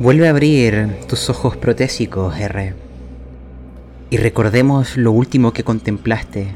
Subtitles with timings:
[0.00, 2.74] Vuelve a abrir tus ojos protésicos, R.
[4.10, 6.48] Y recordemos lo último que contemplaste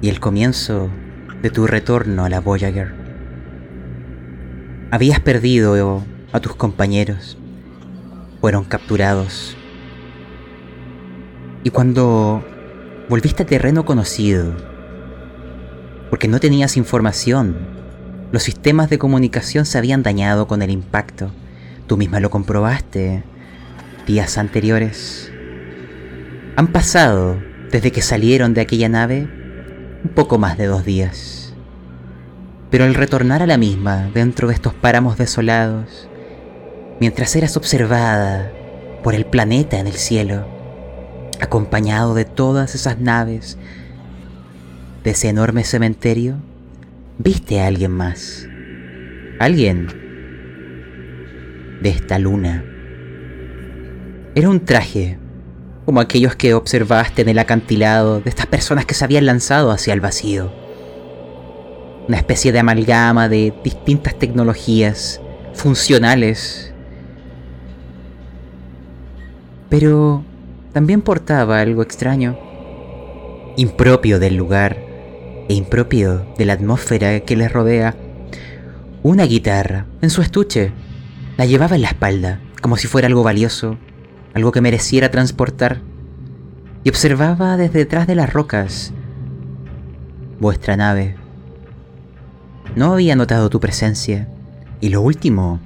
[0.00, 0.88] y el comienzo
[1.42, 2.94] de tu retorno a la Voyager.
[4.92, 7.36] Habías perdido a tus compañeros,
[8.40, 9.56] fueron capturados.
[11.64, 12.44] Y cuando
[13.08, 14.54] volviste a terreno conocido,
[16.10, 17.56] porque no tenías información,
[18.30, 21.32] los sistemas de comunicación se habían dañado con el impacto
[21.86, 23.22] Tú misma lo comprobaste
[24.06, 25.32] días anteriores.
[26.56, 29.28] Han pasado, desde que salieron de aquella nave,
[30.02, 31.54] un poco más de dos días.
[32.70, 36.08] Pero al retornar a la misma, dentro de estos páramos desolados,
[37.00, 38.50] mientras eras observada
[39.02, 40.46] por el planeta en el cielo,
[41.40, 43.58] acompañado de todas esas naves,
[45.02, 46.36] de ese enorme cementerio,
[47.18, 48.48] viste a alguien más.
[49.38, 50.03] Alguien
[51.84, 52.64] de esta luna.
[54.34, 55.18] Era un traje,
[55.84, 59.92] como aquellos que observaste en el acantilado de estas personas que se habían lanzado hacia
[59.92, 60.50] el vacío.
[62.08, 65.20] Una especie de amalgama de distintas tecnologías
[65.52, 66.72] funcionales.
[69.68, 70.24] Pero
[70.72, 72.38] también portaba algo extraño,
[73.56, 74.78] impropio del lugar
[75.50, 77.94] e impropio de la atmósfera que les rodea.
[79.02, 80.72] Una guitarra en su estuche
[81.36, 83.76] la llevaba en la espalda, como si fuera algo valioso,
[84.34, 85.80] algo que mereciera transportar,
[86.84, 88.92] y observaba desde detrás de las rocas
[90.40, 91.16] vuestra nave.
[92.76, 94.28] No había notado tu presencia,
[94.80, 95.60] y lo último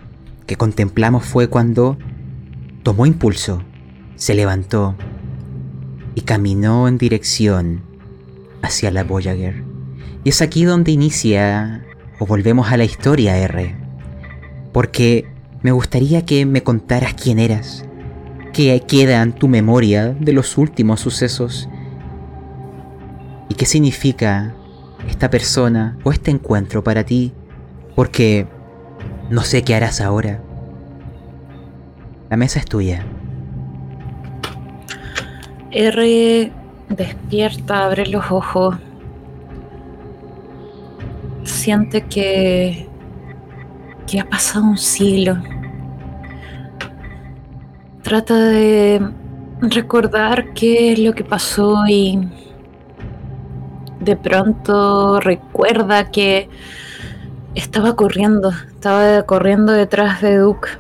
[0.47, 1.99] que contemplamos fue cuando
[2.83, 3.63] tomó impulso,
[4.17, 4.95] se levantó
[6.15, 7.83] y caminó en dirección
[8.63, 9.63] hacia la Voyager.
[10.25, 11.85] Y es aquí donde inicia
[12.19, 13.77] o volvemos a la historia R.
[14.73, 15.27] Porque
[15.69, 17.85] me gustaría que me contaras quién eras,
[18.55, 21.69] qué queda en tu memoria de los últimos sucesos
[23.51, 24.55] y qué significa
[25.11, 27.35] esta persona o este encuentro para ti,
[27.95, 28.47] porque
[29.29, 30.41] no sé qué harás ahora.
[32.31, 33.05] La mesa es tuya.
[35.71, 36.51] R
[36.89, 38.75] despierta, abre los ojos.
[41.45, 42.89] Siente que
[44.09, 45.37] que ha pasado un siglo.
[48.09, 49.07] Trata de
[49.61, 52.19] recordar qué es lo que pasó y
[54.01, 56.49] de pronto recuerda que
[57.55, 60.71] estaba corriendo, estaba corriendo detrás de Duke,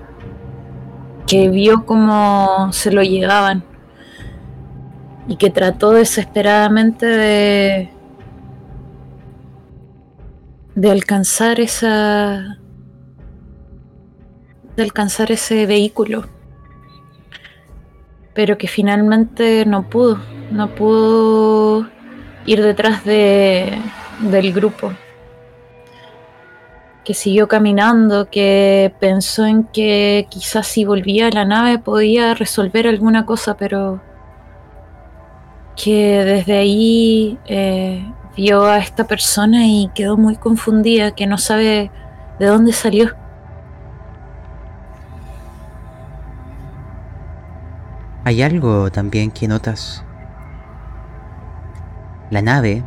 [1.27, 3.62] que vio cómo se lo llegaban
[5.27, 7.91] y que trató desesperadamente de,
[10.77, 12.56] de alcanzar esa,
[14.77, 16.38] de alcanzar ese vehículo,
[18.38, 20.21] pero que finalmente no pudo,
[20.53, 21.88] no pudo
[22.47, 23.76] ir detrás de,
[24.21, 24.93] del grupo,
[27.04, 32.87] que siguió caminando, que pensó en que quizás si volvía a la nave podía resolver
[32.87, 34.00] alguna cosa, pero
[35.75, 41.91] que desde ahí eh, vio a esta persona y quedó muy confundida, que no sabe
[42.38, 43.16] de dónde salió.
[48.28, 50.05] Hay algo también que notas.
[52.28, 52.84] La nave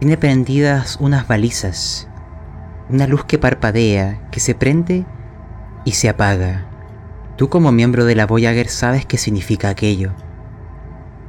[0.00, 2.08] tiene prendidas unas balizas,
[2.88, 5.06] una luz que parpadea, que se prende
[5.84, 6.66] y se apaga.
[7.36, 10.10] Tú como miembro de la Voyager sabes qué significa aquello.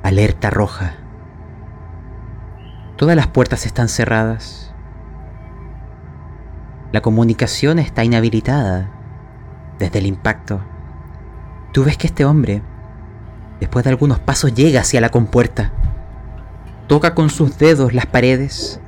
[0.01, 0.95] Alerta roja.
[2.95, 4.73] Todas las puertas están cerradas.
[6.91, 8.89] La comunicación está inhabilitada
[9.77, 10.59] desde el impacto.
[11.71, 12.61] Tú ves que este hombre,
[13.59, 15.71] después de algunos pasos, llega hacia la compuerta.
[16.87, 18.79] Toca con sus dedos las paredes.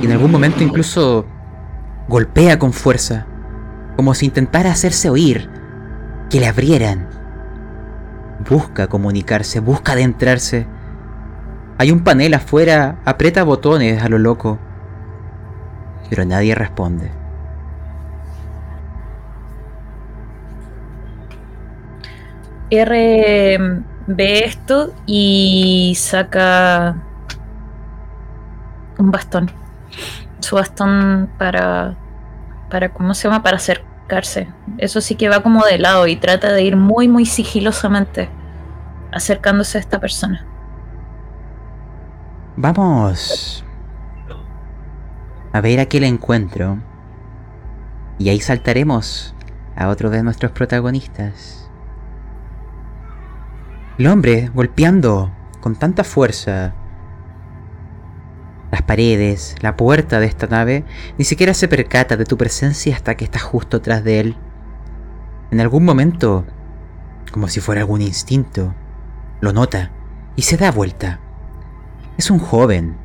[0.00, 1.26] Y en algún momento incluso
[2.08, 3.26] golpea con fuerza,
[3.96, 5.50] como si intentara hacerse oír,
[6.30, 7.08] que le abrieran.
[8.48, 10.66] Busca comunicarse, busca adentrarse.
[11.78, 14.58] Hay un panel afuera, aprieta botones a lo loco,
[16.08, 17.10] pero nadie responde.
[22.70, 26.96] R ve esto y saca
[28.98, 29.50] un bastón.
[30.40, 31.96] Su bastón para.
[32.70, 33.42] para ¿cómo se llama?
[33.42, 34.48] para acercarse.
[34.78, 38.28] Eso sí que va como de lado y trata de ir muy muy sigilosamente
[39.12, 40.44] acercándose a esta persona.
[42.56, 43.64] Vamos
[45.52, 46.78] a ver aquel encuentro.
[48.18, 49.34] Y ahí saltaremos
[49.76, 51.65] a otro de nuestros protagonistas.
[53.98, 56.74] El hombre golpeando con tanta fuerza
[58.70, 60.84] las paredes, la puerta de esta nave,
[61.16, 64.36] ni siquiera se percata de tu presencia hasta que estás justo tras de él.
[65.50, 66.44] En algún momento,
[67.32, 68.74] como si fuera algún instinto,
[69.40, 69.92] lo nota
[70.34, 71.20] y se da vuelta.
[72.18, 72.98] Es un joven.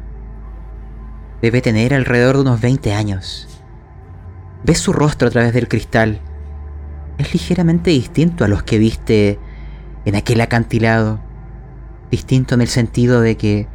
[1.41, 3.47] Debe tener alrededor de unos 20 años.
[4.65, 6.19] Ves su rostro a través del cristal.
[7.17, 9.39] Es ligeramente distinto a los que viste
[10.05, 11.19] en aquel acantilado.
[12.09, 13.67] Distinto en el sentido de que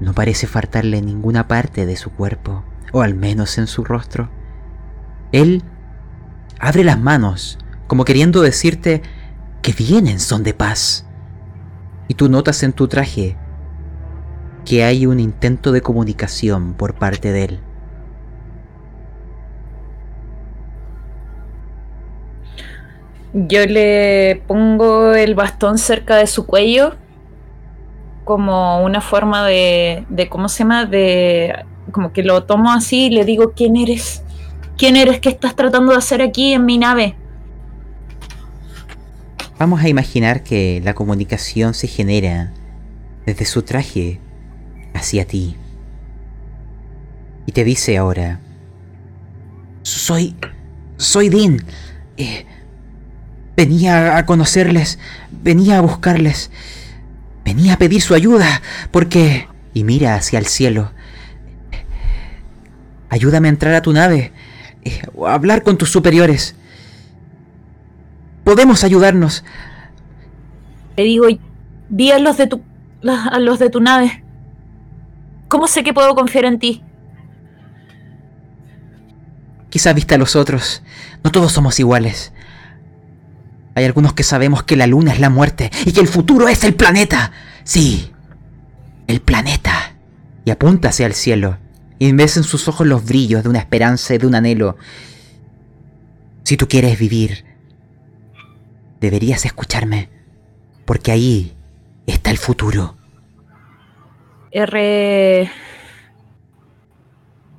[0.00, 4.30] no parece faltarle ninguna parte de su cuerpo, o al menos en su rostro.
[5.32, 5.62] Él
[6.58, 9.02] abre las manos, como queriendo decirte
[9.62, 11.06] que vienen son de paz.
[12.08, 13.36] Y tú notas en tu traje
[14.64, 17.60] que hay un intento de comunicación por parte de él.
[23.38, 26.94] Yo le pongo el bastón cerca de su cuello
[28.24, 30.86] como una forma de, de, ¿cómo se llama?
[30.86, 31.54] De,
[31.92, 34.22] como que lo tomo así y le digo, ¿quién eres?
[34.78, 35.20] ¿Quién eres?
[35.20, 37.14] ¿Qué estás tratando de hacer aquí en mi nave?
[39.58, 42.54] Vamos a imaginar que la comunicación se genera
[43.26, 44.18] desde su traje
[44.94, 45.56] hacia ti.
[47.44, 48.40] Y te dice ahora,
[49.82, 50.34] soy,
[50.96, 51.58] soy Dean.
[52.16, 52.46] Eh,
[53.56, 54.98] venía a conocerles,
[55.30, 56.50] venía a buscarles.
[57.44, 58.60] Venía a pedir su ayuda,
[58.90, 59.48] porque...
[59.72, 60.90] Y mira hacia el cielo.
[63.08, 64.32] Ayúdame a entrar a tu nave.
[64.84, 66.56] Eh, o a hablar con tus superiores.
[68.42, 69.44] Podemos ayudarnos.
[70.96, 71.26] Le digo,
[71.88, 72.62] di a los de tu,
[73.06, 74.24] a los de tu nave.
[75.48, 76.82] ¿Cómo sé que puedo confiar en ti?
[79.68, 80.82] Quizá viste a los otros.
[81.22, 82.32] No todos somos iguales.
[83.76, 86.64] Hay algunos que sabemos que la luna es la muerte y que el futuro es
[86.64, 87.30] el planeta.
[87.62, 88.10] Sí,
[89.06, 89.94] el planeta.
[90.46, 91.58] Y apunta hacia el cielo.
[91.98, 94.78] Y ves en sus ojos los brillos de una esperanza y de un anhelo.
[96.44, 97.44] Si tú quieres vivir,
[98.98, 100.08] deberías escucharme.
[100.86, 101.52] Porque ahí
[102.06, 102.96] está el futuro.
[104.52, 105.50] R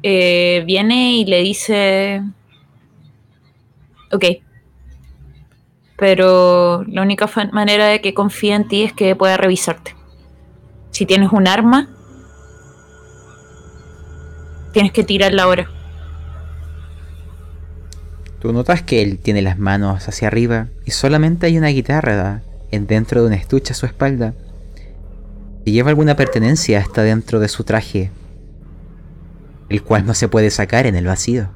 [0.02, 2.24] eh, viene y le dice...
[4.12, 4.26] Ok,
[5.98, 9.96] pero la única manera de que confíe en ti es que pueda revisarte.
[10.92, 11.90] Si tienes un arma,
[14.72, 15.70] tienes que tirarla ahora.
[18.40, 22.86] Tú notas que él tiene las manos hacia arriba y solamente hay una guitarra en
[22.86, 24.36] dentro de una estuche a su espalda.
[25.66, 28.12] Y lleva alguna pertenencia hasta dentro de su traje,
[29.70, 31.50] el cual no se puede sacar en el vacío.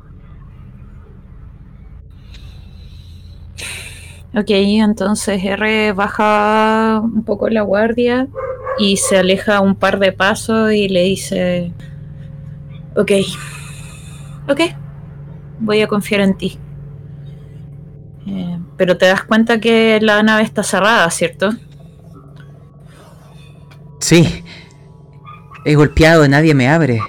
[4.33, 8.27] Ok, entonces R baja un poco la guardia
[8.79, 11.73] y se aleja un par de pasos y le dice,
[12.95, 13.11] ok,
[14.47, 14.61] ok,
[15.59, 16.57] voy a confiar en ti.
[18.25, 21.51] Eh, pero te das cuenta que la nave está cerrada, ¿cierto?
[23.99, 24.43] Sí,
[25.65, 27.01] he golpeado, nadie me abre.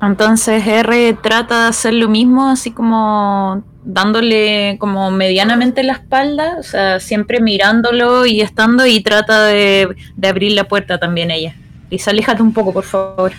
[0.00, 6.62] Entonces R trata de hacer lo mismo, así como dándole como medianamente la espalda, o
[6.62, 11.54] sea, siempre mirándolo y estando y trata de, abrir la puerta también ella.
[11.90, 13.32] Y aléjate un poco, por favor.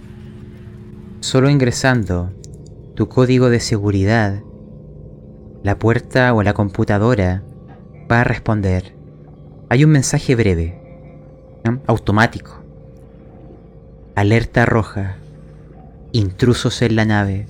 [1.22, 2.32] Solo ingresando
[2.96, 4.42] tu código de seguridad,
[5.64, 7.44] la puerta o la computadora
[8.12, 8.96] va a responder.
[9.70, 10.82] Hay un mensaje breve,
[11.88, 12.62] automático.
[14.16, 15.18] Alerta roja.
[16.12, 17.48] Intrusos en la nave.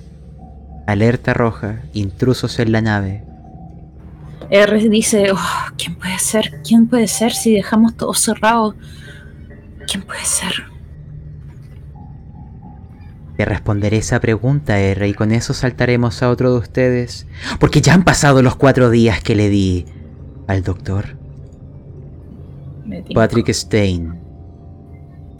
[0.86, 3.24] Alerta roja, intrusos en la nave.
[4.50, 6.60] R dice, oh, ¿quién puede ser?
[6.62, 8.74] ¿Quién puede ser si dejamos todo cerrado?
[9.86, 10.52] ¿Quién puede ser?
[13.36, 17.26] Te responderé esa pregunta, R, y con eso saltaremos a otro de ustedes.
[17.58, 19.86] Porque ya han pasado los cuatro días que le di
[20.48, 21.16] al doctor.
[23.14, 24.20] Patrick Stein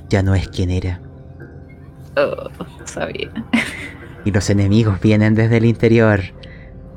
[0.08, 1.00] ya no es quien era.
[2.16, 2.48] Oh,
[2.84, 3.30] sabía.
[4.24, 6.20] Y los enemigos vienen desde el interior,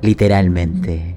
[0.02, 1.16] literalmente.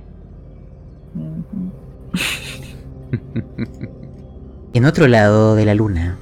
[4.73, 6.19] en otro lado de la luna,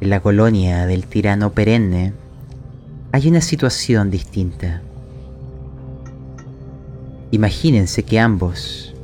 [0.00, 2.14] en la colonia del tirano perenne,
[3.12, 4.82] hay una situación distinta.
[7.30, 8.94] Imagínense que ambos,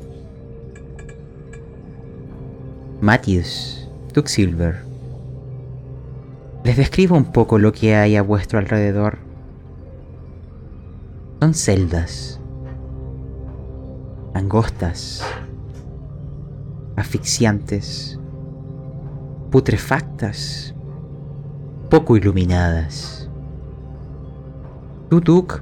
[3.01, 3.89] Matthews,
[4.25, 4.83] Silver,
[6.65, 9.30] les describo un poco lo que hay a vuestro alrededor
[11.41, 12.39] son celdas.
[14.35, 15.25] angostas,
[16.97, 18.19] asfixiantes,
[19.51, 20.75] putrefactas,
[21.89, 23.29] poco iluminadas.
[25.09, 25.57] Tú, Duke,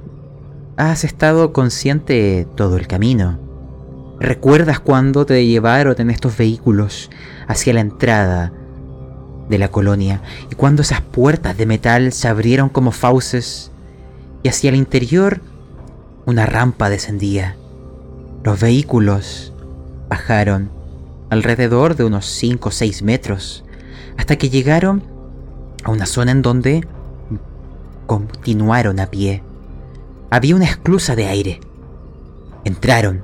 [0.77, 3.39] has estado consciente todo el camino.
[4.19, 7.09] ¿Recuerdas cuando te llevaron en estos vehículos
[7.47, 8.51] hacia la entrada
[9.49, 10.21] de la colonia
[10.51, 13.71] y cuando esas puertas de metal se abrieron como fauces
[14.43, 15.41] y hacia el interior
[16.29, 17.55] una rampa descendía?
[18.43, 19.53] Los vehículos
[20.09, 20.69] bajaron
[21.29, 23.63] alrededor de unos 5 o 6 metros
[24.17, 25.03] hasta que llegaron
[25.83, 26.87] a una zona en donde
[28.05, 29.43] continuaron a pie.
[30.29, 31.59] Había una esclusa de aire.
[32.63, 33.23] Entraron.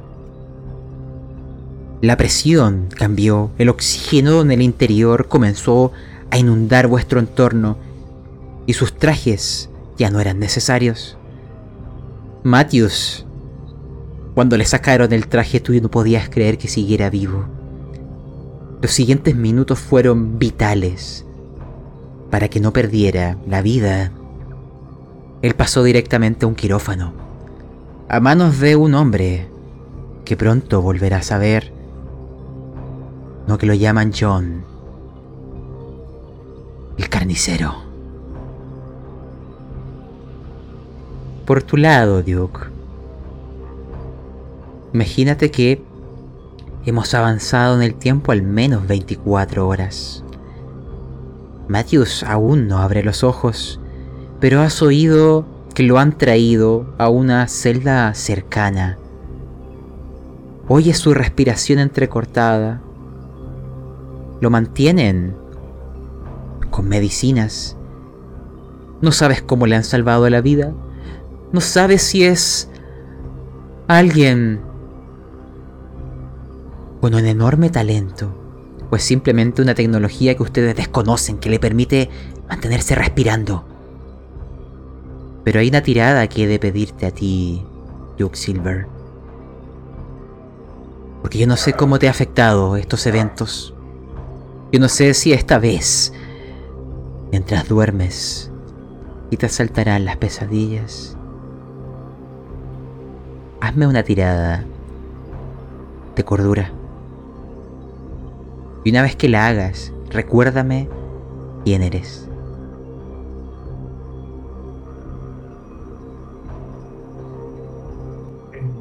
[2.01, 5.91] La presión cambió, el oxígeno en el interior comenzó
[6.29, 7.77] a inundar vuestro entorno
[8.67, 11.17] y sus trajes ya no eran necesarios.
[12.45, 13.25] Matthews,
[14.35, 17.43] cuando le sacaron el traje tuyo no podías creer que siguiera vivo.
[18.83, 21.25] Los siguientes minutos fueron vitales
[22.29, 24.11] para que no perdiera la vida.
[25.41, 27.13] Él pasó directamente a un quirófano,
[28.09, 29.49] a manos de un hombre
[30.23, 31.73] que pronto volverás a ver,
[33.47, 34.63] no que lo llaman John,
[36.95, 37.84] el carnicero.
[41.45, 42.59] Por tu lado, Duke,
[44.93, 45.81] imagínate que
[46.85, 50.23] Hemos avanzado en el tiempo al menos 24 horas.
[51.67, 53.79] Matthews aún no abre los ojos,
[54.39, 58.99] pero has oído que lo han traído a una celda cercana.
[60.67, 62.83] Oye su respiración entrecortada.
[64.39, 65.35] Lo mantienen
[66.69, 67.77] con medicinas.
[69.01, 70.71] No sabes cómo le han salvado la vida.
[71.55, 72.69] No sabes si es
[73.87, 74.59] alguien
[76.99, 78.35] con un enorme talento,
[78.91, 82.09] o es simplemente una tecnología que ustedes desconocen que le permite
[82.49, 83.63] mantenerse respirando.
[85.45, 87.65] Pero hay una tirada que he de pedirte a ti,
[88.17, 88.87] Duke Silver.
[91.21, 93.73] Porque yo no sé cómo te ha afectado estos eventos.
[94.73, 96.11] Yo no sé si esta vez,
[97.31, 98.51] mientras duermes,
[99.31, 101.15] y te asaltarán las pesadillas.
[103.65, 104.63] Hazme una tirada
[106.15, 106.71] de cordura.
[108.83, 110.87] Y una vez que la hagas, recuérdame
[111.63, 112.29] quién eres.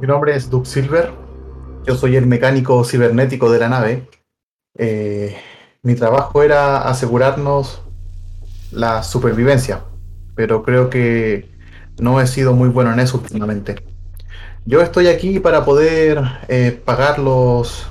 [0.02, 1.12] Mi nombre es Duke Silver.
[1.86, 4.06] Yo soy el mecánico cibernético de la nave.
[4.76, 5.34] Eh,
[5.82, 7.80] mi trabajo era asegurarnos
[8.70, 9.80] la supervivencia,
[10.34, 11.48] pero creo que
[11.98, 13.93] no he sido muy bueno en eso últimamente.
[14.66, 17.86] Yo estoy aquí para poder eh, pagar los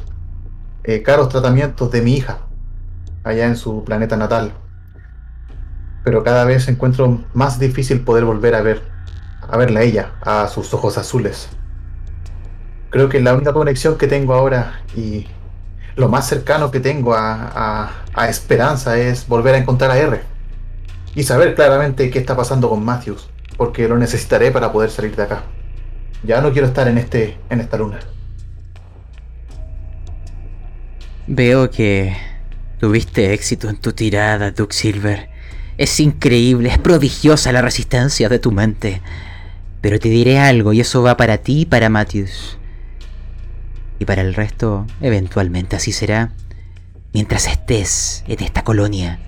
[0.84, 2.40] eh, caros tratamientos de mi hija
[3.24, 4.54] allá en su planeta natal.
[6.04, 8.82] Pero cada vez encuentro más difícil poder volver a ver
[9.48, 11.48] a verla a ella, a sus ojos azules.
[12.90, 15.28] Creo que la única conexión que tengo ahora y
[15.96, 20.22] lo más cercano que tengo a, a esperanza es volver a encontrar a R
[21.14, 25.22] y saber claramente qué está pasando con Matthews, porque lo necesitaré para poder salir de
[25.22, 25.44] acá.
[26.24, 28.00] Ya no quiero estar en este en esta luna.
[31.28, 32.16] Veo que
[32.80, 35.30] tuviste éxito en tu tirada, Duke Silver.
[35.78, 39.02] Es increíble, es prodigiosa la resistencia de tu mente.
[39.82, 42.58] Pero te diré algo y eso va para ti y para Matthews.
[44.00, 46.32] Y para el resto, eventualmente así será.
[47.14, 49.20] Mientras estés en esta colonia,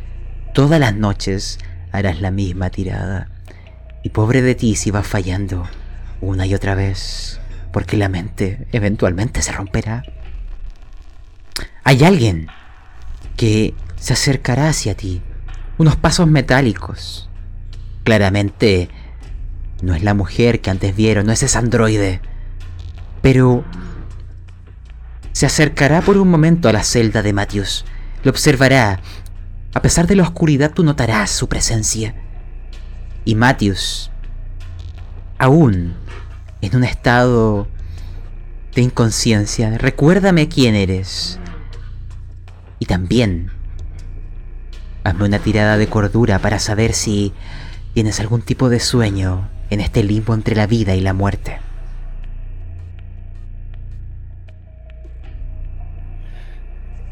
[0.54, 1.60] todas las noches
[1.92, 3.30] harás la misma tirada.
[4.02, 5.68] Y pobre de ti si vas fallando
[6.25, 7.39] una y otra vez,
[7.72, 10.03] porque la mente eventualmente se romperá.
[11.84, 12.48] Hay alguien
[13.38, 15.22] que se acercará hacia ti.
[15.77, 17.29] Unos pasos metálicos.
[18.03, 18.89] Claramente
[19.82, 22.22] no es la mujer que antes vieron, no es ese androide.
[23.22, 23.63] Pero
[25.32, 27.86] se acercará por un momento a la celda de Matthews.
[28.24, 29.00] Lo observará.
[29.74, 32.15] A pesar de la oscuridad tú notarás su presencia.
[33.25, 34.12] Y Matthews,
[35.38, 35.94] aún
[36.62, 37.68] en un estado
[38.74, 41.39] de inconsciencia, recuérdame quién eres.
[42.80, 43.51] Y también,
[45.04, 47.34] hazme una tirada de cordura para saber si
[47.94, 51.60] tienes algún tipo de sueño en este limbo entre la vida y la muerte.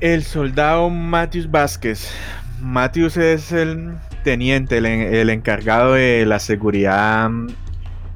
[0.02, 2.12] El soldado Matthews Vázquez.
[2.60, 3.94] Matthews es el
[4.26, 7.30] teniente, el, encargado de la seguridad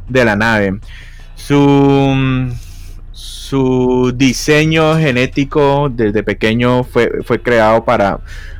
[0.08, 0.80] de la nave.
[1.36, 2.52] Su,
[3.12, 8.20] su diseño genético desde pequeño fue, fue creado para,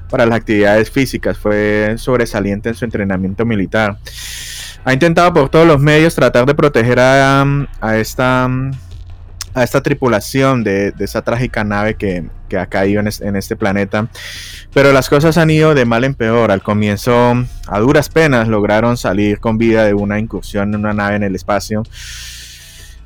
[0.10, 3.98] para las actividades físicas, fue sobresaliente en su entrenamiento militar.
[4.84, 8.50] Ha intentado por todos los medios tratar de proteger a, esta
[9.58, 14.08] a esta tripulación de, esa trágica nave que, ha caído en, este planeta.
[14.72, 16.52] Pero las cosas han ido de mal en peor.
[16.52, 17.34] Al comienzo,
[17.66, 21.36] a duras penas, lograron salir con vida de una incursión en una nave en el
[21.36, 21.82] espacio.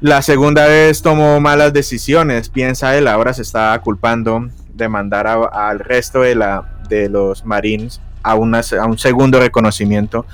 [0.02, 5.80] La segunda vez tomó malas decisiones, piensa él, ahora se está culpando de mandar al
[5.80, 10.26] resto de, la, de los marines a, a un segundo reconocimiento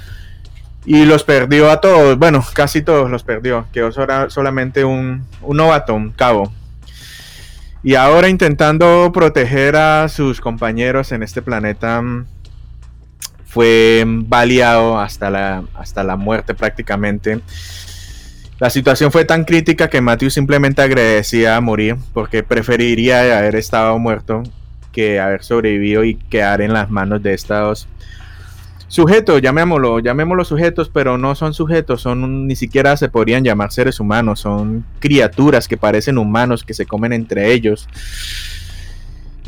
[0.85, 3.91] y los perdió a todos, bueno, casi todos los perdió, quedó
[4.29, 6.53] solamente un, un novato, un cabo.
[7.83, 12.01] Y ahora intentando proteger a sus compañeros en este planeta,
[13.45, 17.39] fue baleado hasta la, hasta la muerte prácticamente.
[18.59, 23.97] La situación fue tan crítica que Matthew simplemente agradecía a morir porque preferiría haber estado
[23.99, 24.43] muerto
[24.91, 27.87] que haber sobrevivido y quedar en las manos de estos
[28.87, 33.99] sujetos, llamémoslo, llamémoslo sujetos, pero no son sujetos, son ni siquiera se podrían llamar seres
[33.99, 37.87] humanos, son criaturas que parecen humanos que se comen entre ellos.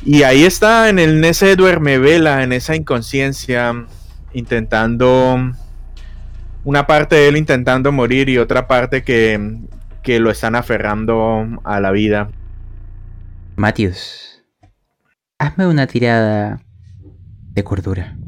[0.06, 3.86] Y ahí está en el ese duerme vela, en esa inconsciencia,
[4.34, 5.54] intentando
[6.64, 9.58] una parte de él intentando morir y otra parte que,
[10.04, 12.30] que lo están aferrando a la vida.
[13.56, 14.44] Matius,
[15.38, 16.62] hazme una tirada
[17.52, 18.19] de cordura.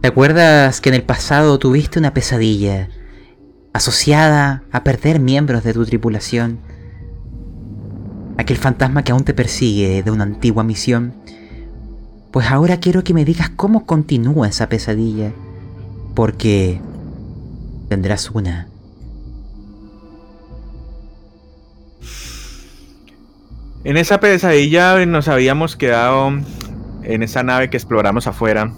[0.00, 2.88] ¿Te acuerdas que en el pasado tuviste una pesadilla
[3.72, 6.60] asociada a perder miembros de tu tripulación?
[8.38, 11.12] Aquel fantasma que aún te persigue de una antigua misión.
[12.30, 15.32] Pues ahora quiero que me digas cómo continúa esa pesadilla.
[16.14, 16.80] Porque
[17.88, 18.68] tendrás una.
[23.82, 26.32] En esa pesadilla nos habíamos quedado
[27.02, 28.72] en esa nave que exploramos afuera,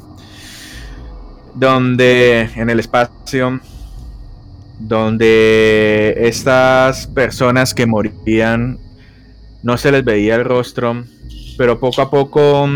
[1.54, 3.60] donde en el espacio,
[4.78, 8.78] donde estas personas que morían
[9.62, 11.04] no se les veía el rostro,
[11.56, 12.68] pero poco a poco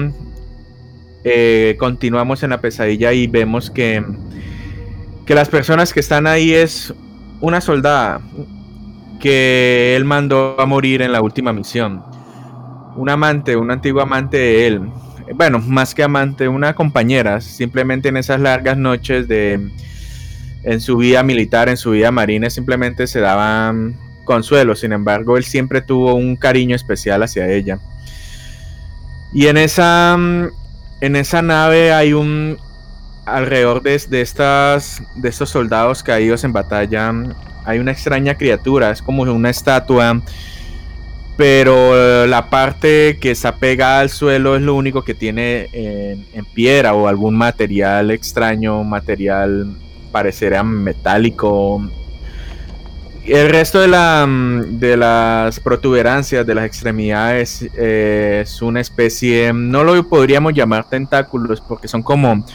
[1.25, 4.05] eh, continuamos en la pesadilla y vemos que,
[5.25, 6.95] que las personas que están ahí es
[7.41, 8.21] una soldada
[9.19, 12.05] que él mandó a morir en la última misión.
[12.97, 14.81] Un amante, un antiguo amante de él,
[15.35, 19.71] bueno, más que amante, una compañera, simplemente en esas largas noches de
[20.63, 24.75] en su vida militar, en su vida marina, simplemente se daban consuelo.
[24.75, 27.79] Sin embargo, él siempre tuvo un cariño especial hacia ella.
[29.33, 30.17] Y en esa
[31.01, 32.59] en esa nave hay un
[33.27, 37.13] alrededor de, de estas de estos soldados caídos en batalla
[37.67, 40.23] hay una extraña criatura, es como una estatua
[41.37, 46.45] pero eh, la parte que está pegada al suelo es lo único que tiene en,
[46.55, 49.77] piedra o algún material extraño, material
[50.11, 51.87] parecerá metálico.
[53.27, 59.53] El resto de, la, mm, de las protuberancias de las extremidades eh, es una especie,
[59.53, 62.47] no lo podríamos llamar tentáculos porque son como,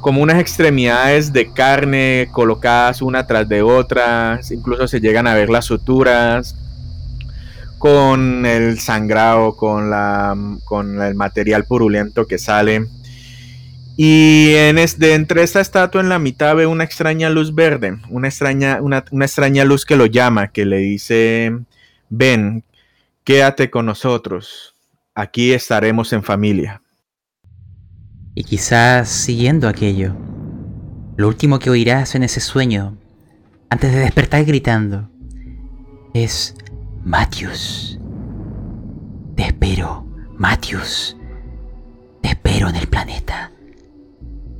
[0.00, 5.50] como unas extremidades de carne colocadas una tras de otra, incluso se llegan a ver
[5.50, 6.54] las suturas
[7.86, 12.84] con el sangrado, con, la, con el material purulento que sale.
[13.96, 18.26] Y en de entre esta estatua en la mitad ve una extraña luz verde, una
[18.26, 21.56] extraña, una, una extraña luz que lo llama, que le dice,
[22.08, 22.64] ven,
[23.22, 24.74] quédate con nosotros,
[25.14, 26.82] aquí estaremos en familia.
[28.34, 30.16] Y quizás siguiendo aquello,
[31.16, 32.98] lo último que oirás en ese sueño,
[33.70, 35.08] antes de despertar gritando,
[36.14, 36.56] es
[37.06, 38.00] Matthews.
[39.36, 40.04] Te espero,
[40.36, 41.16] Matthews.
[42.20, 43.52] Te espero en el planeta.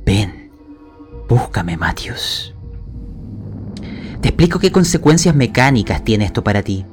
[0.05, 0.49] Ven,
[1.27, 2.55] búscame, Matthews.
[4.21, 6.85] Te explico qué consecuencias mecánicas tiene esto para ti.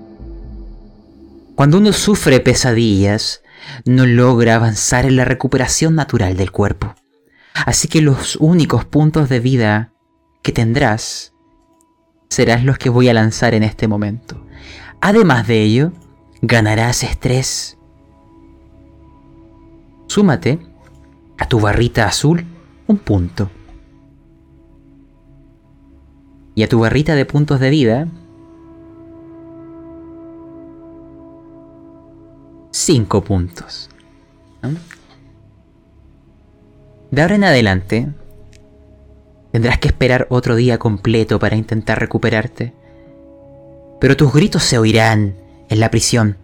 [1.54, 3.42] Cuando uno sufre pesadillas,
[3.84, 6.96] no logra avanzar en la recuperación natural del cuerpo.
[7.64, 9.92] Así que los únicos puntos de vida
[10.42, 11.32] que tendrás
[12.28, 14.44] serán los que voy a lanzar en este momento.
[15.06, 15.92] Además de ello,
[16.40, 17.76] ganarás estrés.
[20.06, 20.60] Súmate
[21.36, 22.46] a tu barrita azul
[22.86, 23.50] un punto.
[26.54, 28.08] Y a tu barrita de puntos de vida,
[32.70, 33.90] cinco puntos.
[37.10, 38.08] De ahora en adelante,
[39.52, 42.83] tendrás que esperar otro día completo para intentar recuperarte.
[44.04, 45.34] Pero tus gritos se oirán
[45.70, 46.36] en la prisión.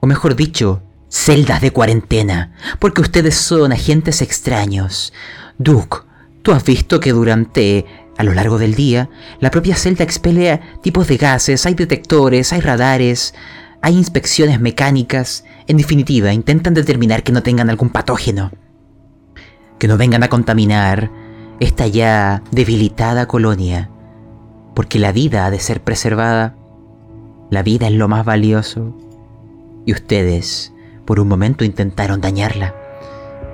[0.00, 5.14] O mejor dicho, celdas de cuarentena, porque ustedes son agentes extraños.
[5.56, 6.00] Duke,
[6.42, 7.86] tú has visto que durante,
[8.18, 9.08] a lo largo del día,
[9.40, 13.34] la propia celda expele tipos de gases, hay detectores, hay radares,
[13.80, 15.46] hay inspecciones mecánicas.
[15.66, 18.52] En definitiva, intentan determinar que no tengan algún patógeno.
[19.78, 21.10] Que no vengan a contaminar
[21.58, 23.88] esta ya debilitada colonia.
[24.74, 26.56] Porque la vida ha de ser preservada.
[27.50, 28.96] La vida es lo más valioso.
[29.86, 30.72] Y ustedes
[31.04, 32.74] por un momento intentaron dañarla.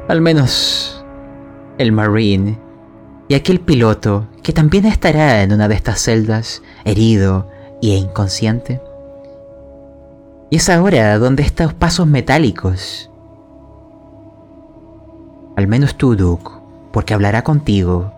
[0.09, 1.05] Al menos
[1.79, 2.59] el Marine
[3.29, 7.49] y aquel piloto que también estará en una de estas celdas, herido
[7.83, 8.81] e inconsciente.
[10.51, 13.11] Y es ahora donde estos pasos metálicos.
[15.57, 16.51] Al menos tú, Duke,
[16.93, 18.13] porque hablará contigo.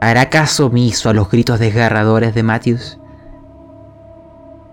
[0.00, 2.98] Hará caso omiso a los gritos desgarradores de Matthews.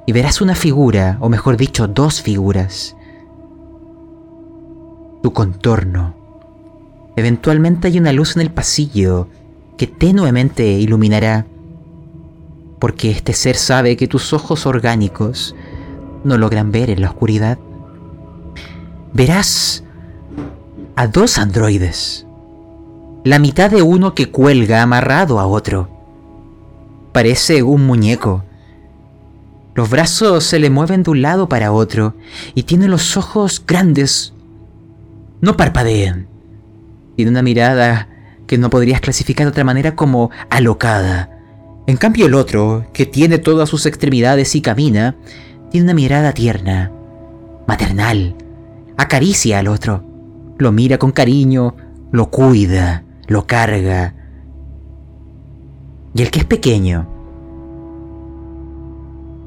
[0.06, 2.96] Y verás una figura, o mejor dicho, dos figuras,
[5.24, 6.14] tu contorno.
[7.16, 9.28] Eventualmente hay una luz en el pasillo
[9.78, 11.48] que tenuemente iluminará,
[12.80, 15.56] porque este ser sabe que tus ojos orgánicos
[16.24, 17.58] no logran ver en la oscuridad.
[19.14, 19.84] Verás
[20.96, 22.25] a dos androides,
[23.26, 25.90] la mitad de uno que cuelga amarrado a otro.
[27.12, 28.44] Parece un muñeco.
[29.74, 32.14] Los brazos se le mueven de un lado para otro
[32.54, 34.32] y tiene los ojos grandes
[35.42, 36.28] no parpadean.
[37.16, 38.10] Tiene una mirada
[38.46, 41.32] que no podrías clasificar de otra manera como alocada.
[41.88, 45.16] En cambio el otro, que tiene todas sus extremidades y camina,
[45.72, 46.92] tiene una mirada tierna,
[47.68, 48.36] maternal.
[48.98, 50.04] Acaricia al otro,
[50.60, 51.76] lo mira con cariño,
[52.12, 54.14] lo cuida, lo carga.
[56.14, 57.08] Y el que es pequeño,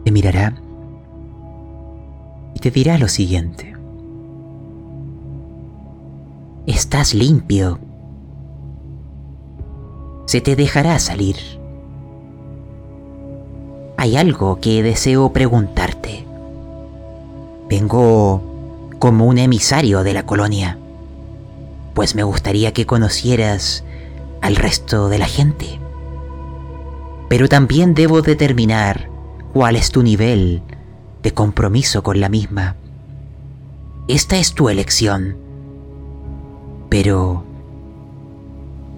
[0.04, 0.54] te mirará
[2.54, 3.74] y te dirá lo siguiente.
[6.66, 7.78] Estás limpio.
[10.26, 11.36] Se te dejará salir.
[13.96, 16.26] Hay algo que deseo preguntarte.
[17.68, 18.42] Vengo
[18.98, 20.78] como un emisario de la colonia,
[21.98, 23.82] pues me gustaría que conocieras
[24.40, 25.80] al resto de la gente.
[27.28, 29.10] Pero también debo determinar
[29.52, 30.62] cuál es tu nivel
[31.24, 32.76] de compromiso con la misma.
[34.06, 35.48] Esta es tu elección
[36.88, 37.44] pero...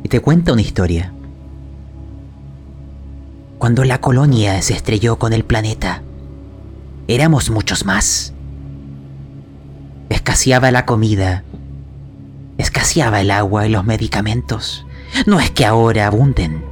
[0.06, 1.14] Te cuenta una historia.
[3.58, 6.02] Cuando la colonia se estrelló con el planeta,
[7.08, 8.34] éramos muchos más.
[10.10, 11.44] Escaseaba la comida,
[12.62, 14.86] escaseaba el agua y los medicamentos.
[15.26, 16.64] No es que ahora abunden,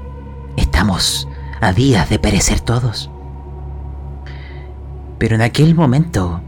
[0.56, 1.28] estamos
[1.60, 3.10] a días de perecer todos.
[5.18, 6.40] Pero en aquel momento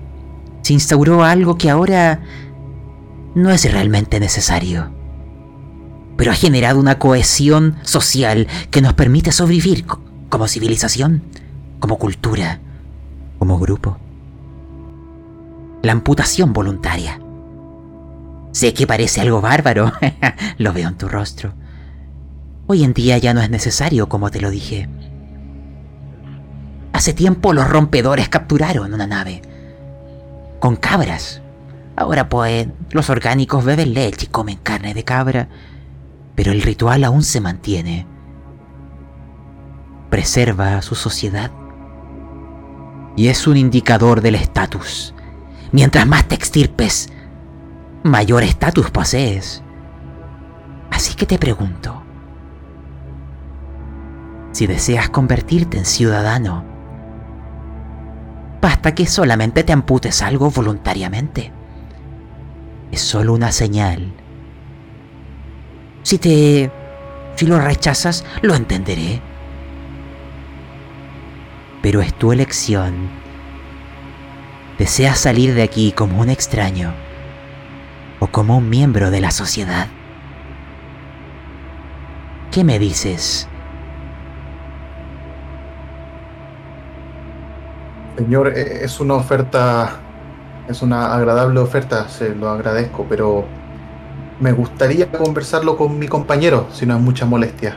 [0.63, 2.21] se instauró algo que ahora
[3.35, 4.91] no es realmente necesario,
[6.17, 9.87] pero ha generado una cohesión social que nos permite sobrevivir
[10.29, 11.23] como civilización,
[11.79, 12.61] como cultura,
[13.39, 13.97] como grupo.
[15.83, 17.20] La amputación voluntaria.
[18.53, 19.93] Sé que parece algo bárbaro,
[20.59, 21.55] lo veo en tu rostro.
[22.67, 24.89] Hoy en día ya no es necesario, como te lo dije.
[26.93, 29.43] Hace tiempo los rompedores capturaron una nave
[30.59, 31.41] con cabras
[32.01, 35.49] Ahora pues los orgánicos beben leche y comen carne de cabra,
[36.35, 38.07] pero el ritual aún se mantiene.
[40.09, 41.51] Preserva su sociedad.
[43.17, 45.15] Y es un indicador del estatus.
[45.73, 47.11] Mientras más te extirpes,
[48.03, 49.63] mayor estatus posees.
[50.91, 52.03] Así que te pregunto,
[54.53, 56.65] si deseas convertirte en ciudadano,
[58.61, 61.53] basta que solamente te amputes algo voluntariamente
[62.91, 64.13] es solo una señal.
[66.03, 66.71] Si te...
[67.37, 69.21] si lo rechazas, lo entenderé.
[71.83, 73.09] Pero es tu elección.
[74.79, 76.93] ¿Deseas salir de aquí como un extraño
[78.21, 79.89] o como un miembro de la sociedad?
[82.53, 83.49] ¿Qué me dices?
[88.17, 90.01] Señor, e-, es una oferta
[90.71, 93.45] es una agradable oferta, se lo agradezco, pero
[94.39, 97.77] me gustaría conversarlo con mi compañero, si no es mucha molestia.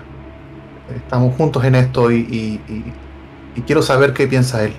[0.95, 2.61] Estamos juntos en esto y,
[3.65, 4.73] quiero saber qué piensa él.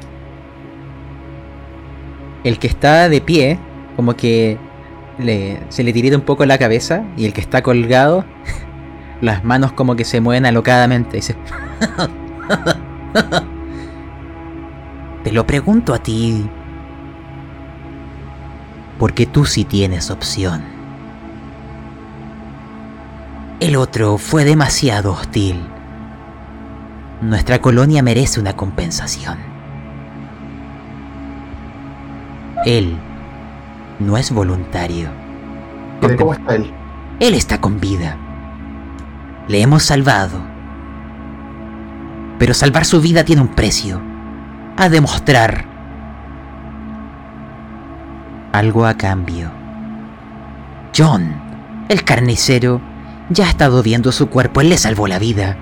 [2.45, 3.59] El que está de pie,
[3.97, 4.59] como que
[5.19, 8.25] le, se le tirita un poco la cabeza y el que está colgado,
[9.21, 11.17] las manos como que se mueven alocadamente.
[11.17, 11.37] Dice,
[15.25, 16.49] te lo pregunto a ti,
[18.99, 20.63] porque tú sí tienes opción.
[23.61, 25.61] El otro fue demasiado hostil.
[27.23, 29.39] Nuestra colonia merece una compensación.
[32.67, 32.99] Él
[34.05, 35.09] no es voluntario.
[36.19, 36.73] ¿Cómo está él?
[37.21, 38.17] Él está con vida.
[39.49, 40.41] Le hemos salvado.
[42.39, 44.01] Pero salvar su vida tiene un precio.
[44.77, 45.67] A demostrar
[48.53, 49.51] algo a cambio.
[50.97, 51.35] John,
[51.89, 52.81] el carnicero,
[53.31, 54.61] ya ha estado viendo su cuerpo.
[54.61, 55.57] Él le salvó la vida.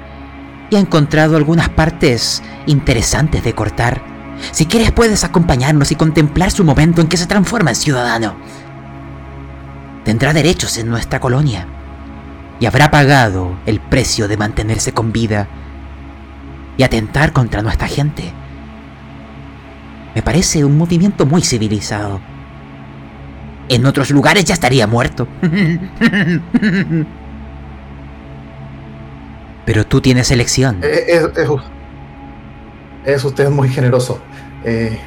[0.70, 4.11] Y ha encontrado algunas partes interesantes de cortar.
[4.50, 8.34] Si quieres puedes acompañarnos y contemplar su momento en que se transforma en ciudadano.
[10.04, 11.66] Tendrá derechos en nuestra colonia
[12.60, 15.48] y habrá pagado el precio de mantenerse con vida
[16.76, 18.32] y atentar contra nuestra gente.
[20.14, 22.20] Me parece un movimiento muy civilizado.
[23.68, 25.26] En otros lugares ya estaría muerto.
[29.64, 30.80] Pero tú tienes elección.
[30.82, 31.48] Eh, Es, es-
[33.04, 34.20] es usted muy generoso.
[34.64, 34.98] Eh,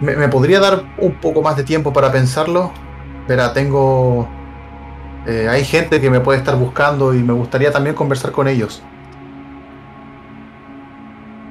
[0.00, 2.72] ¿me, podría dar un poco más de tiempo para pensarlo?
[3.28, 4.28] Verá, tengo...
[5.26, 8.82] eh, hay gente que me puede estar buscando y me gustaría también conversar con ellos.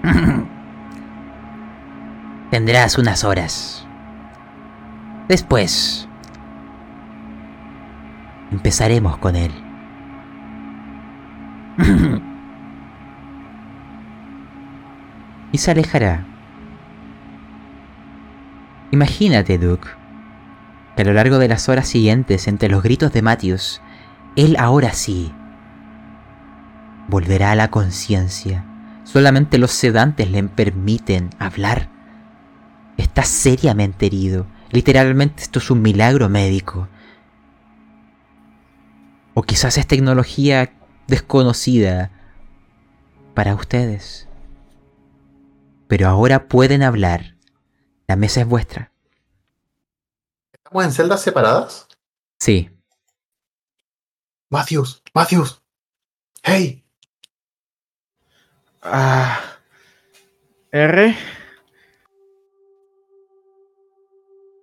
[2.51, 3.87] Tendrás unas horas.
[5.27, 6.07] Después...
[8.51, 9.51] Empezaremos con él.
[15.51, 16.32] y se alejará.
[18.93, 19.87] Imagínate, Duke,
[20.95, 23.81] que a lo largo de las horas siguientes, entre los gritos de Matthews,
[24.35, 25.33] él ahora sí
[27.07, 28.63] volverá a la conciencia.
[29.03, 31.89] Solamente los sedantes le permiten hablar.
[32.97, 34.45] Está seriamente herido.
[34.69, 36.87] Literalmente esto es un milagro médico.
[39.33, 40.71] O quizás es tecnología
[41.07, 42.11] desconocida
[43.33, 44.27] para ustedes.
[45.87, 47.32] Pero ahora pueden hablar.
[48.07, 48.91] La mesa es vuestra.
[50.51, 51.87] ¿Estamos en celdas separadas?
[52.39, 52.69] Sí.
[54.49, 55.61] Matthews, Matthews.
[56.43, 56.79] Hey,
[58.85, 59.39] Ah,
[60.71, 61.15] R.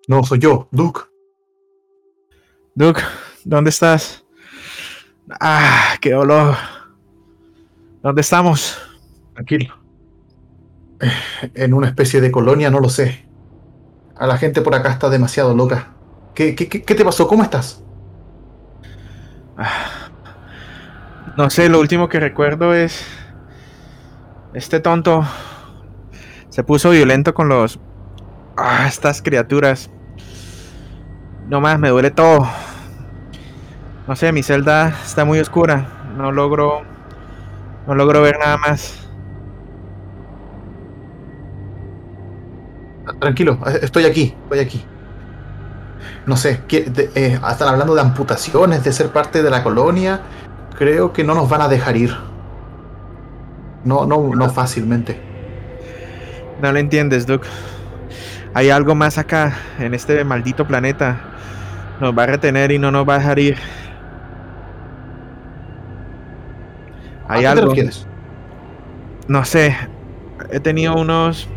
[0.08, 1.00] no, soy yo, Duke.
[2.74, 3.00] Duke,
[3.44, 4.22] ¿dónde estás?
[5.40, 6.54] Ah, qué dolor.
[8.02, 8.78] ¿Dónde estamos?
[9.32, 9.74] Tranquilo.
[11.00, 13.26] Eh, En una especie de colonia, no lo sé.
[14.20, 15.94] A la gente por acá está demasiado loca.
[16.34, 17.26] ¿Qué, qué, te pasó?
[17.26, 17.82] ¿Cómo estás?
[19.56, 20.10] Ah,
[21.38, 23.02] No sé, lo último que recuerdo es.
[24.52, 25.24] Este tonto
[26.50, 27.80] se puso violento con los.
[28.58, 29.90] Ah, estas criaturas.
[31.48, 32.46] No más, me duele todo.
[34.06, 36.12] No sé, mi celda está muy oscura.
[36.18, 36.82] No logro.
[37.86, 39.09] No logro ver nada más.
[43.18, 44.84] Tranquilo, eh, estoy aquí, estoy aquí.
[46.26, 50.20] No sé, ¿qué- de- eh, están hablando de amputaciones, de ser parte de la colonia.
[50.78, 52.14] Creo que no nos van a dejar ir.
[53.84, 55.20] No, no, no fácilmente.
[56.62, 57.46] No lo entiendes, Duke.
[58.54, 61.20] Hay algo más acá, en este maldito planeta.
[62.00, 63.56] Nos va a retener y no nos va a dejar ir.
[67.28, 67.74] ¿A Hay qué te algo.
[69.28, 69.76] No sé.
[70.50, 71.48] He tenido unos.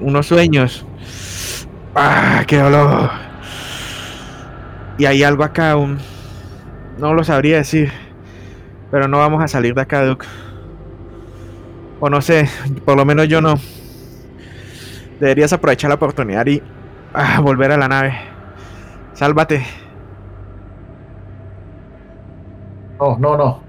[0.00, 0.84] Unos sueños.
[1.94, 3.10] ¡Ah, qué dolor!
[4.98, 5.98] Y hay algo acá, un.
[6.98, 7.90] No lo sabría decir.
[8.90, 10.26] Pero no vamos a salir de acá, Duke.
[12.00, 12.48] O no sé,
[12.84, 13.54] por lo menos yo no.
[15.20, 16.62] Deberías aprovechar la oportunidad y
[17.14, 18.14] ah, volver a la nave.
[19.14, 19.64] Sálvate.
[22.98, 23.62] No, no, no.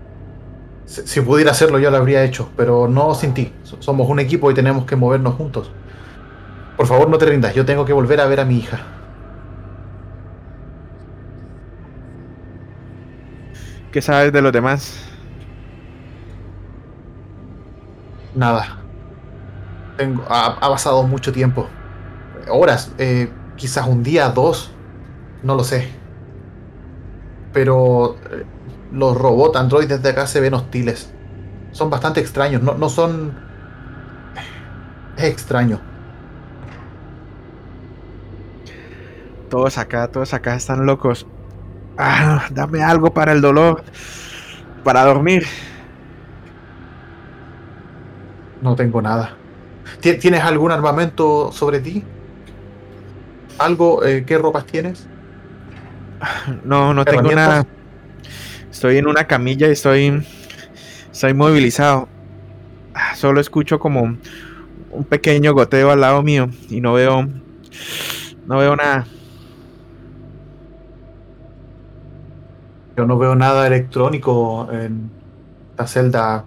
[0.85, 3.53] Si, pudiera hacerlo, yo lo habría hecho, pero no sin ti.
[3.63, 5.71] So- Somos un equipo y tenemos que movernos juntos.
[6.75, 7.53] Por favor, no te rindas.
[7.53, 8.87] Yo tengo que volver a ver a mi hija.
[13.91, 15.11] ¿Qué sabes de los demás?
[18.33, 18.85] Nada.
[19.97, 21.69] Tengo, ha, ha pasado mucho tiempo.
[22.49, 24.77] Horas, eh, quizás un día, dos.
[25.43, 26.01] No lo sé.
[27.51, 28.45] Pero eh,
[28.91, 31.15] los robots androides de acá se ven hostiles.
[31.71, 32.61] Son bastante extraños.
[32.61, 33.45] No, no son...
[35.15, 35.90] Es extraño.
[39.51, 41.27] Todos acá, todos acá están locos.
[41.97, 43.83] Ah, dame algo para el dolor,
[44.83, 45.45] para dormir.
[48.61, 49.37] No tengo nada.
[49.99, 52.03] ¿Ti- ¿Tienes algún armamento sobre ti?
[53.59, 54.03] ¿Algo?
[54.05, 55.07] eh, ¿Qué ropas tienes?
[56.63, 57.65] No, no tengo nada.
[58.71, 60.25] Estoy en una camilla y estoy,
[61.11, 62.09] estoy movilizado.
[62.93, 64.17] Ah, Solo escucho como
[64.91, 67.27] un pequeño goteo al lado mío y no veo,
[68.45, 69.05] no veo nada.
[73.05, 75.11] No veo nada electrónico en
[75.77, 76.45] la celda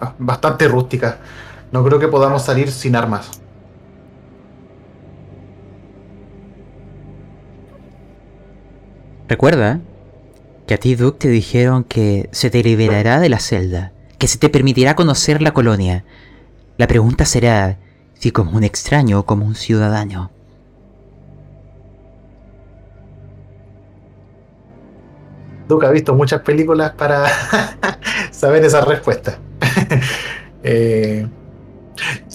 [0.00, 1.18] ah, bastante rústica.
[1.72, 3.40] No creo que podamos salir sin armas.
[9.28, 9.80] Recuerda
[10.66, 14.38] que a ti, Duke, te dijeron que se te liberará de la celda, que se
[14.38, 16.04] te permitirá conocer la colonia.
[16.76, 17.78] La pregunta será
[18.14, 20.33] si como un extraño o como un ciudadano.
[25.68, 27.26] Duke ha visto muchas películas para
[28.30, 29.38] saber esa respuesta.
[30.66, 31.28] Eh,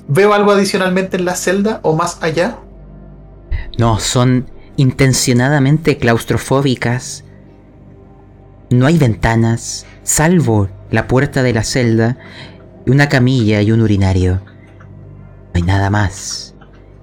[0.07, 2.59] ¿Veo algo adicionalmente en la celda o más allá?
[3.79, 4.45] No, son
[4.77, 7.23] intencionadamente claustrofóbicas.
[8.69, 12.17] No hay ventanas, salvo la puerta de la celda
[12.85, 14.41] una camilla y un urinario.
[14.43, 16.55] No hay nada más.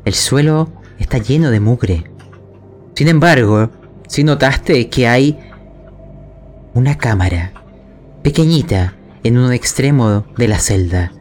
[0.05, 2.11] El suelo está lleno de mugre.
[2.95, 3.71] Sin embargo,
[4.09, 5.39] si notaste que hay
[6.77, 7.53] una cámara
[8.23, 11.13] pequeñita en un extremo de la celda.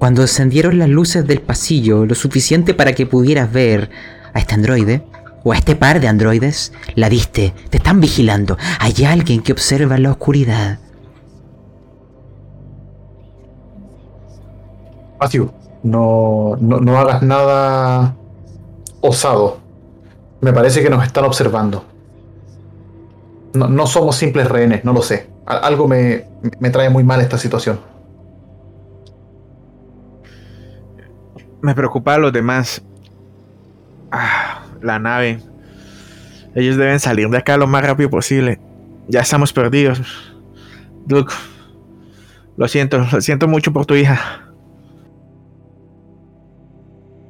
[0.00, 3.88] Cuando encendieron las luces del pasillo lo suficiente para que pudieras ver
[4.34, 5.04] a este androide
[5.44, 8.58] o a este par de androides, la viste, te están vigilando.
[8.80, 10.80] Hay alguien que observa la oscuridad.
[15.20, 15.52] Matthew,
[15.84, 18.16] no, no, no hagas nada
[19.02, 19.60] osado.
[20.40, 21.84] Me parece que nos están observando.
[23.54, 25.28] No, no somos simples rehenes, no lo sé.
[25.46, 26.26] Algo me,
[26.60, 27.80] me trae muy mal esta situación.
[31.62, 32.82] Me preocupa a los demás.
[34.10, 35.40] Ah, la nave.
[36.54, 38.60] Ellos deben salir de acá lo más rápido posible.
[39.08, 40.00] Ya estamos perdidos.
[41.06, 41.32] Duke,
[42.56, 44.46] lo siento, lo siento mucho por tu hija.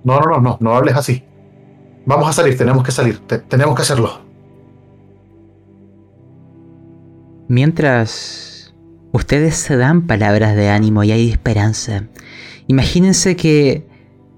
[0.04, 1.24] No, no, no, no, no hables así.
[2.06, 4.20] Vamos a salir, tenemos que salir, te- tenemos que hacerlo.
[7.50, 8.72] Mientras
[9.10, 12.04] ustedes se dan palabras de ánimo y hay esperanza,
[12.68, 13.88] imagínense que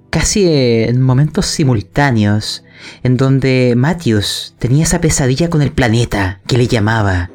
[0.09, 2.65] casi en momentos simultáneos,
[3.03, 7.31] en donde Matthews tenía esa pesadilla con el planeta que le llamaba,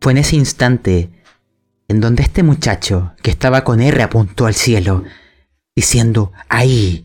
[0.00, 1.10] fue en ese instante
[1.88, 5.02] en donde este muchacho que estaba con R apuntó al cielo,
[5.74, 7.04] diciendo, ahí,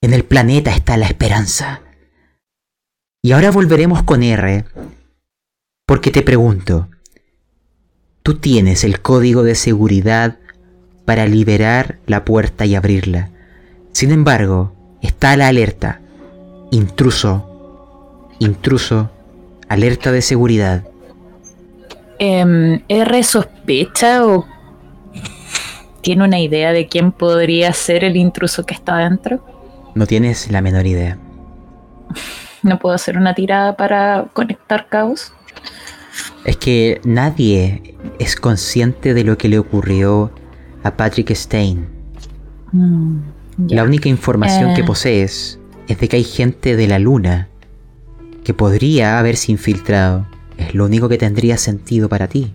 [0.00, 1.82] en el planeta está la esperanza.
[3.22, 4.64] Y ahora volveremos con R
[5.86, 6.88] porque te pregunto,
[8.22, 10.38] tú tienes el código de seguridad
[11.04, 13.30] para liberar la puerta y abrirla.
[13.92, 16.00] Sin embargo, está la alerta.
[16.70, 18.30] Intruso.
[18.38, 19.10] Intruso.
[19.68, 20.84] Alerta de seguridad.
[22.18, 24.46] Em, ¿R sospecha o
[26.00, 29.44] tiene una idea de quién podría ser el intruso que está adentro?
[29.94, 31.18] No tienes la menor idea.
[32.62, 35.32] ¿No puedo hacer una tirada para conectar caos?
[36.44, 40.30] Es que nadie es consciente de lo que le ocurrió
[40.82, 41.86] a Patrick Stein.
[42.72, 43.18] Mm.
[43.68, 44.84] La única información que Eh.
[44.84, 47.48] posees es de que hay gente de la luna
[48.44, 50.26] que podría haberse infiltrado.
[50.58, 52.52] Es lo único que tendría sentido para ti.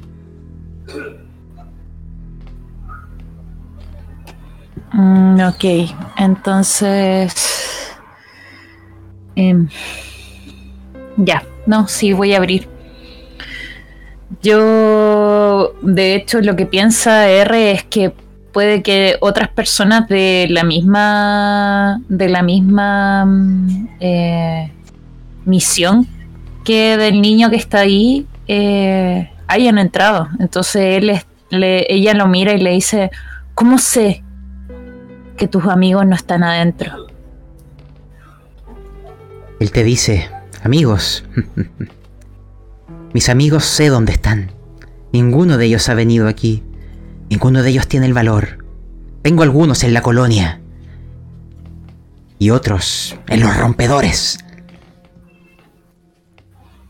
[4.94, 5.66] Mm, ok,
[6.18, 7.34] entonces...
[9.36, 9.68] em,
[11.18, 12.68] ya, no, sí, voy a abrir.
[14.42, 18.14] Yo, de hecho, lo que piensa R es que
[18.54, 24.72] puede que otras personas de la misma, de la misma mm, eh,
[25.46, 26.08] misión
[26.64, 30.30] que del niño que está ahí eh, hayan entrado.
[30.40, 31.12] Entonces él
[31.50, 33.12] le- ella lo mira y le dice,
[33.56, 34.24] ¿cómo sé
[35.38, 37.08] que tus amigos no están adentro?
[39.60, 40.30] Él te dice,
[40.64, 41.26] amigos,
[43.14, 44.52] mis amigos sé dónde están.
[45.12, 46.64] Ninguno de ellos ha venido aquí.
[47.30, 48.66] Ninguno de ellos tiene el valor.
[49.22, 50.62] Tengo algunos en la colonia.
[52.38, 54.40] Y otros en los rompedores.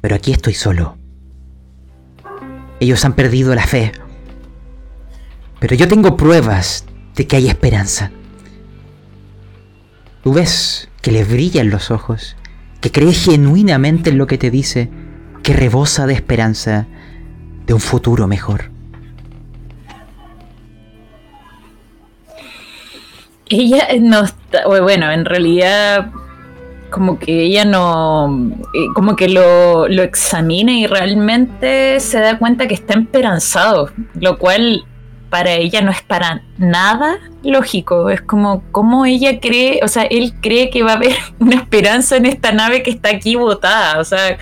[0.01, 0.97] Pero aquí estoy solo.
[2.79, 3.91] Ellos han perdido la fe.
[5.59, 8.11] Pero yo tengo pruebas de que hay esperanza.
[10.23, 12.35] Tú ves que les brillan los ojos
[12.81, 14.89] que cree genuinamente en lo que te dice,
[15.49, 16.85] que rebosa de esperanza
[17.65, 18.69] de un futuro mejor.
[23.49, 26.11] Ella no está, bueno, en realidad
[26.91, 32.67] como que ella no, eh, como que lo, lo examina y realmente se da cuenta
[32.67, 34.85] que está esperanzado, lo cual
[35.31, 38.11] para ella no es para nada lógico.
[38.11, 42.17] Es como, como ella cree, o sea, él cree que va a haber una esperanza
[42.17, 44.37] en esta nave que está aquí botada, o sea,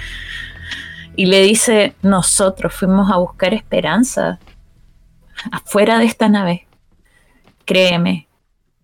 [1.17, 4.37] y le dice, nosotros fuimos a buscar esperanza
[5.51, 6.67] afuera de esta nave.
[7.65, 8.27] Créeme,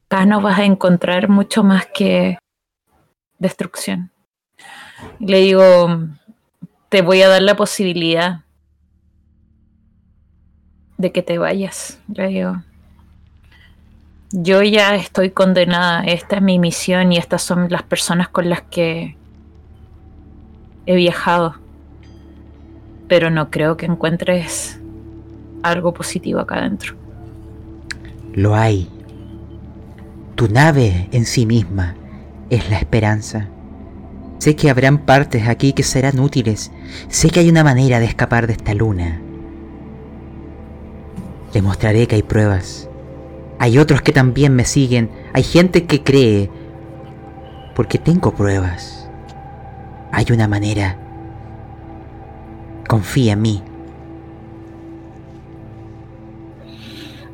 [0.07, 2.39] acá no vas a encontrar mucho más que
[3.37, 4.11] destrucción.
[5.19, 6.07] le digo,
[6.89, 8.41] te voy a dar la posibilidad
[10.97, 11.99] de que te vayas.
[12.07, 12.63] Le digo,
[14.31, 18.63] yo ya estoy condenada, esta es mi misión y estas son las personas con las
[18.63, 19.17] que
[20.87, 21.62] he viajado.
[23.13, 24.79] Pero no creo que encuentres
[25.61, 26.95] algo positivo acá adentro.
[28.33, 28.89] Lo hay.
[30.33, 31.93] Tu nave en sí misma
[32.49, 33.49] es la esperanza.
[34.39, 36.71] Sé que habrán partes aquí que serán útiles.
[37.07, 39.21] Sé que hay una manera de escapar de esta luna.
[41.53, 42.89] Demostraré que hay pruebas.
[43.59, 45.11] Hay otros que también me siguen.
[45.33, 46.49] Hay gente que cree.
[47.75, 49.07] Porque tengo pruebas.
[50.11, 51.02] Hay una manera.
[52.93, 53.59] Confía en mí.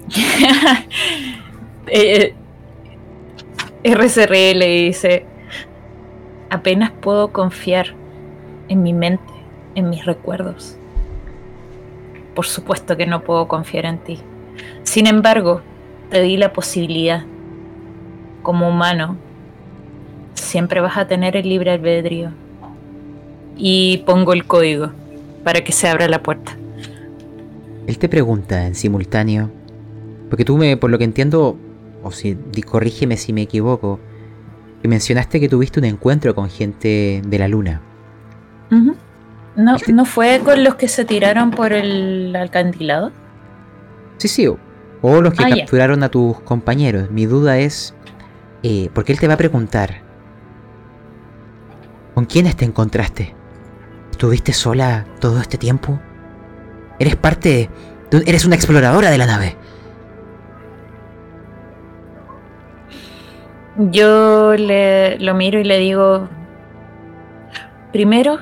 [1.87, 2.33] eh,
[4.55, 5.25] le dice,
[6.49, 7.87] apenas puedo confiar
[8.69, 9.33] en mi mente,
[9.75, 10.77] en mis recuerdos.
[12.35, 14.17] Por supuesto que no puedo confiar en ti.
[14.83, 15.61] Sin embargo,
[16.09, 17.25] te di la posibilidad.
[18.43, 19.17] Como humano,
[20.35, 22.31] siempre vas a tener el libre albedrío.
[23.57, 24.93] Y pongo el código
[25.43, 26.57] para que se abra la puerta.
[27.87, 29.51] Él te pregunta en simultáneo,
[30.29, 31.57] porque tú me, por lo que entiendo,
[32.03, 32.35] o si
[32.65, 33.99] corrígeme si me equivoco,
[34.81, 37.81] que mencionaste que tuviste un encuentro con gente de la luna.
[38.69, 43.11] no, este ¿No fue con los que se tiraron por el alcantilado?
[44.17, 44.47] Sí, sí,
[45.01, 47.09] o, los que ah, capturaron a tus compañeros.
[47.09, 47.95] Mi duda es,
[48.63, 50.01] eh, porque él te va a preguntar,
[52.13, 53.38] ¿con quiénes te encontraste?
[54.19, 55.97] ¿Estuviste sola todo este tiempo?
[56.99, 57.69] ¿Eres parte...
[58.11, 59.55] Eres una exploradora de la nave?
[63.77, 66.27] Yo le, lo miro y le digo,
[67.93, 68.39] primero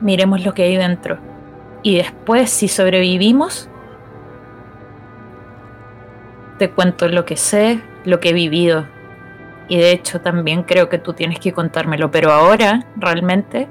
[0.00, 1.18] miremos lo que hay dentro.
[1.82, 3.68] Y después, si sobrevivimos,
[6.56, 8.86] te cuento lo que sé, lo que he vivido.
[9.68, 12.10] Y de hecho también creo que tú tienes que contármelo.
[12.10, 13.68] Pero ahora, realmente,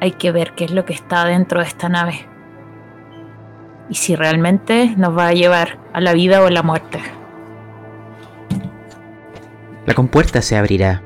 [0.00, 2.26] hay que ver qué es lo que está dentro de esta nave.
[3.90, 7.00] Y si realmente nos va a llevar a la vida o a la muerte.
[9.86, 11.02] La compuerta se abrirá.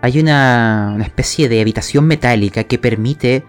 [0.00, 3.44] Hay una, especie de habitación metálica que permite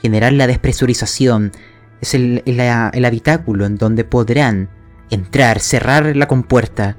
[0.00, 1.52] generar la despresurización.
[2.00, 4.70] Es el, el habitáculo en donde podrán
[5.10, 6.96] entrar, cerrar la compuerta,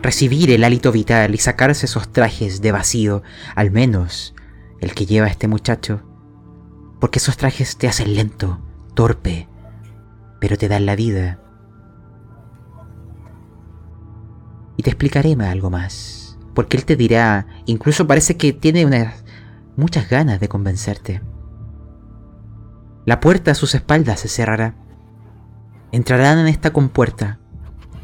[0.00, 3.22] recibir el hálito vital y sacarse esos trajes de vacío,
[3.54, 4.34] al menos
[4.80, 6.07] el que lleva este muchacho.
[7.00, 8.60] Porque esos trajes te hacen lento,
[8.94, 9.48] torpe,
[10.40, 11.40] pero te dan la vida.
[14.76, 16.18] Y te explicaré algo más
[16.58, 19.22] porque él te dirá, incluso parece que tiene unas
[19.76, 21.22] muchas ganas de convencerte.
[23.06, 24.74] La puerta a sus espaldas se cerrará.
[25.92, 27.38] Entrarán en esta compuerta.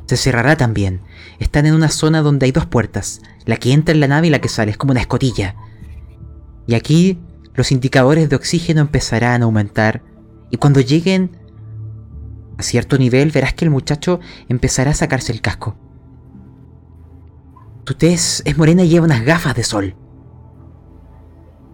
[0.07, 1.01] Se cerrará también.
[1.41, 4.31] Están en una zona donde hay dos puertas, la que entra en la nave y
[4.31, 5.57] la que sale, es como una escotilla.
[6.69, 7.19] Y aquí
[7.55, 10.03] los indicadores de oxígeno empezarán a aumentar
[10.51, 11.37] y cuando lleguen
[12.59, 15.77] a cierto nivel verás que el muchacho empezará a sacarse el casco.
[17.85, 19.97] Tu tez es morena y lleva unas gafas de sol.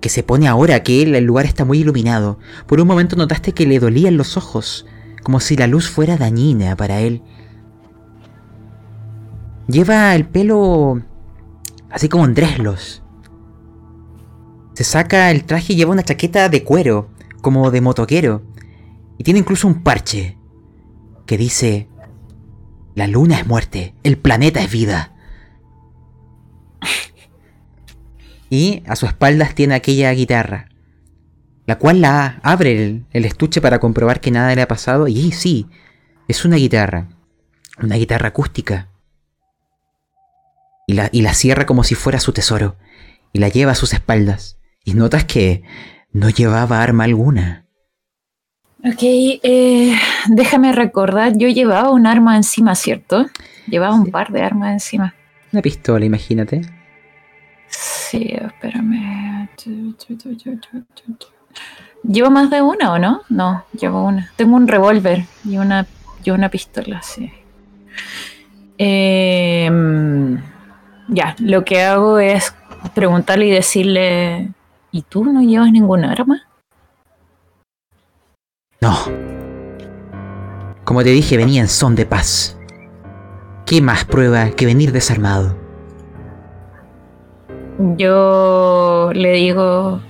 [0.01, 2.39] Que se pone ahora que el lugar está muy iluminado.
[2.67, 4.87] Por un momento notaste que le dolían los ojos,
[5.23, 7.23] como si la luz fuera dañina para él.
[9.69, 11.01] Lleva el pelo
[11.91, 13.03] así como en dreslos.
[14.81, 17.11] Se saca el traje y lleva una chaqueta de cuero,
[17.43, 18.41] como de motoquero.
[19.19, 20.39] Y tiene incluso un parche
[21.27, 21.91] que dice,
[22.95, 25.15] la luna es muerte, el planeta es vida.
[28.49, 30.71] y a su espaldas tiene aquella guitarra,
[31.67, 35.67] la cual la abre el, estuche para comprobar que nada le ha pasado y sí,
[36.27, 37.11] es una guitarra,
[37.83, 38.89] una guitarra acústica.
[40.87, 42.77] Y la, y la cierra como si fuera su tesoro
[43.35, 44.57] y la lleva a sus espaldas.
[44.85, 45.63] Y notas que
[46.13, 47.67] no llevaba arma alguna.
[48.83, 49.95] Ok, eh,
[50.29, 53.27] déjame recordar, yo llevaba un arma encima, ¿cierto?
[53.67, 55.15] Llevaba un par de armas encima.
[55.53, 56.63] Una pistola, imagínate.
[57.69, 59.49] Sí, espérame.
[62.03, 63.23] ¿Llevo más de una o no?
[63.29, 64.33] No, llevo una.
[64.37, 65.87] Tengo un revólver y una,
[66.25, 67.31] y una pistola, sí.
[68.79, 70.41] Em,
[71.09, 72.55] ya, lo que hago es
[72.95, 74.49] preguntarle y decirle,
[74.93, 76.43] ¿y tú no llevas ningún arma?
[78.81, 78.95] No.
[80.85, 82.59] Como te dije, venía en son de paz.
[83.67, 85.57] ¿Qué más prueba que venir desarmado?
[87.97, 90.01] Yo le digo,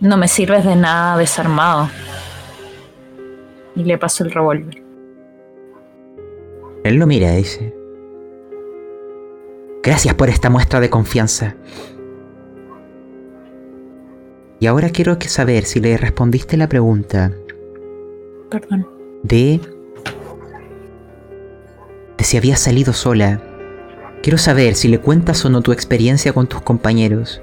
[0.00, 1.90] no me sirves de nada desarmado.
[3.76, 4.82] Y le paso el revólver.
[6.84, 7.74] Él lo mira dice,
[9.82, 11.56] gracias por esta muestra de confianza.
[14.64, 17.32] Y ahora quiero que saber si le respondiste la pregunta
[18.50, 18.88] Perdón.
[19.22, 19.60] de
[22.16, 23.42] de si habías salido sola.
[24.22, 27.42] Quiero saber si le cuentas o no tu experiencia con tus compañeros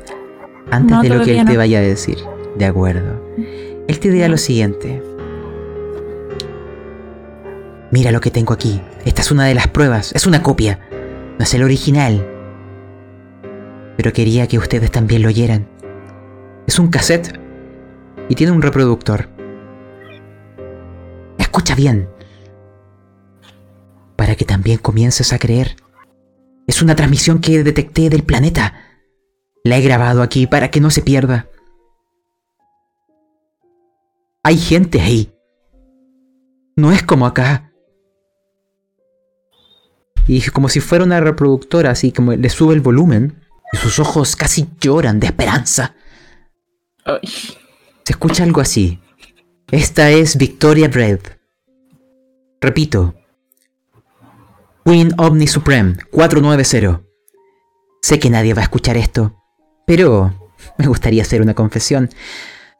[0.71, 2.17] antes No, de lo que él te vaya a decir.
[2.57, 3.23] De acuerdo.
[3.87, 5.03] Él te dirá lo siguiente.
[7.91, 8.81] Mira lo que tengo aquí.
[9.05, 10.11] Esta es una de las pruebas.
[10.15, 10.79] Es una copia.
[11.37, 12.27] No es el original.
[13.95, 15.67] Pero quería que ustedes también lo oyeran.
[16.71, 17.37] Es un cassette.
[18.29, 19.27] Y tiene un reproductor.
[21.37, 22.07] Escucha bien.
[24.15, 25.75] Para que también comiences a creer.
[26.67, 28.73] Es una transmisión que detecté del planeta.
[29.65, 31.49] La he grabado aquí para que no se pierda.
[34.41, 35.29] Hay gente ahí.
[36.77, 37.73] No es como acá.
[40.25, 43.43] Y como si fuera una reproductora, así como le sube el volumen.
[43.73, 45.95] Y sus ojos casi lloran de esperanza.
[47.23, 48.99] Se escucha algo así.
[49.71, 51.19] Esta es Victoria Bread.
[52.59, 53.15] Repito.
[54.85, 57.01] Queen Omni Supreme 490.
[58.01, 59.35] Sé que nadie va a escuchar esto,
[59.85, 62.09] pero me gustaría hacer una confesión.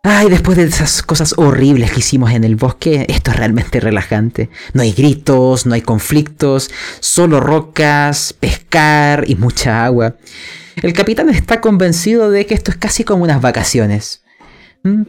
[0.04, 4.50] Ay, después de esas cosas horribles que hicimos en el bosque, esto es realmente relajante.
[4.74, 10.16] No hay gritos, no hay conflictos, solo rocas, pescar y mucha agua.
[10.82, 14.24] El capitán está convencido de que esto es casi como unas vacaciones.
[14.84, 15.04] ¿Mm?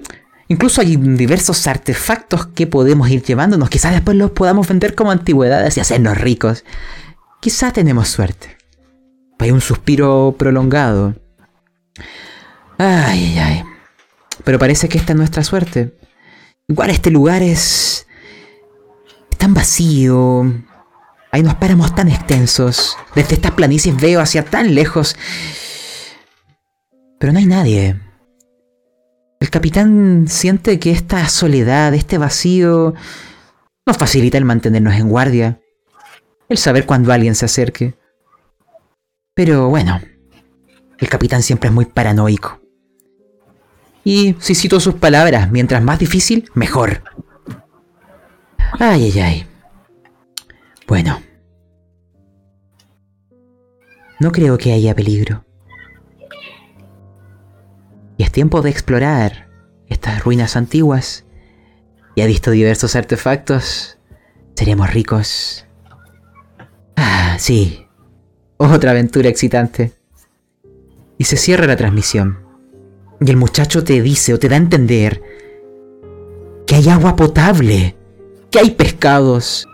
[0.48, 3.70] Incluso hay diversos artefactos que podemos ir llevándonos.
[3.70, 6.64] Quizás después los podamos vender como antigüedades y hacernos ricos.
[7.40, 8.58] Quizás tenemos suerte.
[9.38, 11.14] Hay un suspiro prolongado.
[12.76, 13.64] Ay, ay, ay.
[14.44, 15.96] Pero parece que esta es nuestra suerte.
[16.68, 18.06] Igual este lugar es...
[19.30, 20.44] es tan vacío.
[21.34, 22.98] Hay unos páramos tan extensos.
[23.14, 25.16] Desde estas planicies veo hacia tan lejos.
[27.18, 27.98] Pero no hay nadie.
[29.40, 32.92] El capitán siente que esta soledad, este vacío,
[33.86, 35.58] nos facilita el mantenernos en guardia,
[36.50, 37.94] el saber cuando alguien se acerque.
[39.34, 40.00] Pero bueno,
[40.98, 42.60] el capitán siempre es muy paranoico.
[44.04, 47.02] Y si cito sus palabras, mientras más difícil, mejor.
[48.78, 49.51] Ay, ay, ay.
[50.92, 51.22] Bueno.
[54.20, 55.42] No creo que haya peligro.
[58.18, 59.48] Y es tiempo de explorar
[59.88, 61.24] estas ruinas antiguas.
[62.14, 63.96] Y ha visto diversos artefactos.
[64.54, 65.64] Seremos ricos.
[66.96, 67.86] Ah, sí.
[68.58, 69.94] Otra aventura excitante.
[71.16, 72.38] Y se cierra la transmisión.
[73.18, 75.22] Y el muchacho te dice o te da a entender
[76.66, 77.96] que hay agua potable,
[78.50, 79.66] que hay pescados.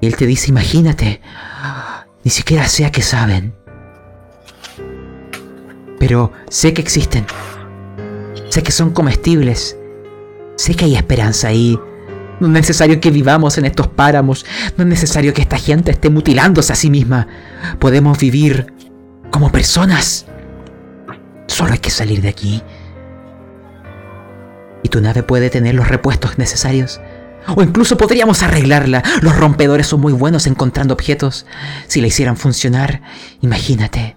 [0.00, 1.20] Y él te dice, imagínate,
[2.24, 3.54] ni siquiera sé a qué saben.
[5.98, 7.26] Pero sé que existen.
[8.48, 9.76] Sé que son comestibles.
[10.56, 11.78] Sé que hay esperanza ahí.
[12.40, 14.46] No es necesario que vivamos en estos páramos.
[14.76, 17.28] No es necesario que esta gente esté mutilándose a sí misma.
[17.78, 18.72] Podemos vivir
[19.30, 20.26] como personas.
[21.46, 22.62] Solo hay que salir de aquí.
[24.82, 27.00] Y tu nave puede tener los repuestos necesarios.
[27.48, 29.02] O incluso podríamos arreglarla.
[29.22, 31.46] Los rompedores son muy buenos encontrando objetos.
[31.86, 33.02] Si la hicieran funcionar,
[33.40, 34.16] imagínate.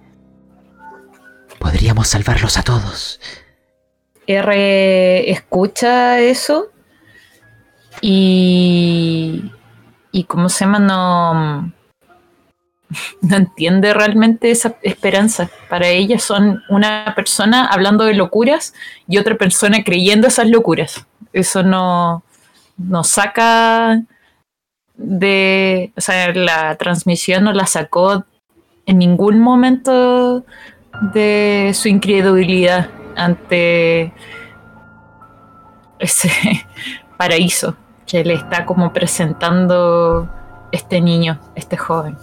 [1.60, 3.20] Podríamos salvarlos a todos.
[4.28, 6.72] R escucha eso
[8.02, 9.52] y.
[10.12, 10.80] y ¿cómo se llama?
[10.80, 11.72] No.
[13.22, 15.50] No entiende realmente esa esperanza.
[15.68, 18.76] Para ella son una persona hablando de locuras
[19.08, 21.08] y otra persona creyendo esas locuras.
[21.32, 22.24] Eso no,
[22.78, 24.04] no saca
[24.96, 25.92] de.
[25.98, 28.26] O sea, la transmisión no la sacó
[28.86, 30.46] en ningún momento
[31.14, 32.90] de su incredulidad.
[33.16, 34.12] ante
[36.00, 36.30] ese
[37.18, 40.30] paraíso que le está como presentando
[40.72, 42.18] este niño, este joven.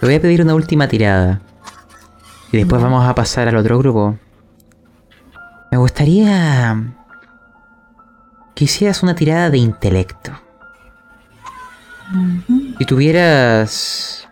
[0.00, 1.40] Le voy a pedir una última tirada.
[2.52, 4.18] Y después vamos a pasar al otro grupo.
[5.70, 6.76] Me gustaría
[8.60, 10.32] que hicieras una tirada de intelecto.
[12.76, 14.28] Si tuvieras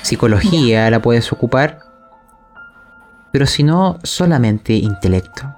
[0.00, 1.80] psicología, la puedes ocupar.
[3.30, 5.54] Pero si no, solamente intelecto.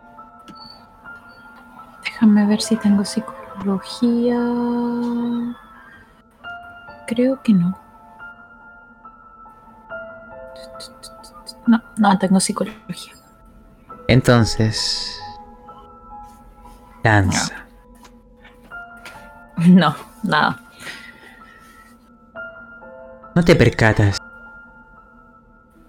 [2.03, 4.37] Déjame ver si tengo psicología.
[7.07, 7.79] Creo que no.
[11.69, 13.15] No, no tengo psicología.
[14.09, 15.21] Entonces.
[19.57, 20.61] No, nada.
[23.35, 24.19] No te percatas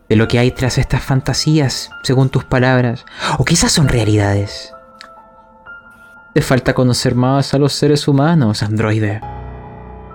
[0.09, 3.05] de lo que hay tras estas fantasías, según tus palabras,
[3.37, 4.73] o quizás son realidades.
[6.33, 9.21] Te falta conocer más a los seres humanos, androide.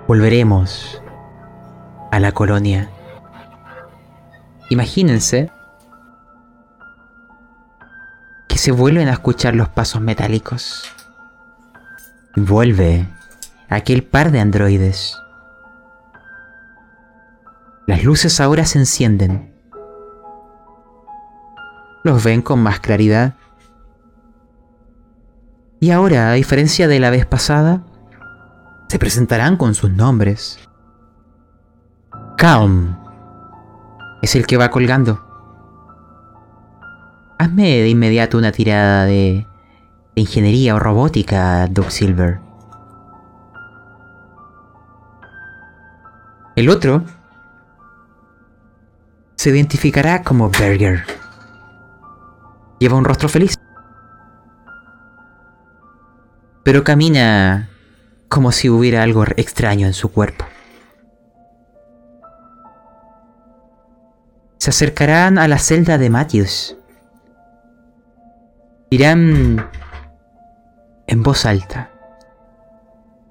[0.06, 1.02] Volveremos
[2.12, 2.90] a la colonia.
[4.68, 5.50] Imagínense
[8.60, 10.84] se vuelven a escuchar los pasos metálicos.
[12.36, 13.08] Vuelve
[13.70, 15.16] aquel par de androides.
[17.86, 19.54] Las luces ahora se encienden.
[22.04, 23.36] Los ven con más claridad.
[25.80, 27.86] Y ahora, a diferencia de la vez pasada,
[28.88, 30.58] se presentarán con sus nombres.
[32.36, 32.94] Calm
[34.20, 35.29] es el que va colgando.
[37.40, 39.46] Hazme de inmediato una tirada de,
[40.14, 42.38] de ingeniería o robótica, Doug Silver.
[46.54, 47.02] El otro
[49.36, 51.06] se identificará como Berger.
[52.78, 53.54] Lleva un rostro feliz.
[56.62, 57.70] Pero camina
[58.28, 60.44] como si hubiera algo extraño en su cuerpo.
[64.58, 66.76] Se acercarán a la celda de Matthews.
[68.90, 69.70] Dirán
[71.06, 71.92] en voz alta.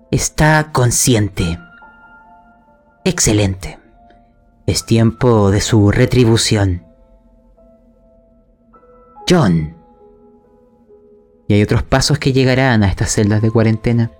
[0.10, 1.60] Está consciente.
[3.04, 3.78] Excelente.
[4.66, 6.86] Es tiempo de su retribución.
[9.30, 9.76] John.
[11.50, 14.12] Y hay otros pasos que llegarán a estas celdas de cuarentena.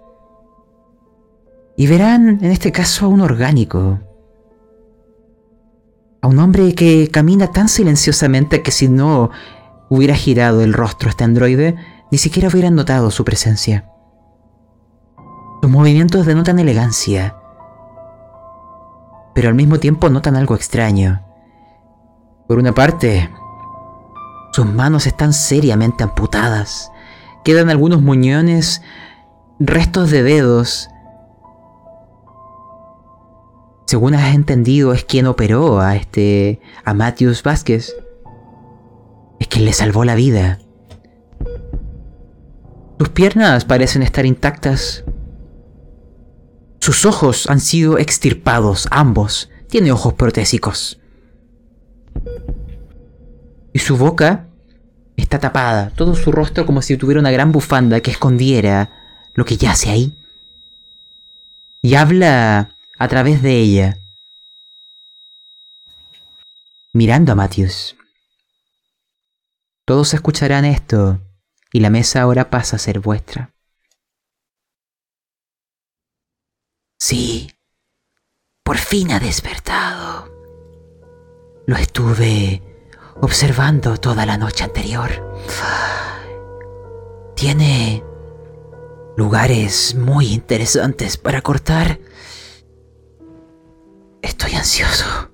[1.78, 4.00] Y verán en este caso a un orgánico.
[6.20, 9.32] A un hombre que camina tan silenciosamente que si no
[9.90, 11.76] hubiera girado el rostro este androide,
[12.12, 13.90] ni siquiera hubieran notado su presencia.
[15.62, 17.36] Sus movimientos denotan elegancia,
[19.34, 21.26] pero al mismo tiempo notan algo extraño.
[22.48, 23.30] Por una parte,
[24.54, 26.92] sus manos están seriamente amputadas,
[27.44, 28.82] quedan algunos muñones,
[29.60, 30.90] restos de dedos.
[33.86, 36.62] Según has entendido, es quien operó a este.
[36.86, 37.92] a Matthews Vázquez
[39.50, 40.60] quien le salvó la vida.
[42.98, 45.04] Sus piernas parecen estar intactas.
[46.80, 49.50] Sus ojos han sido extirpados, ambos.
[49.70, 51.00] Tiene ojos protésicos.
[53.74, 54.48] Y su boca
[55.16, 58.92] está tapada, todo su rostro como si tuviera una gran bufanda que escondiera
[59.36, 60.18] lo que yace ahí.
[61.82, 63.98] Y habla a través de ella,
[66.94, 67.96] mirando a Matthews.
[69.90, 71.20] Todos escucharán esto
[71.74, 73.56] y la mesa ahora pasa a ser vuestra.
[77.00, 77.50] Sí,
[78.64, 80.32] por fin ha despertado.
[81.66, 82.62] Lo estuve
[83.20, 85.10] observando toda la noche anterior.
[87.36, 88.04] Tiene
[89.18, 92.00] lugares muy interesantes para cortar.
[94.22, 95.32] Estoy ansioso.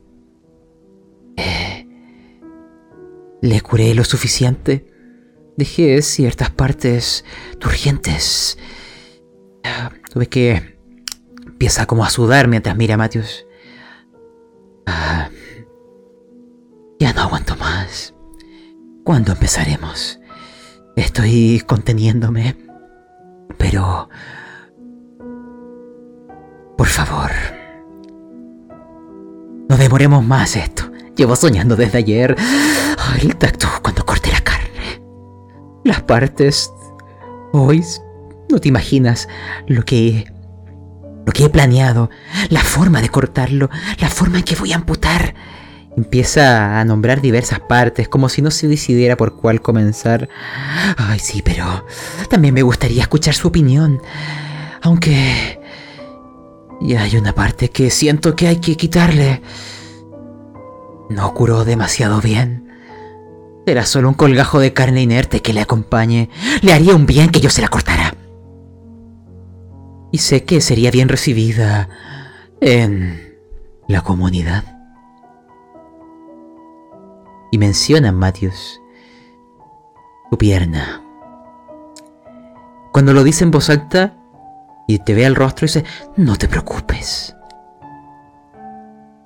[1.36, 1.84] Eh,
[3.45, 4.91] le curé lo suficiente.
[5.55, 7.23] Dejé ciertas partes
[7.59, 8.57] turgentes.
[10.11, 10.75] Tuve que...
[11.45, 13.45] Empieza como a sudar mientras mira a Matthews.
[14.85, 15.29] Ah,
[16.99, 18.13] ya no aguanto más.
[19.03, 20.19] ¿Cuándo empezaremos?
[20.95, 22.57] Estoy conteniéndome.
[23.57, 24.09] Pero...
[26.77, 27.31] Por favor.
[29.69, 30.94] No demoremos más esto.
[31.16, 32.36] Llevo soñando desde ayer.
[33.22, 35.01] el tacto cuando corte la carne.
[35.84, 36.72] Las partes.
[37.53, 37.84] Hoy.
[38.49, 39.28] No te imaginas
[39.68, 40.26] lo que.
[41.26, 42.09] Lo que he planeado.
[42.49, 43.70] La forma de cortarlo.
[43.99, 45.36] La forma en que voy a amputar.
[45.95, 50.28] Empieza a nombrar diversas partes, como si no se decidiera por cuál comenzar.
[50.97, 51.86] Ay, sí, pero
[52.30, 54.01] también me gustaría escuchar su opinión.
[54.82, 55.61] Aunque...
[56.82, 59.41] Y hay una parte que siento que hay que quitarle.
[61.10, 62.70] No curó demasiado bien.
[63.66, 66.30] Era solo un colgajo de carne inerte que le acompañe.
[66.62, 68.14] Le haría un bien que yo se la cortara.
[70.12, 71.89] Y sé que sería bien recibida
[72.62, 73.36] en
[73.88, 74.76] la comunidad
[77.51, 78.82] y menciona Matthews
[80.30, 81.01] tu pierna.
[82.91, 84.18] Cuando lo dice en voz alta
[84.88, 85.86] y te ve el rostro, dice,
[86.18, 87.34] no te preocupes.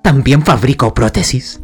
[0.02, 1.60] También fabrico prótesis.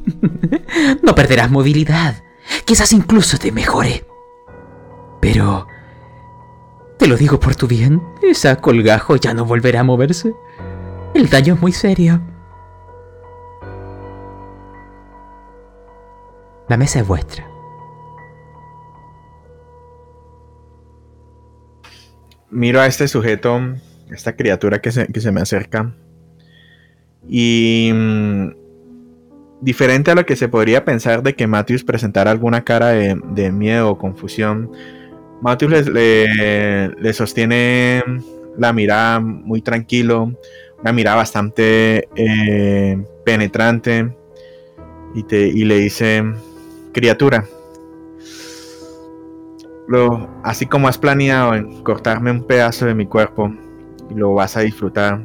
[1.03, 2.22] no perderás movilidad.
[2.64, 4.07] Quizás incluso te mejore.
[5.20, 5.66] Pero...
[6.99, 10.32] Te lo digo por tu bien, esa colgajo ya no volverá a moverse.
[11.12, 12.22] El daño es muy serio.
[16.68, 17.47] La mesa es vuestra.
[22.51, 23.61] Miro a este sujeto,
[24.11, 25.95] esta criatura que se, que se me acerca.
[27.29, 28.49] Y mm,
[29.61, 33.91] diferente a lo que se podría pensar de que Matthews presentara alguna cara de, miedo
[33.91, 34.70] o confusión,
[35.41, 38.03] Matthews le, sostiene
[38.57, 40.33] la mirada muy tranquilo,
[40.81, 44.14] una mirada bastante eh, penetrante
[45.14, 46.24] y, te, le dice,
[46.93, 47.45] criatura.
[50.43, 53.53] Así como has planeado en cortarme un pedazo de mi cuerpo
[54.14, 55.20] lo vas a disfrutar,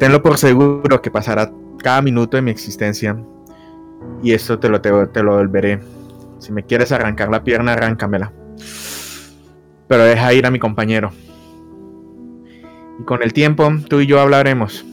[0.00, 3.16] tenlo por seguro que pasará cada minuto de mi existencia
[4.20, 5.78] y esto te lo, te, lo devolveré.
[6.40, 8.32] Si me quieres arrancar la pierna, arráncamela.
[9.86, 11.12] Pero deja ir a mi compañero.
[12.98, 14.84] Y con el tiempo, tú y yo hablaremos.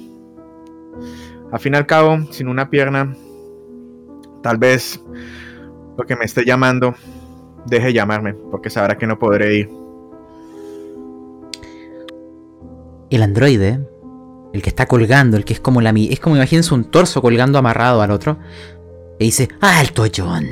[1.51, 3.15] Al fin y al cabo, sin una pierna,
[4.47, 5.03] Tal vez
[5.97, 6.95] lo que me esté llamando
[7.65, 9.69] deje llamarme, porque sabrá que no podré ir.
[13.09, 13.85] El androide,
[14.53, 17.57] el que está colgando, el que es como la es como imagínense un torso colgando
[17.57, 18.37] amarrado al otro,
[19.19, 20.47] le dice, alto John.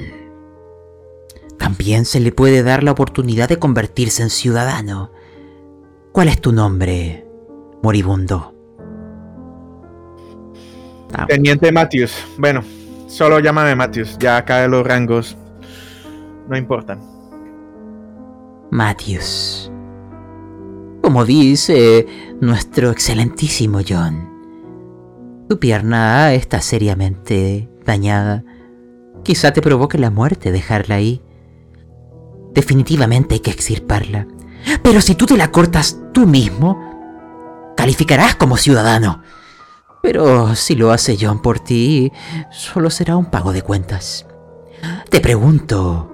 [1.58, 5.12] También se le puede dar la oportunidad de convertirse en ciudadano.
[6.12, 7.26] ¿Cuál es tu nombre,
[7.82, 8.54] moribundo?
[11.28, 12.14] Teniente Matthews.
[12.38, 12.62] Bueno,
[13.08, 15.38] Solo llámame Matthews, ya acá de los rangos
[16.50, 17.00] no importan.
[18.72, 19.72] Matthews.
[21.06, 22.08] Como dice
[22.42, 28.44] nuestro excelentísimo John, tu pierna está seriamente dañada.
[29.22, 31.22] Quizá te provoque la muerte dejarla ahí.
[32.56, 34.28] Definitivamente hay que extirparla.
[34.82, 39.22] Pero si tú te la cortas tú mismo, calificarás como ciudadano.
[40.02, 42.12] Pero si lo hace John por ti,
[42.50, 44.26] solo será un pago de cuentas.
[45.12, 46.12] Te pregunto,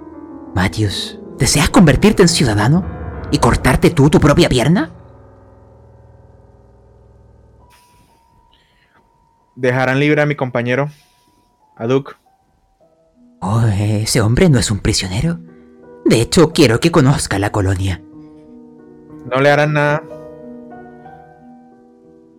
[0.54, 3.01] Matthews, ¿deseas convertirte en ciudadano
[3.32, 4.92] y cortarte tú tu propia pierna?
[9.56, 10.90] ¿Dejarán libre a mi compañero?
[11.76, 12.14] A Duke.
[13.42, 15.40] Oh, ese hombre no es un prisionero.
[16.06, 18.02] De hecho, quiero que conozca la colonia.
[19.26, 20.04] No le harán nada.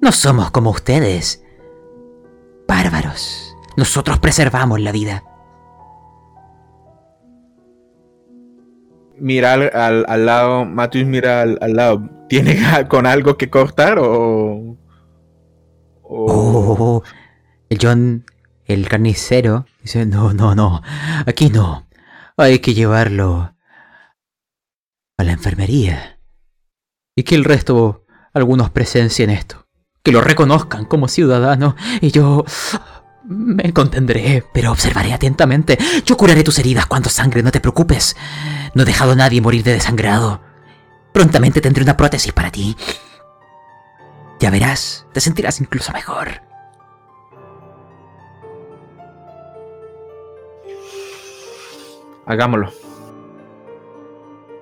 [0.01, 1.45] No somos como ustedes
[2.67, 3.57] bárbaros.
[3.77, 5.25] Nosotros preservamos la vida.
[9.23, 12.11] Mira al, lado, Matthews mira al, lado.
[12.29, 12.59] ¿Tiene
[12.89, 14.77] con algo que cortar o.?
[16.03, 17.05] Oh,
[17.69, 18.25] el John,
[18.65, 20.83] el carnicero, dice: No, no, no.
[21.25, 21.89] Aquí no.
[22.37, 23.55] Hay que llevarlo
[25.17, 26.19] a la enfermería.
[27.15, 28.05] Y que el resto,
[28.35, 29.63] algunos presencien esto
[30.03, 32.45] que lo reconozcan como ciudadano y yo
[33.33, 35.79] me contendré, pero observaré atentamente.
[36.05, 38.17] Yo curaré tus heridas cuando sangre, no te preocupes.
[38.75, 40.41] No he dejado a nadie morir de desangrado.
[41.13, 42.77] Prontamente tendré una prótesis para ti.
[44.41, 46.43] Ya verás, te sentirás incluso mejor.
[52.27, 52.73] Hagámoslo.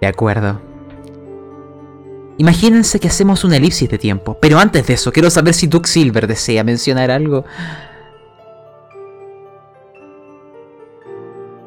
[0.01, 0.61] De acuerdo.
[2.39, 5.89] Imagínense que hacemos una elipsis de tiempo, pero antes de eso quiero saber si Duke
[5.89, 7.45] Silver desea mencionar algo.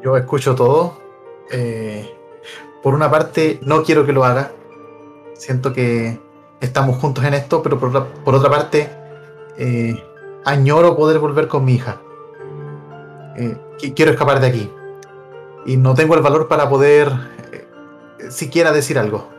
[0.04, 0.98] Yo escucho todo.
[1.50, 2.14] Eh,
[2.82, 4.52] por una parte, no quiero que lo haga.
[5.32, 6.20] Siento que
[6.60, 8.90] estamos juntos en esto, pero por, otra parte,
[9.56, 9.96] eh,
[10.44, 12.02] añoro poder volver con mi hija.
[13.36, 13.56] Eh,
[13.96, 14.70] quiero escapar de aquí.
[15.64, 17.10] Y no tengo el valor para poder
[18.28, 19.30] siquiera decir algo.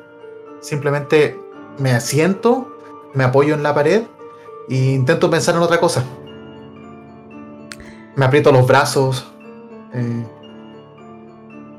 [0.61, 1.39] Simplemente
[1.77, 2.75] me asiento,
[3.13, 4.03] me apoyo en la pared
[4.67, 6.03] e intento pensar en otra cosa.
[8.15, 9.27] me aprieto los brazos,
[9.93, 10.25] eh,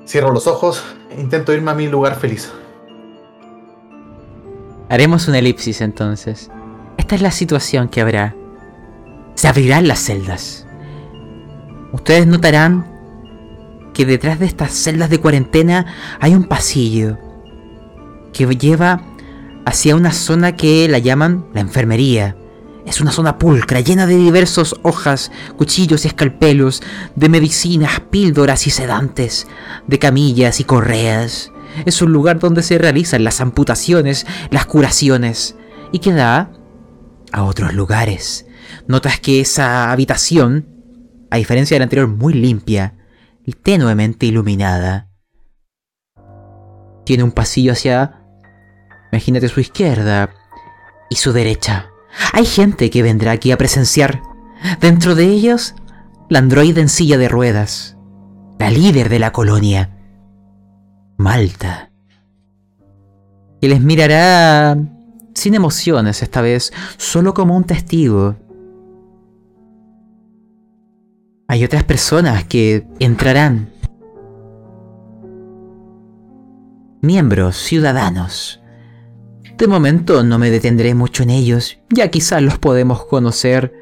[0.07, 2.53] cierro los ojos e intento irme a mi lugar feliz.
[4.89, 6.51] Haremos una elipsis entonces.
[6.97, 8.35] Esta es la situación que habrá.
[9.35, 10.67] Se abrirán las celdas.
[11.93, 12.87] Ustedes notarán
[13.93, 15.87] que detrás de estas celdas de cuarentena
[16.21, 17.19] hay un pasillo
[18.33, 19.01] que lleva
[19.65, 22.37] hacia una zona que la llaman la enfermería.
[22.87, 26.83] Es una zona pulcra, llena de diversas hojas, cuchillos y escalpelos,
[27.17, 29.49] de medicinas, píldoras y sedantes,
[29.89, 31.51] de camillas y correas.
[31.85, 35.57] Es un lugar donde se realizan las amputaciones, las curaciones,
[35.91, 36.53] y que da
[37.33, 38.47] a otros lugares.
[38.87, 40.69] Notas que esa habitación,
[41.31, 42.95] a diferencia de la anterior, muy limpia
[43.45, 45.11] y tenuemente iluminada.
[47.05, 48.23] Tiene un pasillo hacia,
[49.13, 50.31] imagínate su izquierda
[51.11, 51.91] y su derecha.
[52.33, 54.23] Hay gente que vendrá aquí a presenciar.
[54.81, 55.75] Dentro de ellos,
[56.29, 57.97] la androide en silla de ruedas,
[58.59, 59.97] la líder de la colonia,
[61.17, 61.91] Malta.
[63.61, 64.77] Y les mirará
[65.35, 68.37] sin emociones esta vez, solo como un testigo.
[71.49, 73.71] Hay otras personas que entrarán.
[77.03, 78.61] Miembros, ciudadanos.
[79.59, 83.73] De momento no me detendré mucho en ellos, ya quizás los podemos conocer,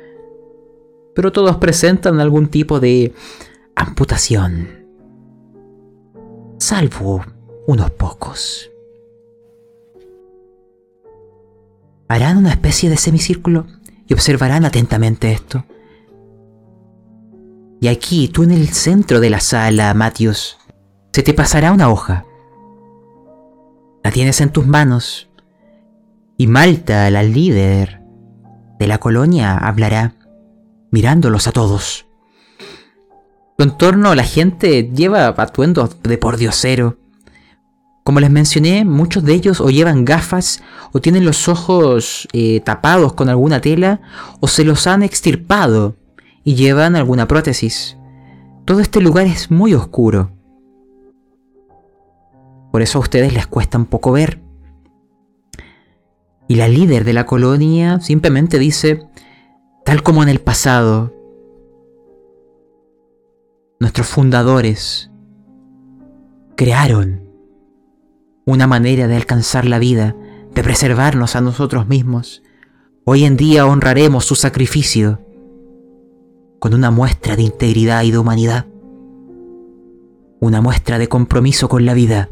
[1.15, 3.13] pero todos presentan algún tipo de
[3.75, 4.69] amputación.
[6.59, 7.25] Salvo
[7.67, 8.71] unos pocos.
[12.07, 13.67] Harán una especie de semicírculo
[14.07, 15.65] y observarán atentamente esto.
[17.81, 20.57] Y aquí, tú en el centro de la sala, Matius,
[21.13, 22.25] se te pasará una hoja.
[24.05, 25.29] La tienes en tus manos.
[26.45, 28.03] Y Malta, la líder
[28.79, 30.13] de la colonia, hablará,
[30.91, 32.05] mirándolos a todos.
[33.57, 36.99] En torno la gente lleva atuendos de pordiosero.
[38.05, 43.15] Como les mencioné, muchos de ellos o llevan gafas o tienen los ojos eh, tapados
[43.15, 44.03] con alguna tela
[44.41, 45.97] o se los han extirpado
[46.45, 47.97] y llevan alguna prótesis.
[48.67, 50.31] Todo este lugar es muy oscuro.
[52.71, 54.44] Por eso a ustedes les cuesta un poco ver.
[56.47, 59.07] Y la líder de la colonia simplemente dice,
[59.85, 61.15] tal como en el pasado,
[63.81, 65.11] nuestros fundadores
[66.57, 67.29] crearon
[68.47, 70.15] una manera de alcanzar la vida,
[70.55, 72.43] de preservarnos a nosotros mismos.
[73.05, 75.21] Hoy en día honraremos su sacrificio
[76.59, 78.67] con una muestra de integridad y de humanidad,
[80.41, 82.29] una muestra de compromiso con la vida,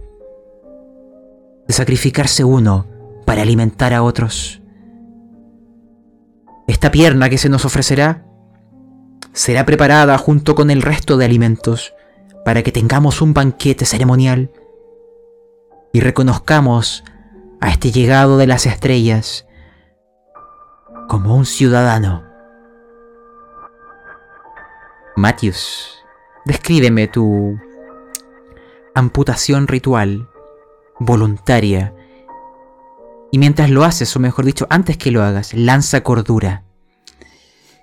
[1.67, 2.92] de sacrificarse uno
[3.25, 4.63] para alimentar a otros.
[6.67, 8.25] Esta pierna que se nos ofrecerá
[9.33, 11.95] será preparada junto con el resto de alimentos
[12.45, 14.51] para que tengamos un banquete ceremonial
[15.93, 17.05] y reconozcamos
[17.61, 19.47] a este llegado de las estrellas
[21.09, 22.25] como un ciudadano.
[25.17, 26.03] Matthews,
[26.45, 27.59] descríbeme tu
[28.95, 30.29] amputación ritual,
[30.99, 31.95] voluntaria,
[33.33, 36.65] y mientras lo haces, o mejor dicho, antes que lo hagas, lanza cordura.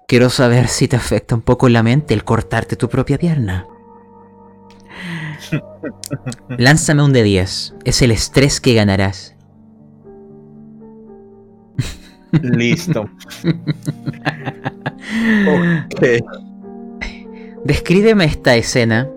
[0.07, 3.65] Quiero saber si te afecta un poco la mente el cortarte tu propia pierna.
[6.57, 7.73] Lánzame un de 10.
[7.83, 9.35] Es el estrés que ganarás.
[12.43, 13.09] Listo.
[17.65, 19.09] Descríbeme esta escena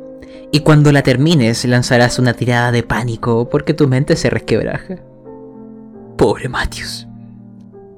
[0.50, 5.11] y cuando la termines lanzarás una tirada de pánico porque tu mente se resquebraja.
[6.22, 7.08] Pobre Matius.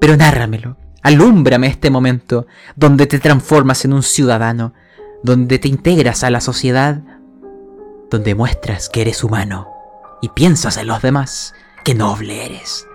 [0.01, 4.73] Pero nárramelo, alúmbrame este momento donde te transformas en un ciudadano,
[5.23, 7.03] donde te integras a la sociedad
[8.11, 9.69] donde muestras que eres humano
[10.23, 11.55] y piensas en los demás,
[11.85, 12.87] qué noble eres.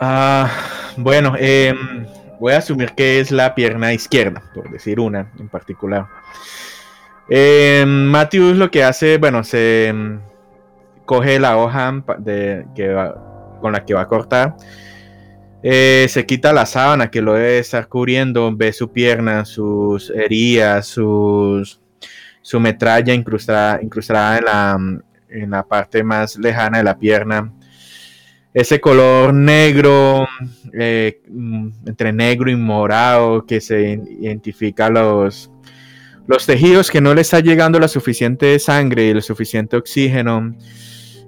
[0.00, 0.50] Ah,
[0.98, 2.06] bueno, em,
[2.40, 6.08] voy a asumir que es la pierna izquierda, por decir una en particular.
[7.30, 10.20] Eh, Matthews lo que hace, bueno, se em,
[11.04, 12.94] coge la hoja de, que
[13.60, 14.56] con la que va a cortar
[15.62, 20.86] eh, se quita la sábana que lo debe estar cubriendo, ve su pierna, sus heridas,
[20.86, 21.80] sus,
[22.40, 24.78] su metralla incrustada, incrustada en, la,
[25.28, 27.52] en la parte más lejana de la pierna.
[28.52, 30.26] Ese color negro,
[30.72, 31.22] eh,
[31.86, 35.48] entre negro y morado, que se identifica los,
[36.26, 40.56] los tejidos que no le está llegando la suficiente sangre y el suficiente oxígeno.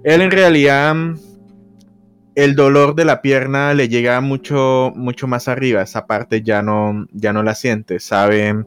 [0.04, 0.94] Él en realidad
[2.34, 5.82] el dolor de la pierna le llega mucho, mucho más arriba.
[5.82, 8.00] Esa parte ya no, ya no la siente.
[8.00, 8.64] Sabe,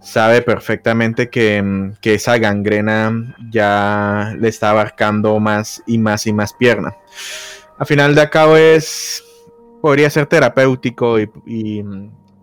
[0.00, 6.52] sabe perfectamente que, que esa gangrena ya le está abarcando más y más y más
[6.54, 6.96] pierna.
[7.78, 9.22] A final de cabo es,
[9.80, 11.84] podría ser terapéutico y,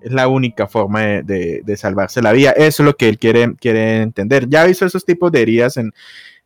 [0.01, 2.51] es la única forma de, salvarse la vida.
[2.51, 4.47] Eso es lo que él quiere, quiere entender.
[4.47, 5.91] Ya visto esos tipos de heridas en,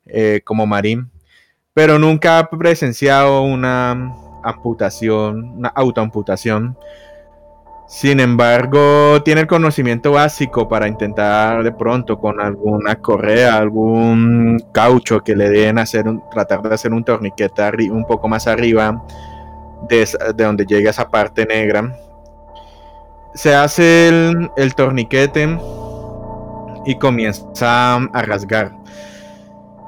[0.08, 1.12] eh, como Marín
[1.74, 4.14] pero nunca ha presenciado una
[4.44, 6.78] amputación, una autoamputación.
[7.88, 15.22] Sin embargo, tiene el conocimiento básico para intentar de pronto con alguna correa, algún caucho
[15.22, 19.04] que le den hacer tratar de hacer un torniquete un poco más arriba
[19.90, 21.96] de, donde llega esa parte negra.
[23.36, 25.58] Se hace el, el torniquete
[26.86, 28.72] y comienza a rasgar.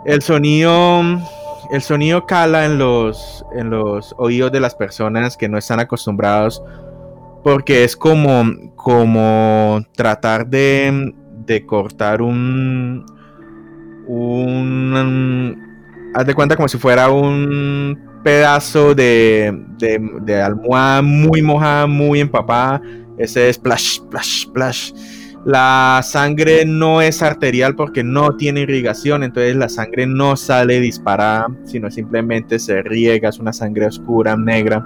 [0.05, 1.01] El sonido
[1.71, 6.61] el sonido cala en los, en los oídos de las personas que no están acostumbrados
[7.43, 8.43] porque es como,
[8.75, 11.13] como tratar de,
[11.45, 13.05] de cortar un,
[14.07, 15.57] un,
[16.15, 22.81] haz de cuenta como si fuera un pedazo de, de, almohada muy mojada, muy empapada,
[23.17, 24.93] ese es splash, splash, splash
[25.45, 31.47] la sangre no es arterial porque no tiene irrigación, entonces la sangre no sale disparada,
[31.65, 34.83] sino simplemente se riega, es una sangre oscura, negra.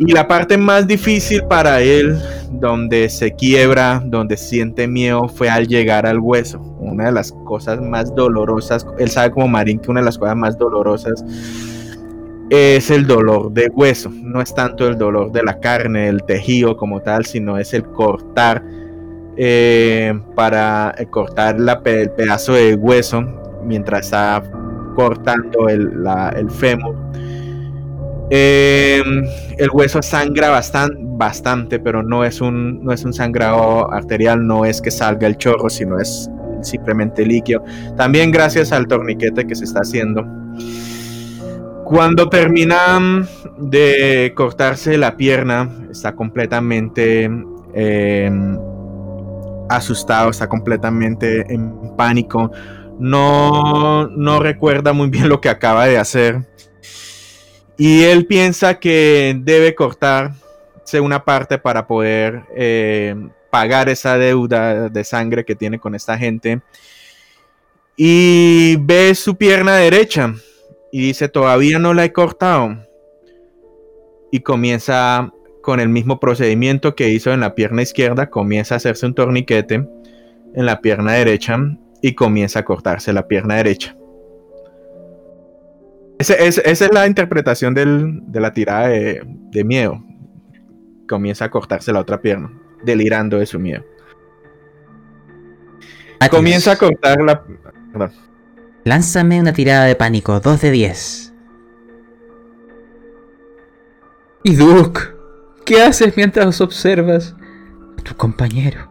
[0.00, 2.18] Y la parte más difícil para él,
[2.50, 6.58] donde se quiebra, donde siente miedo, fue al llegar al hueso.
[6.80, 10.34] Una de las cosas más dolorosas, él sabe como Marín que una de las cosas
[10.34, 11.24] más dolorosas
[12.50, 14.10] es el dolor de hueso.
[14.10, 17.84] No es tanto el dolor de la carne, el tejido como tal, sino es el
[17.84, 18.81] cortar
[19.36, 23.22] eh, para eh, cortar el pedazo de hueso
[23.64, 24.42] mientras está
[24.94, 26.04] cortando el,
[26.36, 26.96] el fémur.
[28.30, 29.24] Em,
[29.58, 34.64] el hueso sangra bastante, bastante, pero no es, un, no es un sangrado arterial, no
[34.64, 36.30] es que salga el chorro, sino es
[36.62, 37.62] simplemente líquido.
[37.96, 40.24] También gracias al torniquete que se está haciendo.
[41.84, 43.26] Cuando termina
[43.58, 47.24] de cortarse la pierna, está completamente
[47.74, 48.58] em,
[49.76, 52.50] asustado, está completamente en pánico,
[52.98, 56.46] no, no recuerda muy bien lo que acaba de hacer.
[57.76, 63.14] Y él piensa que debe cortarse una parte para poder eh,
[63.50, 66.60] pagar esa deuda de sangre que tiene con esta gente.
[67.96, 70.34] Y ve su pierna derecha
[70.92, 72.76] y dice, todavía no la he cortado.
[74.30, 75.32] Y comienza
[75.62, 79.88] con el mismo procedimiento que hizo en la pierna izquierda, comienza a hacerse un torniquete
[80.54, 81.58] en la pierna derecha
[82.02, 83.96] y comienza a cortarse la pierna derecha.
[86.18, 90.04] esa es la interpretación de la tirada de, miedo.
[91.08, 92.52] Comienza a cortarse la otra pierna,
[92.84, 93.84] delirando de su miedo.
[96.30, 97.42] Comienza a cortar la...
[98.84, 101.32] Lánzame una tirada de pánico, 2 de 10.
[104.44, 105.00] Y Duke,
[105.64, 107.34] ¿Qué haces mientras observas
[107.98, 108.90] a tu compañero?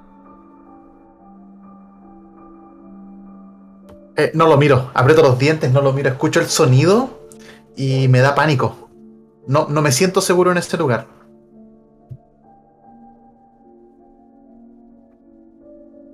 [4.16, 7.28] Eh, no lo miro, aprieto los dientes, no lo miro, escucho el sonido
[7.76, 8.90] y me da pánico.
[9.48, 11.08] No, no me siento seguro en este lugar.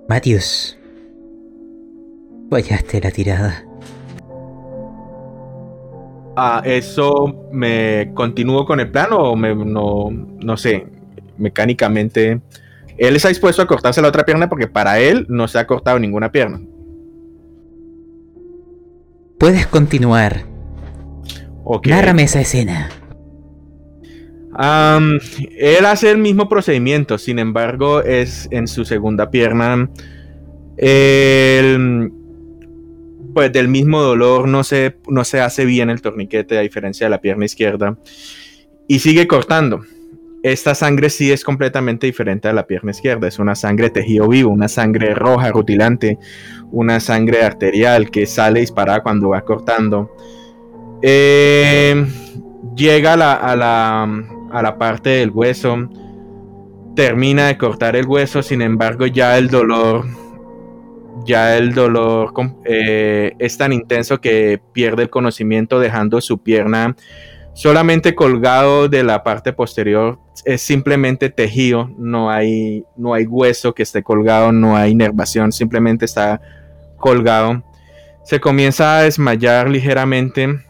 [0.08, 0.78] Matius,
[2.50, 3.67] fallaste la tirada.
[6.40, 10.86] Ah, ¿Eso me continúo con el plan o me, no, no sé,
[11.36, 12.40] mecánicamente?
[12.96, 15.98] Él está dispuesto a cortarse la otra pierna porque para él no se ha cortado
[15.98, 16.60] ninguna pierna.
[19.36, 20.44] Puedes continuar.
[21.64, 21.92] Okay.
[21.92, 22.88] Nárrame esa escena.
[25.56, 29.90] él hace el mismo procedimiento, sin embargo, es en su segunda pierna.
[30.76, 32.12] El,
[33.34, 37.10] pues del mismo dolor no se, no se hace bien el torniquete a diferencia de
[37.10, 37.98] la pierna izquierda
[38.86, 39.80] y sigue cortando.
[40.42, 44.50] Esta sangre sí es completamente diferente a la pierna izquierda, es una sangre tejido vivo,
[44.50, 46.18] una sangre roja rutilante,
[46.70, 50.14] una sangre arterial que sale disparada cuando va cortando.
[51.02, 52.06] Eh,
[52.76, 54.02] llega a la, a, la,
[54.52, 55.88] a la parte del hueso,
[56.94, 60.06] termina de cortar el hueso, sin embargo ya el dolor
[61.28, 62.32] ya el dolor
[62.64, 66.96] eh, es tan intenso que pierde el conocimiento dejando su pierna
[67.52, 70.18] solamente colgado de la parte posterior.
[70.46, 76.06] Es simplemente tejido, no hay, no hay hueso que esté colgado, no hay inervación, simplemente
[76.06, 76.40] está
[76.96, 77.62] colgado.
[78.24, 80.64] Se comienza a desmayar ligeramente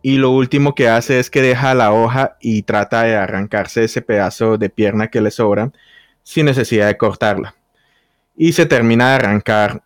[0.00, 4.00] y lo último que hace es que deja la hoja y trata de arrancarse ese
[4.00, 5.72] pedazo de pierna que le sobra
[6.22, 7.55] sin necesidad de cortarla.
[8.36, 9.82] Y se termina de arrancar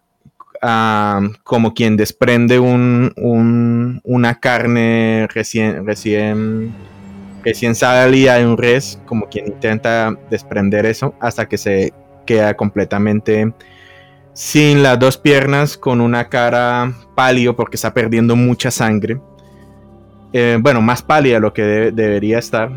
[1.43, 6.75] como quien desprende una carne recién, recién,
[7.43, 11.95] recién salida de un res, como quien intenta desprender eso hasta que se
[12.27, 13.53] queda completamente
[14.33, 19.21] sin las dos piernas, con una cara pálido porque está perdiendo mucha sangre.
[20.33, 22.71] Eh, bueno, más pálida de lo que debería estar.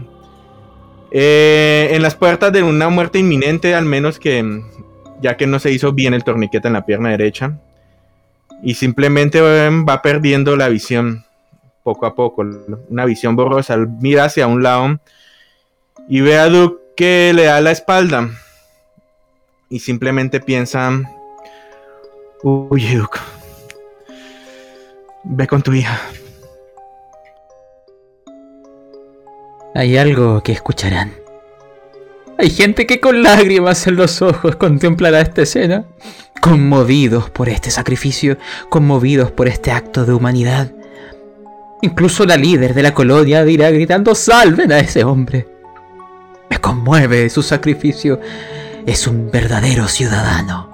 [1.12, 4.64] Eh, en las puertas de una muerte inminente, al menos que
[5.24, 7.58] ya que no se hizo bien el torniquete en la pierna derecha.
[8.62, 11.26] Y simplemente em, va perdiendo la visión
[11.84, 12.46] poco a poco,
[12.90, 13.78] una visión borrosa.
[13.78, 15.00] Mira hacia un lado
[16.08, 18.30] y ve a Duke que le da la espalda.
[19.70, 20.92] Y simplemente piensa,
[22.44, 23.20] uy Duke,
[25.24, 26.00] ve con tu hija.
[29.74, 31.23] Hay algo que escucharán.
[32.38, 35.86] Hay gente que con lágrimas en los ojos contemplará esta escena,
[36.42, 38.38] conmovidos por este sacrificio,
[38.70, 40.72] conmovidos por este acto de humanidad.
[41.82, 45.48] Incluso la líder de la colonia dirá gritando, salven a ese hombre.
[46.50, 48.20] Me conmueve su sacrificio.
[48.86, 50.70] Es un verdadero ciudadano.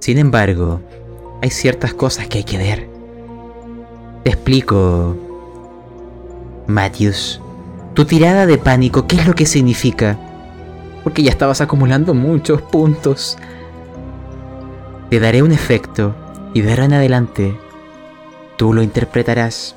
[0.00, 0.80] Sin embargo,
[1.42, 2.88] hay ciertas cosas que hay que ver.
[4.22, 5.16] Te explico,
[6.66, 7.40] Matthews.
[7.94, 10.18] Tu tirada de pánico, ¿qué es lo que significa?
[11.04, 13.38] Porque ya estabas acumulando muchos puntos.
[15.10, 16.16] Te daré un efecto
[16.54, 17.56] y de ahora en adelante
[18.56, 19.76] tú lo interpretarás.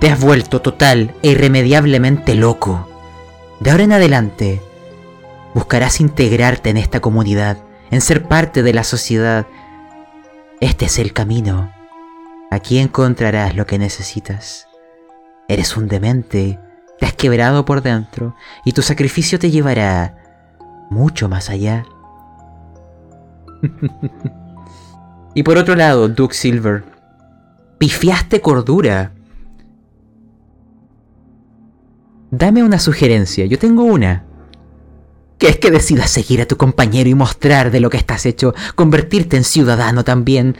[0.00, 2.88] Te has vuelto total e irremediablemente loco.
[3.60, 4.62] De ahora en adelante
[5.52, 7.58] buscarás integrarte en esta comunidad,
[7.90, 9.46] en ser parte de la sociedad.
[10.60, 11.70] Este es el camino.
[12.50, 14.68] Aquí encontrarás lo que necesitas.
[15.48, 16.58] Eres un demente,
[16.98, 18.34] te has quebrado por dentro
[18.64, 20.16] y tu sacrificio te llevará
[20.90, 21.84] mucho más allá.
[25.34, 26.84] y por otro lado, Duke Silver,
[27.78, 29.12] pifiaste cordura.
[32.30, 34.24] Dame una sugerencia, yo tengo una.
[35.38, 38.54] Que es que decidas seguir a tu compañero y mostrar de lo que estás hecho,
[38.74, 40.56] convertirte en ciudadano también.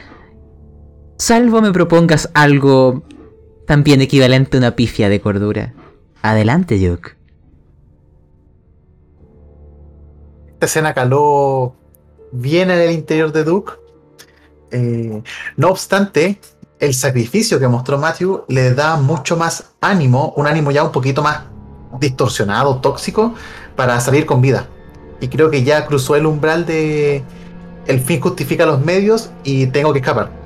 [1.16, 3.04] Salvo me propongas algo
[3.66, 5.74] también equivalente a una pifia de cordura.
[6.22, 7.16] Adelante, Duke.
[10.54, 11.74] Esta escena caló
[12.32, 13.72] bien en el interior de Duke.
[14.70, 15.22] Eh,
[15.56, 16.40] no obstante,
[16.78, 21.22] el sacrificio que mostró Matthew le da mucho más ánimo, un ánimo ya un poquito
[21.22, 21.42] más
[22.00, 23.34] distorsionado, tóxico,
[23.76, 24.68] para salir con vida.
[25.20, 27.22] Y creo que ya cruzó el umbral de
[27.86, 30.43] el fin justifica los medios y tengo que escapar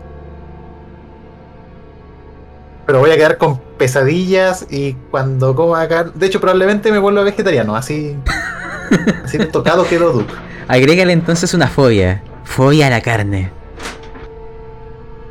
[2.89, 6.13] pero voy a quedar con pesadillas y cuando coma carne.
[6.15, 8.17] De hecho, probablemente me vuelva vegetariano, así.
[9.25, 10.33] así de tocado quedó Duke.
[10.69, 12.23] Agrégale entonces una fobia.
[12.45, 13.51] Fobia a la carne.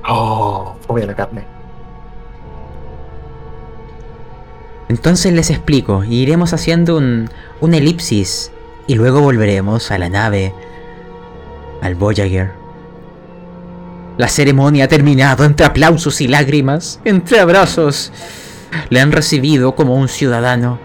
[0.07, 1.45] Oh, fobia a la carne.
[4.87, 7.27] Entonces les explico, iremos haciendo un,
[7.59, 8.51] un elipsis
[8.85, 10.53] y luego volveremos a la nave,
[11.81, 12.51] al Voyager.
[14.17, 18.11] La ceremonia ha terminado entre aplausos y lágrimas, entre abrazos.
[18.89, 20.79] Le han recibido como un ciudadano.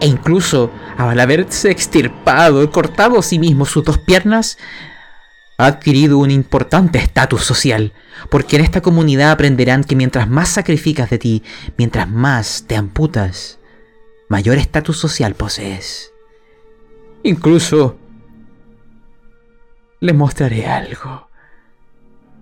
[0.00, 4.58] E incluso, al haberse extirpado y cortado a sí mismo sus dos piernas,
[5.56, 7.92] ha adquirido un importante estatus social,
[8.30, 11.42] porque en esta comunidad aprenderán que mientras más sacrificas de ti,
[11.76, 13.58] mientras más te amputas,
[14.28, 16.12] mayor estatus social posees.
[17.22, 17.98] Incluso,
[20.00, 21.29] les mostraré algo.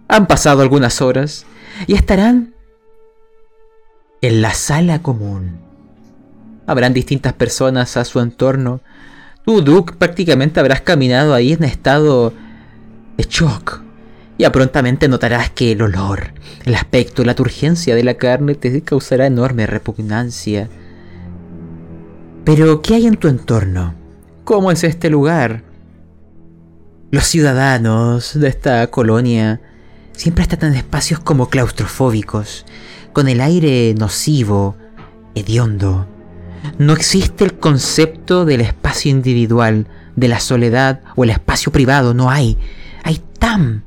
[0.09, 1.44] Han pasado algunas horas
[1.86, 2.55] y estarán
[4.22, 5.60] en la sala común.
[6.66, 8.80] Habrán distintas personas a su entorno.
[9.44, 12.32] Tú, Duke, prácticamente habrás caminado ahí en estado
[13.16, 13.82] de shock.
[14.39, 16.32] Ya prontamente notarás que el olor,
[16.64, 20.68] el aspecto, la turgencia de la carne te causará enorme repugnancia.
[22.44, 23.94] Pero, ¿qué hay en tu entorno?
[24.44, 25.64] ¿Cómo es este lugar?
[27.10, 29.60] Los ciudadanos de esta colonia
[30.18, 32.66] siempre están en espacios como claustrofóbicos,
[33.12, 34.76] con el aire nocivo,
[35.36, 36.08] hediondo.
[36.76, 39.86] No existe el concepto del espacio individual,
[40.16, 42.58] de la soledad o el espacio privado, no hay.
[43.04, 43.84] Hay tan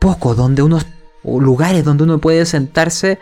[0.00, 0.86] poco donde unos
[1.22, 3.20] lugares donde uno puede sentarse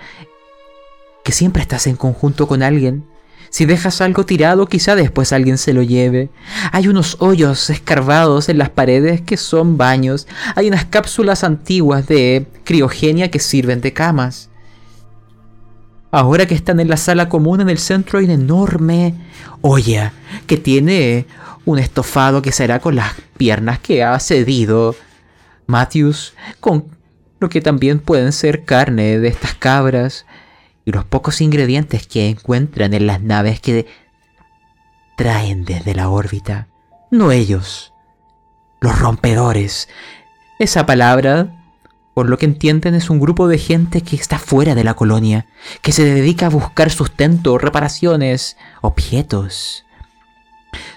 [1.22, 3.05] que siempre estás en conjunto con alguien
[3.51, 6.31] si dejas algo tirado, quizá después alguien se lo lleve.
[6.70, 10.28] Hay unos hoyos escarbados en las paredes que son baños.
[10.55, 14.51] Hay unas cápsulas antiguas de criogenia que sirven de camas.
[16.12, 19.14] Ahora que están en la sala común en el centro hay una enorme
[19.62, 20.12] olla
[20.47, 21.27] que tiene
[21.64, 24.94] un estofado que será con las piernas que ha cedido
[25.66, 26.86] Matthews, con
[27.40, 30.27] lo que también pueden ser carne de estas cabras
[30.91, 33.87] los pocos ingredientes que encuentran en las naves que
[35.17, 36.69] traen desde la órbita.
[37.11, 37.93] No ellos,
[38.81, 39.89] los rompedores.
[40.59, 41.61] Esa palabra
[42.15, 45.47] por lo que entienden es un grupo de gente que está fuera de la colonia,
[45.81, 49.85] que se dedica a buscar sustento, reparaciones, objetos.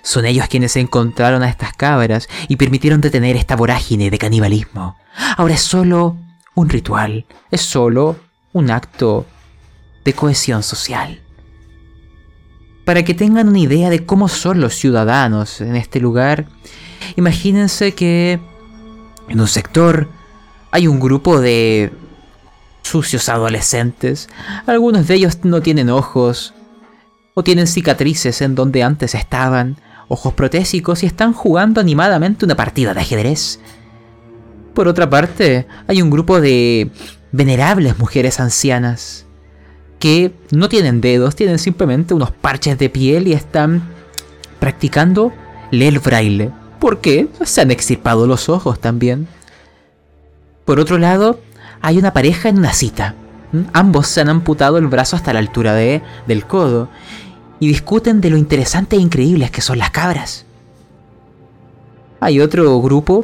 [0.01, 4.97] Son ellos quienes encontraron a estas cabras y permitieron detener esta vorágine de canibalismo.
[5.37, 6.17] Ahora es solo
[6.55, 8.17] un ritual, es solo
[8.51, 9.25] un acto
[10.03, 11.21] de cohesión social.
[12.85, 16.47] Para que tengan una idea de cómo son los ciudadanos en este lugar,
[17.15, 18.39] imagínense que
[19.29, 20.09] en un sector
[20.71, 21.93] hay un grupo de
[22.81, 24.27] sucios adolescentes.
[24.65, 26.53] Algunos de ellos no tienen ojos
[27.33, 29.77] o tienen cicatrices en donde antes estaban,
[30.09, 33.59] ojos protésicos y están jugando animadamente una partida de ajedrez.
[34.73, 36.91] Por otra parte, hay un grupo de
[37.31, 39.22] venerables mujeres ancianas
[40.03, 43.83] que no tienen dedos, tienen simplemente unos parches de piel y están
[44.59, 45.31] practicando
[45.71, 46.51] leer braille.
[46.77, 47.29] ¿Por qué?
[47.45, 49.29] Se han extirpado los ojos también.
[50.65, 51.39] Por otro lado,
[51.79, 53.15] hay una pareja en una cita.
[53.53, 53.61] ¿Mm?
[53.71, 56.89] Ambos se han amputado el brazo hasta la altura de, del codo
[57.61, 60.45] y discuten de lo interesantes e increíbles que son las cabras.
[62.19, 63.23] Hay otro grupo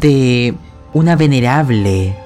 [0.00, 0.54] de
[0.94, 2.16] una venerable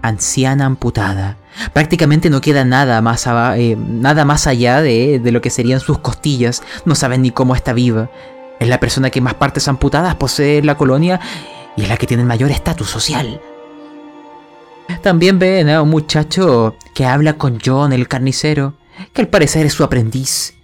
[0.00, 1.38] anciana amputada.
[1.72, 5.98] Prácticamente no queda nada más, eh, nada más allá de, de, lo que serían sus
[5.98, 6.62] costillas.
[6.84, 8.10] No saben ni cómo está viva.
[8.60, 11.20] Es la persona que más partes amputadas posee en la colonia
[11.76, 13.40] y es la que tiene mayor estatus social.
[15.02, 18.74] También ven a un muchacho que habla con John el carnicero,
[19.12, 20.54] que al parecer es su aprendiz.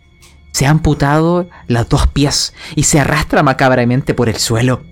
[0.53, 4.83] Se ha amputado las dos pies y se arrastra macabramente por el suelo.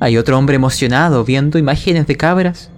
[0.00, 2.70] Hay otro hombre emocionado viendo imágenes de cabras.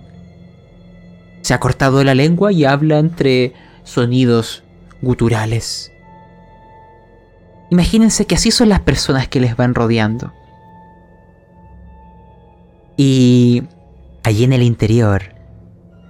[1.45, 3.53] Se ha cortado la lengua y habla entre
[3.83, 4.65] sonidos
[5.03, 5.93] guturales.
[7.69, 10.33] Imagínense que así son las personas que les van rodeando.
[12.97, 13.65] Y
[14.23, 15.35] allí en el interior,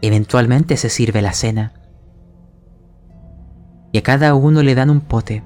[0.02, 1.72] eventualmente se sirve la cena.
[3.90, 5.42] Y a cada uno le dan un pote,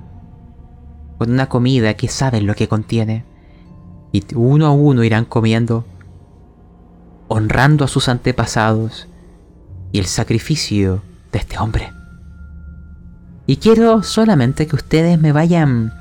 [1.16, 3.24] con una comida que saben lo que contiene.
[4.12, 5.86] Y uno a uno irán comiendo,
[7.28, 9.07] honrando a sus antepasados
[9.93, 11.02] y el sacrificio
[11.32, 11.93] de este hombre.
[13.47, 15.93] Y quiero solamente que ustedes me vayan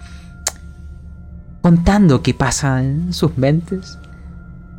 [1.61, 3.97] contando qué pasa en sus mentes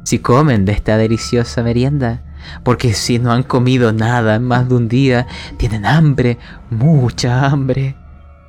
[0.04, 2.22] si comen de esta deliciosa merienda.
[2.62, 5.26] Porque si no han comido nada en más de un día,
[5.58, 6.38] tienen hambre,
[6.70, 7.96] mucha hambre.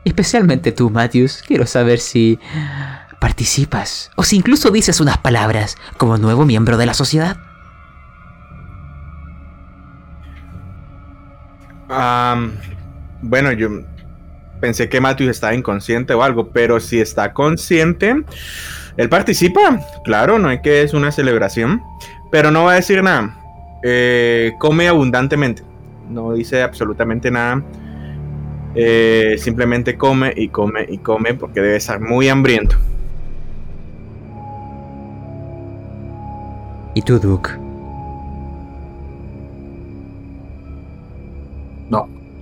[0.05, 2.39] Especialmente tú, Matthews, quiero saber si
[3.19, 7.37] participas o si incluso dices unas palabras como nuevo miembro de la sociedad.
[13.21, 13.69] Bueno, yo
[14.59, 18.23] pensé que Matthews estaba inconsciente o algo, pero si está consciente,
[18.97, 21.81] él participa, claro, no es que es una celebración,
[22.31, 23.35] pero no va a decir nada.
[23.83, 25.63] Eh, come abundantemente,
[26.09, 27.63] no dice absolutamente nada.
[28.75, 32.75] Eh, simplemente come y come y come porque debe estar muy hambriento.
[36.93, 37.68] ¿Y tú, Duke?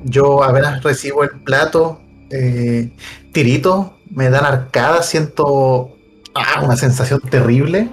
[0.10, 2.92] Yo apenas recibo el plato, eh,
[3.34, 5.92] tirito, me dan arcada, siento
[6.34, 7.90] ah, una sensación terrible.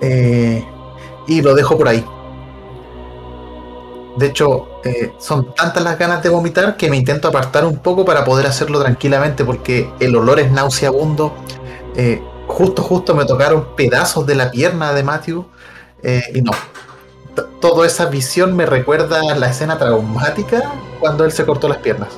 [0.00, 0.64] Eh,
[1.26, 2.04] y lo dejo por ahí.
[4.18, 8.04] De hecho, eh, son tantas las ganas de vomitar que me intento apartar un poco
[8.04, 11.34] para poder hacerlo tranquilamente porque el olor es nauseabundo.
[12.48, 15.46] Justo, justo me tocaron pedazos de la pierna de Matthew
[16.34, 16.52] y no.
[17.60, 22.10] Toda esa visión me recuerda la escena traumática cuando él se cortó las piernas.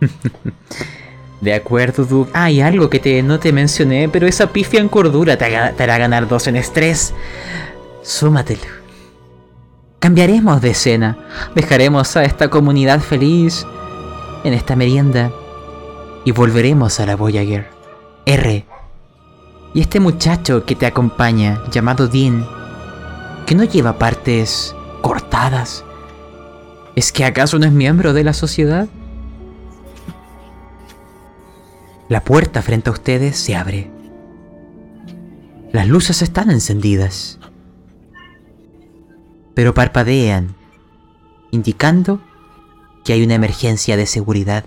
[1.40, 2.30] De acuerdo, Duke.
[2.34, 6.28] Ah, algo que te, no te mencioné, pero esa pifia en cordura te, hará ganar
[6.28, 7.14] dos en estrés.
[8.02, 8.60] Súmatelo.
[9.98, 11.18] Cambiaremos de escena.
[11.54, 13.66] Dejaremos a esta comunidad feliz
[14.44, 15.32] en esta merienda.
[16.24, 17.70] Y volveremos a la Voyager.
[18.26, 18.66] R.
[19.72, 22.46] Y este muchacho que te acompaña, llamado Dean,
[23.50, 25.84] que no lleva partes cortadas.
[26.94, 28.86] ¿Es que acaso no es miembro de la sociedad?
[32.08, 33.90] La puerta frente a ustedes se abre.
[35.72, 37.40] Las luces están encendidas.
[39.54, 40.54] pero parpadean,
[41.50, 42.20] indicando
[43.04, 44.66] que hay una emergencia de seguridad.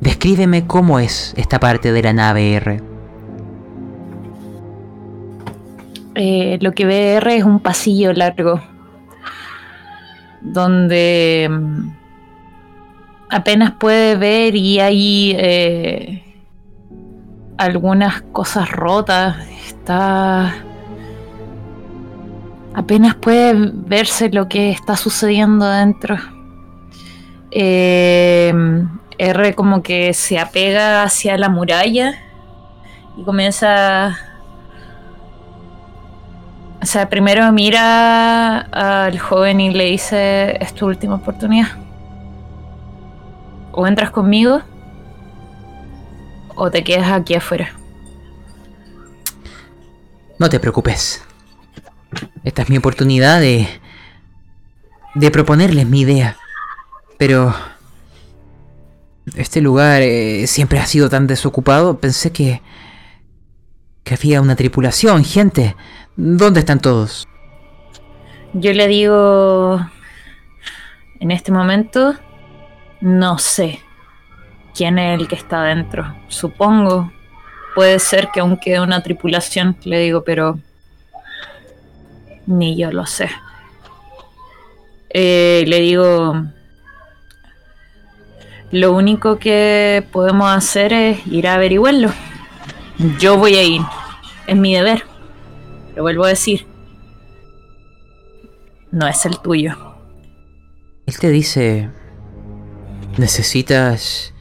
[0.00, 2.93] Descríbeme cómo es esta parte de la nave R.
[6.14, 8.60] Eh, lo que ve R es un pasillo largo
[10.44, 11.90] donde mm,
[13.30, 16.22] apenas puede ver y hay eh,
[17.56, 19.36] algunas cosas rotas.
[19.66, 20.54] Está
[22.74, 26.16] apenas puede verse lo que está sucediendo dentro.
[27.50, 28.52] Eh,
[29.16, 32.14] R como que se apega hacia la muralla
[33.16, 34.16] y comienza...
[36.84, 41.68] O sea, primero mira al joven y le dice, es tu última oportunidad.
[43.72, 44.60] O entras conmigo
[46.54, 47.72] o te quedas aquí afuera.
[50.38, 51.24] No te preocupes.
[52.44, 53.66] Esta es mi oportunidad de...
[55.14, 56.36] de proponerles mi idea.
[57.16, 57.54] Pero...
[59.36, 61.98] Este lugar eh, siempre ha sido tan desocupado.
[61.98, 62.60] Pensé que...
[64.02, 65.76] que había una tripulación, gente.
[66.16, 67.26] ¿Dónde están todos?
[68.52, 69.80] Yo le digo...
[71.20, 72.14] En este momento...
[73.00, 73.80] No sé
[74.74, 76.14] quién es el que está adentro.
[76.28, 77.12] Supongo.
[77.74, 80.58] Puede ser que aún quede una tripulación, le digo, pero
[82.46, 83.28] ni yo lo sé.
[85.10, 86.44] Eh, le digo,
[88.70, 92.10] lo único que podemos hacer es ir a averiguarlo.
[93.18, 93.82] Yo voy a ir,
[94.46, 95.04] es mi deber.
[95.96, 96.66] Lo vuelvo a decir.
[98.90, 99.76] No es el tuyo.
[101.06, 101.90] Él te dice,
[103.18, 104.32] ¿necesitas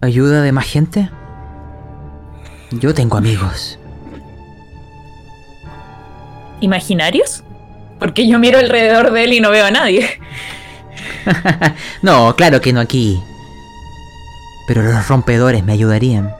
[0.00, 1.10] ayuda de más gente?
[2.70, 3.78] Yo tengo amigos.
[6.60, 7.44] ¿Imaginarios?
[7.98, 10.08] Porque yo miro alrededor de él y no veo a nadie.
[12.02, 13.22] no, claro que no aquí.
[14.66, 16.34] Pero los rompedores me ayudarían.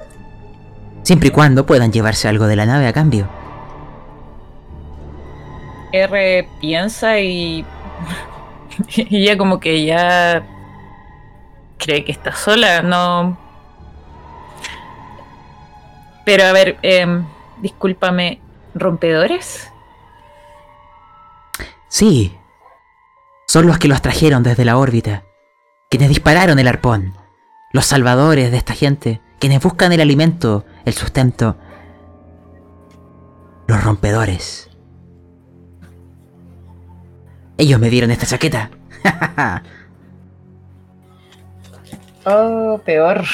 [1.03, 3.29] Siempre y cuando puedan llevarse algo de la nave a cambio.
[5.95, 7.65] R piensa y.
[8.97, 10.45] ella como que ya.
[11.79, 13.39] cree que está sola, no.
[16.25, 17.07] Pero a ver, eh,
[17.61, 18.41] discúlpame,
[18.75, 19.71] ¿rompedores?
[21.89, 22.37] Sí.
[23.47, 25.23] Son los que los trajeron desde la órbita.
[25.91, 27.15] Quienes dispararon el arpón.
[27.73, 29.21] Los salvadores de esta gente.
[29.39, 31.57] Quienes buscan el alimento, el sustento.
[33.67, 34.71] Los rompedores.
[37.57, 38.71] Ellos me dieron esta chaqueta.
[42.25, 43.25] oh, peor.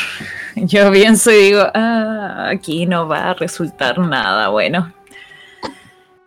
[0.56, 4.92] Yo pienso y digo, ah, aquí no va a resultar nada bueno.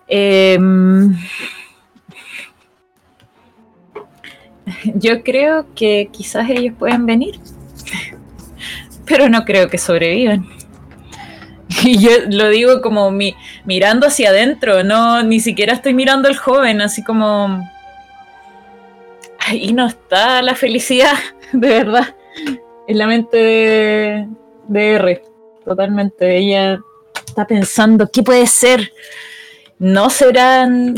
[0.08, 0.58] Eh,
[4.96, 7.40] Yo creo que quizás ellos pueden venir,
[9.06, 10.46] pero no creo que sobrevivan.
[11.84, 16.38] Y yo lo digo como mi, mirando hacia adentro, no, ni siquiera estoy mirando al
[16.38, 17.70] joven, así como...
[19.48, 21.16] Ahí no está la felicidad,
[21.54, 22.16] de verdad,
[22.88, 25.22] en la mente de, R.
[25.66, 26.80] Totalmente, ella
[27.26, 28.92] está pensando, ¿qué puede ser?
[29.80, 30.96] No serán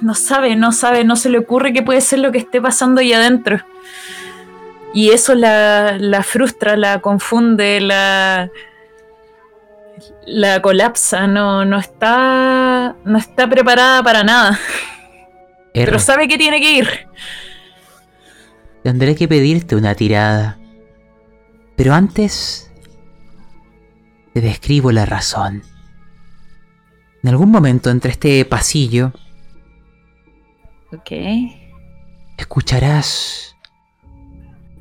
[0.00, 3.00] no sabe, no sabe, no se le ocurre qué puede ser lo que esté pasando
[3.00, 3.60] ahí adentro.
[4.92, 8.50] Y eso la, frustra, la confunde, la,
[10.26, 14.58] la colapsa, no, no, está, no está preparada para nada.
[15.72, 16.88] Pero sabe que tiene que ir.
[18.82, 20.58] Tendré que pedirte una tirada.
[21.76, 22.72] Pero antes
[24.34, 25.62] te describo la razón.
[27.22, 29.12] En algún momento entre este pasillo
[30.92, 31.12] Ok.
[32.36, 33.56] Escucharás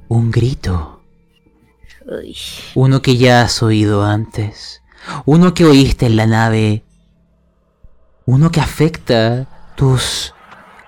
[0.08, 1.04] un grito.
[2.74, 4.82] Uno que ya has oído antes.
[5.26, 6.84] Uno que oíste en la nave.
[8.26, 10.34] Uno que afecta tus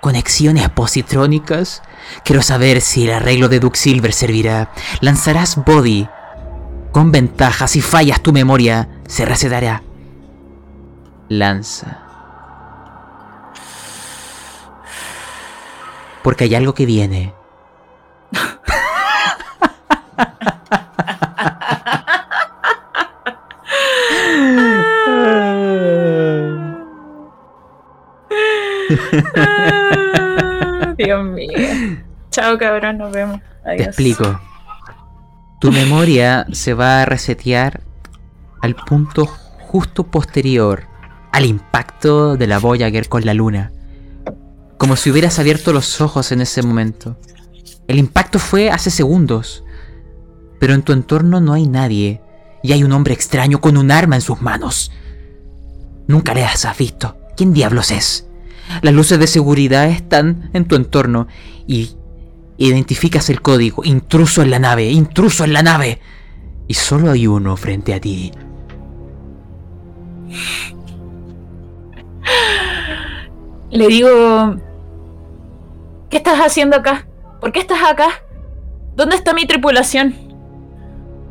[0.02, 1.82] conexiones positrónicas.
[2.26, 4.72] Quiero saber si el arreglo de Duke Silver servirá.
[5.00, 6.10] Lanzarás body
[6.92, 7.68] con ventaja.
[7.68, 9.84] Si fallas tu memoria, se resetará.
[11.30, 12.00] Lanza.
[16.24, 17.34] Porque hay algo que viene.
[31.06, 31.52] Dios mío.
[32.32, 33.40] Chao, cabrón, nos vemos.
[33.64, 34.40] Te explico.
[35.60, 37.82] Tu memoria se va a resetear
[38.62, 40.88] al punto justo posterior
[41.32, 43.72] al impacto de la Voyager con la luna.
[44.78, 47.18] Como si hubieras abierto los ojos en ese momento.
[47.88, 49.64] El impacto fue hace segundos,
[50.60, 52.22] pero en tu entorno no hay nadie
[52.64, 54.92] y hay un hombre extraño con un arma en sus manos.
[56.08, 57.18] Nunca le has visto.
[57.38, 58.28] ¿Quién diablos es?
[58.82, 61.28] Las luces de seguridad están en tu entorno
[61.68, 61.92] y
[62.58, 63.84] identificas el código.
[63.84, 66.00] Intruso en la nave, intruso en la nave.
[66.68, 68.32] Y solo hay uno frente a ti.
[73.72, 74.56] Le digo,
[76.10, 77.08] ¿qué estás haciendo acá?
[77.40, 78.10] ¿Por qué estás acá?
[78.96, 80.14] ¿Dónde está mi tripulación?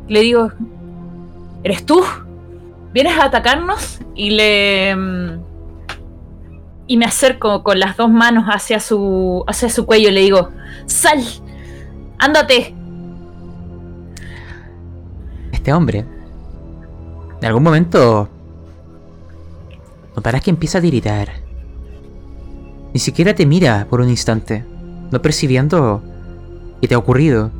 [0.07, 0.51] Le digo,
[1.63, 2.03] ¿eres tú?
[2.93, 3.99] ¿Vienes a atacarnos?
[4.15, 4.95] Y le...
[6.91, 10.49] Y me acerco con las dos manos hacia su, hacia su cuello y le digo,
[10.87, 11.23] ¡Sal!
[12.19, 12.75] ¡Ándate!
[15.53, 16.05] Este hombre,
[17.39, 18.27] en algún momento,
[20.17, 21.31] notarás que empieza a tiritar.
[22.93, 24.65] Ni siquiera te mira por un instante,
[25.11, 26.03] no percibiendo
[26.81, 27.51] qué te ha ocurrido.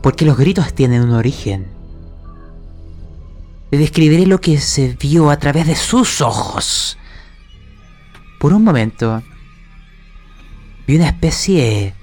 [0.00, 1.66] Porque los gritos tienen un origen.
[3.68, 6.96] Te describiré lo que se vio a través de sus ojos.
[8.40, 9.22] Por un momento,
[10.86, 11.94] vi una especie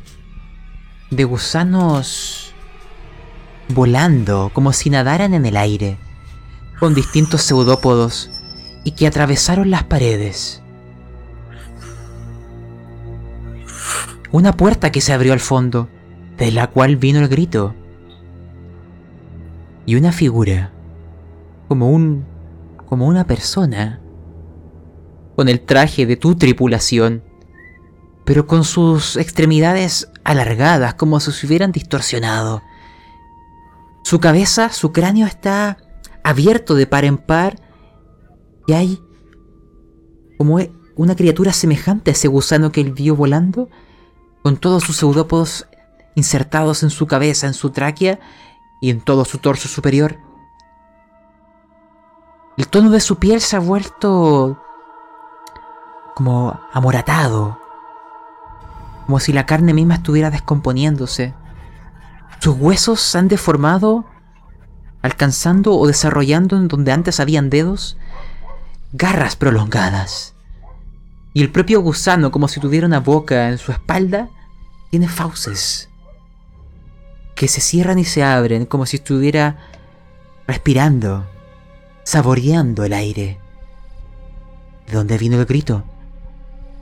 [1.09, 2.53] de gusanos
[3.69, 5.97] volando como si nadaran en el aire,
[6.79, 8.29] con distintos pseudópodos
[8.83, 10.61] y que atravesaron las paredes.
[14.31, 15.89] Una puerta que se abrió al fondo,
[16.37, 17.73] de la cual vino el grito.
[19.87, 20.71] Y una figura,
[21.67, 22.27] como un.
[22.85, 24.01] como una persona,
[25.37, 27.23] con el traje de tu tripulación,
[28.25, 32.63] pero con sus extremidades alargadas como si se hubieran distorsionado.
[34.03, 35.77] Su cabeza, su cráneo está
[36.23, 37.61] abierto de par en par
[38.65, 38.99] y hay
[40.39, 40.59] como
[40.95, 43.69] una criatura semejante a ese gusano que él vio volando,
[44.41, 45.67] con todos sus pseudópodos
[46.15, 48.19] insertados en su cabeza, en su tráquea
[48.81, 50.17] y en todo su torso superior.
[52.57, 54.63] El tono de su piel se ha vuelto
[56.17, 57.59] como amoratado,
[59.05, 61.35] como si la carne misma estuviera descomponiéndose.
[62.39, 64.03] Sus huesos se han deformado,
[65.03, 67.97] alcanzando o desarrollando en donde antes habían dedos,
[68.93, 70.33] garras prolongadas.
[71.35, 74.27] Y el propio gusano, como si tuviera una boca en su espalda,
[74.89, 75.87] tiene fauces
[77.35, 79.57] que se cierran y se abren como si estuviera
[80.47, 81.27] respirando,
[82.05, 83.37] saboreando el aire.
[84.87, 85.83] ¿De dónde vino el grito?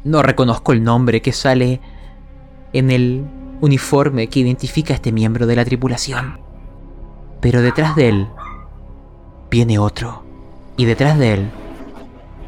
[0.05, 1.81] No reconozco el nombre que sale
[2.73, 3.25] en el
[3.59, 6.39] uniforme que identifica a este miembro de la tripulación.
[7.41, 8.27] Pero detrás de él
[9.49, 10.23] viene otro.
[10.77, 11.49] Y detrás de él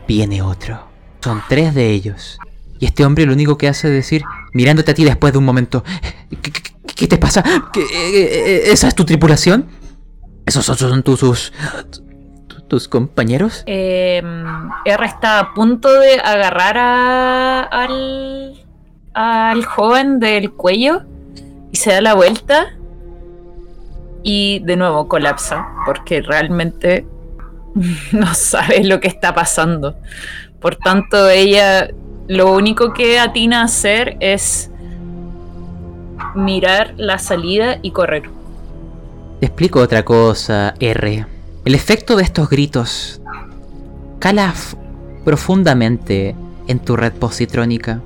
[0.07, 0.79] viene otro.
[1.21, 2.37] Son tres de ellos.
[2.79, 4.21] Y este hombre lo único que hace es decir,
[4.53, 5.83] mirándote a ti después de un momento,
[6.41, 6.51] ¿qué,
[6.95, 7.43] qué- te pasa?
[7.73, 7.87] ¿Qué- eh,
[8.67, 9.65] eh, ¿Esa es tu tripulación?
[10.45, 11.53] ¿Esos son- tus, tus,
[12.67, 13.63] tus compañeros?
[13.65, 14.21] Eh,
[14.85, 18.53] R está a punto de agarrar a- al,
[19.13, 21.01] al joven del cuello
[21.71, 22.73] y se da la vuelta
[24.23, 27.05] y de nuevo colapsa porque realmente
[28.11, 29.95] no sabe lo que está pasando.
[30.59, 31.89] Por tanto, ella
[32.27, 34.69] lo único que atina a hacer es
[36.35, 38.23] mirar la salida y correr.
[39.39, 41.25] Te explico otra cosa, R.
[41.67, 43.19] El efecto de estos gritos
[44.19, 44.53] cala
[45.25, 46.33] profundamente
[46.65, 47.99] en tu red positrónica.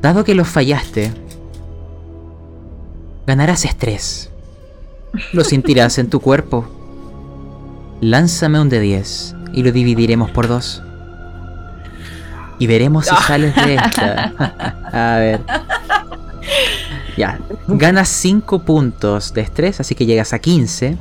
[0.00, 1.12] Dado que los fallaste,
[3.26, 4.30] ganarás estrés.
[5.34, 6.66] Lo sentirás en tu cuerpo.
[8.00, 10.82] Lánzame un de 10 y lo dividiremos por dos.
[12.58, 14.32] Y veremos si sales de esta.
[15.14, 15.40] A ver.
[17.18, 17.40] Ya.
[17.68, 20.96] Ganas 5 puntos de estrés, así que llegas a 15.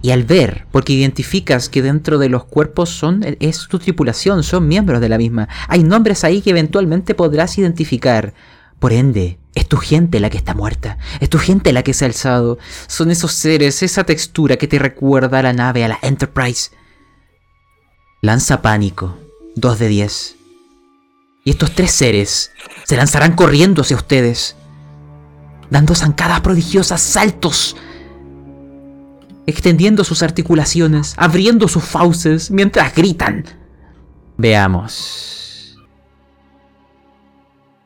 [0.00, 4.68] Y al ver, porque identificas que dentro de los cuerpos son es tu tripulación, son
[4.68, 5.48] miembros de la misma.
[5.66, 8.32] Hay nombres ahí que eventualmente podrás identificar.
[8.78, 12.04] Por ende, es tu gente la que está muerta, es tu gente la que se
[12.04, 12.58] ha alzado.
[12.86, 16.70] Son esos seres, esa textura que te recuerda a la nave, a la Enterprise.
[18.22, 19.18] Lanza pánico,
[19.56, 20.36] 2 de 10.
[21.44, 22.52] Y estos tres seres
[22.84, 24.54] se lanzarán corriendo hacia ustedes,
[25.70, 27.74] dando zancadas prodigiosas, saltos
[29.48, 33.44] extendiendo sus articulaciones, abriendo sus fauces mientras gritan.
[34.36, 35.78] Veamos.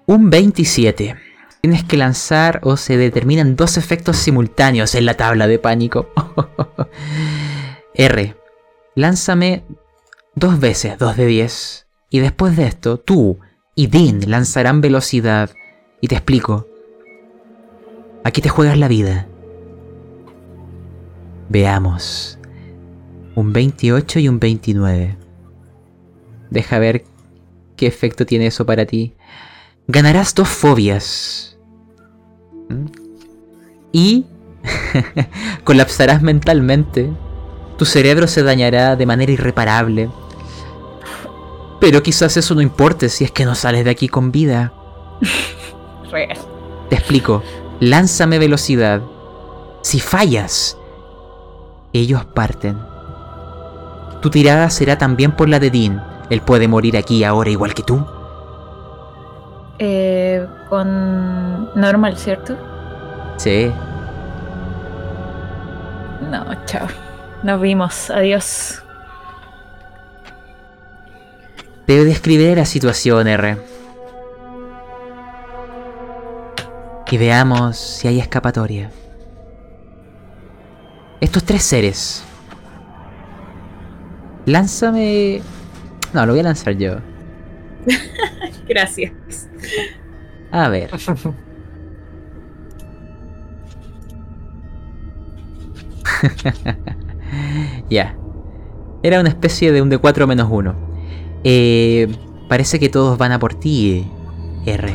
[0.07, 1.15] Un 27.
[1.61, 6.09] Tienes que lanzar o se determinan dos efectos simultáneos en la tabla de pánico.
[7.95, 8.37] R.
[8.97, 9.65] Lánzame
[10.35, 11.87] Dos veces, dos de diez.
[12.11, 13.39] Y después de esto, tú
[13.77, 15.51] y Dean lanzarán velocidad.
[16.01, 16.67] Y te explico.
[18.25, 19.29] Aquí te juegas la vida.
[21.49, 22.39] Veamos.
[23.35, 25.17] Un 28 y un 29.
[26.51, 27.05] Deja ver
[27.77, 29.15] qué efecto tiene eso para ti.
[29.89, 31.59] Ganarás dos fobias.
[32.69, 32.87] ¿Mm?
[33.93, 34.27] Y
[35.65, 37.11] colapsarás mentalmente.
[37.79, 40.11] Tu cerebro se dañará de manera irreparable.
[41.81, 44.73] Pero quizás eso no importe si es que no sales de aquí con vida.
[46.11, 46.39] Real.
[46.89, 47.43] Te explico.
[47.81, 49.03] Lánzame velocidad.
[49.83, 50.77] Si fallas,
[51.93, 52.79] ellos parten.
[54.21, 56.03] Tu tirada será también por la de Dean.
[56.31, 58.07] Él puede morir aquí ahora igual que tú.
[59.79, 62.57] Eh, con normal, ¿cierto?
[63.37, 63.73] Sí.
[66.31, 66.87] No, chao.
[67.43, 68.11] Nos vimos.
[68.11, 68.83] Adiós.
[71.87, 73.59] Te describiré la situación, R.
[77.11, 78.91] Y veamos si hay escapatoria.
[81.23, 82.25] Estos tres seres.
[84.45, 85.41] Lánzame.
[86.13, 86.97] No, lo voy a lanzar yo.
[88.69, 89.13] Gracias.
[90.51, 90.91] A ver.
[97.89, 98.17] ya.
[99.05, 100.75] Era una especie de un D4 menos 1.
[101.45, 102.09] Eh,
[102.49, 104.11] parece que todos van a por ti,
[104.67, 104.93] R.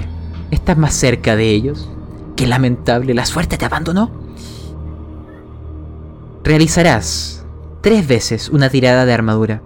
[0.51, 1.89] ¿Estás más cerca de ellos?
[2.35, 4.26] Qué lamentable, la suerte te abandonó.
[6.47, 7.45] Realizarás
[7.81, 9.61] tres veces una tirada de armadura.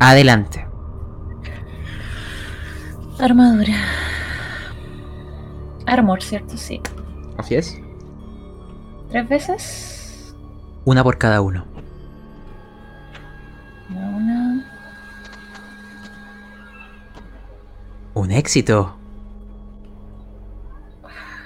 [0.00, 0.66] Adelante.
[3.18, 3.74] Armadura.
[5.84, 6.56] Armor, ¿cierto?
[6.56, 6.80] Sí.
[7.36, 7.78] Así es.
[9.10, 10.34] ¿Tres veces?
[10.86, 11.66] Una por cada uno.
[13.90, 14.64] Una.
[18.14, 18.96] Un éxito.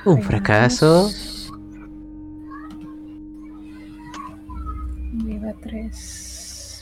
[0.05, 1.11] Un fracaso.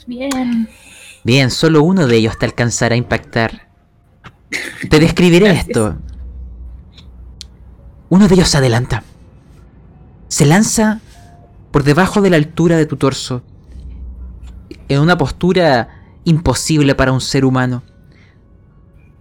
[0.07, 0.69] Bien.
[1.23, 3.69] Bien, solo uno de ellos te alcanzará a impactar.
[4.89, 5.67] Te describiré Gracias.
[5.67, 5.97] esto.
[8.09, 9.03] Uno de ellos se adelanta.
[10.27, 10.99] Se lanza
[11.71, 13.43] por debajo de la altura de tu torso.
[14.87, 15.89] En una postura
[16.23, 17.83] imposible para un ser humano.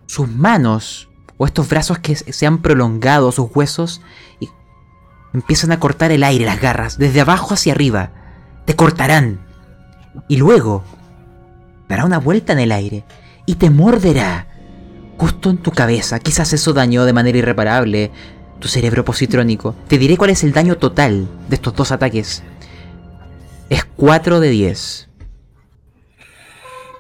[0.07, 1.09] Sus manos,
[1.39, 4.03] o estos brazos que se se han prolongado, sus huesos,
[4.41, 4.49] y
[5.33, 8.11] empiezan a cortar el aire, las garras, desde abajo hacia arriba.
[8.67, 9.41] Te cortarán.
[10.29, 10.85] Y luego
[11.89, 13.05] dará una vuelta en el aire
[13.47, 14.47] y te morderá
[15.19, 16.19] justo en tu cabeza.
[16.19, 18.11] Quizás eso dañó de manera irreparable
[18.61, 19.75] tu cerebro positrónico.
[19.89, 22.43] Te diré cuál es el daño total de estos dos ataques.
[23.69, 25.09] Es 4 de 10.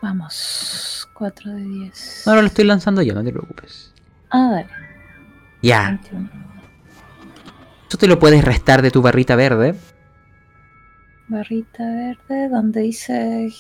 [0.03, 1.09] Vamos.
[1.15, 2.28] 4 de 10.
[2.28, 3.93] Ahora lo estoy lanzando yo, no te preocupes.
[4.31, 4.69] Ah, dale.
[5.62, 6.28] Ya, 21.
[7.82, 9.74] esto te lo puedes restar de tu barrita verde.
[11.28, 13.51] Barrita verde, donde dice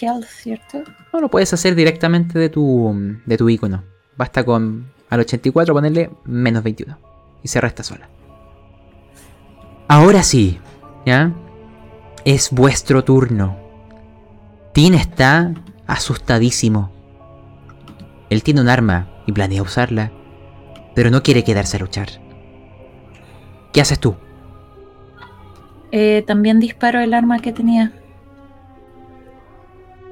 [0.00, 0.82] health, ¿cierto?
[1.12, 3.82] O lo puedes hacer directamente de tu, de tu icono.
[4.16, 6.98] Basta con al 84 ponerle menos 21.
[7.42, 8.08] Y se resta sola.
[9.88, 10.58] Ahora sí,
[11.04, 11.32] ¿ya?
[12.24, 13.58] Es vuestro turno.
[14.72, 15.54] Tin está
[15.86, 16.90] asustadísimo.
[18.30, 20.10] Él tiene un arma y planea usarla,
[20.94, 22.08] pero no quiere quedarse a luchar.
[23.72, 24.16] ¿Qué haces tú?
[25.96, 27.92] Eh, también disparo el arma que tenía.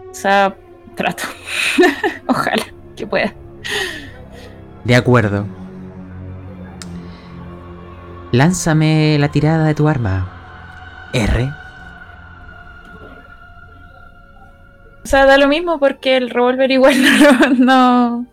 [0.09, 0.54] O sea,
[0.94, 1.24] trato.
[2.28, 2.62] Ojalá
[2.94, 3.34] que pueda.
[4.84, 5.44] De acuerdo.
[8.30, 11.10] Lánzame la tirada de tu arma.
[11.12, 11.50] R.
[15.04, 16.94] O sea, da lo mismo porque el revólver igual
[17.59, 17.64] no.
[18.20, 18.26] no-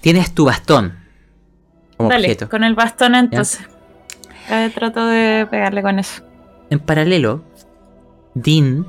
[0.00, 0.94] Tienes tu bastón
[1.98, 2.48] como Dale, objeto.
[2.48, 3.66] con el bastón entonces.
[4.50, 6.22] Eh, trato de pegarle con eso.
[6.70, 7.42] En paralelo,
[8.34, 8.86] Dean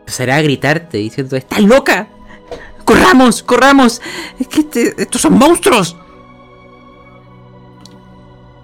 [0.00, 2.08] empezará a gritarte diciendo: ¡Estás loca!
[2.84, 3.42] ¡Corramos!
[3.42, 4.00] ¡Corramos!
[4.38, 5.96] ¡Es que este- estos son monstruos!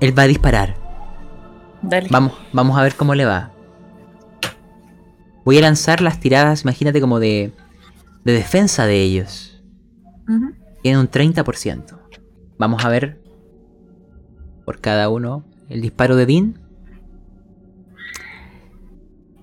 [0.01, 0.77] Él va a disparar.
[1.83, 2.09] Dale.
[2.11, 3.51] Vamos, vamos a ver cómo le va.
[5.45, 7.53] Voy a lanzar las tiradas, imagínate, como de,
[8.25, 9.61] de defensa de ellos.
[10.29, 10.53] Ujú.
[10.83, 11.99] Tienen un 30%.
[12.59, 13.22] Vamos a ver
[14.65, 16.59] por cada uno el disparo de Dean.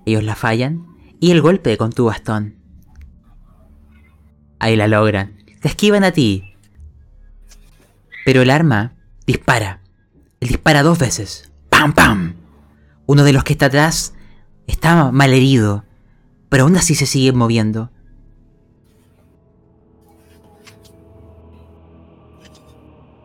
[0.06, 0.86] Ellos la fallan.
[1.20, 2.56] Y el golpe con tu bastón.
[4.58, 5.36] Ahí la logran.
[5.60, 6.54] Te esquivan a ti.
[8.24, 8.94] Pero el arma
[9.26, 9.80] dispara.
[10.40, 11.52] Él dispara dos veces.
[11.68, 12.34] ¡Pam, pam!
[13.06, 14.14] Uno de los que está atrás
[14.66, 15.84] está malherido.
[16.48, 17.90] pero aún así se siguen moviendo.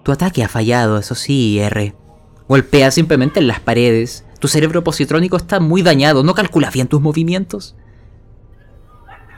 [0.05, 1.95] Tu ataque ha fallado, eso sí, R.
[2.47, 4.23] Golpea simplemente en las paredes.
[4.39, 7.75] Tu cerebro positrónico está muy dañado, no calculas bien tus movimientos.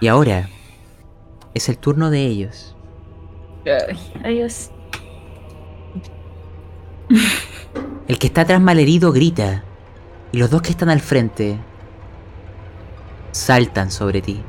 [0.02, 0.50] Y ahora
[1.54, 2.76] es el turno de ellos.
[3.66, 4.72] Ay, adiós.
[8.10, 9.64] El que está atrás malherido grita.
[10.34, 11.58] Y los dos que están al frente
[13.32, 14.42] saltan sobre ti.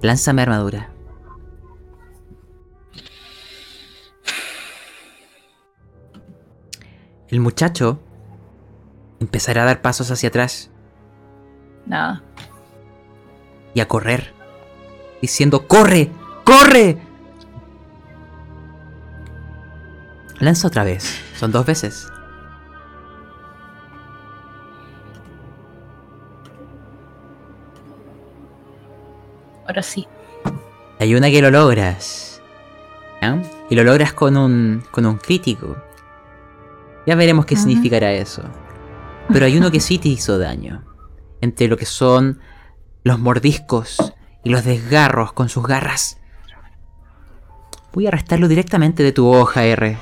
[0.00, 0.92] Lánzame armadura.
[7.28, 7.98] El muchacho
[9.20, 10.70] empezará a dar pasos hacia atrás
[11.86, 12.22] Nada.
[13.74, 14.32] y a correr,
[15.20, 16.10] diciendo, ¡Corre!
[16.44, 16.98] ¡Corre!
[20.40, 21.20] Lanza otra vez.
[21.36, 22.08] Son dos veces.
[29.66, 30.06] Ahora sí.
[30.98, 32.40] Hay una que lo logras.
[33.20, 33.42] ¿ya?
[33.68, 35.76] Y lo logras con un, con un crítico.
[37.08, 38.42] Ya veremos qué significará eso.
[39.32, 40.84] Pero hay uno que sí te hizo daño.
[41.40, 42.38] Entre lo que son
[43.02, 44.12] los mordiscos
[44.44, 46.18] y los desgarros con sus garras.
[47.94, 49.96] Voy a restarlo directamente de tu hoja, R.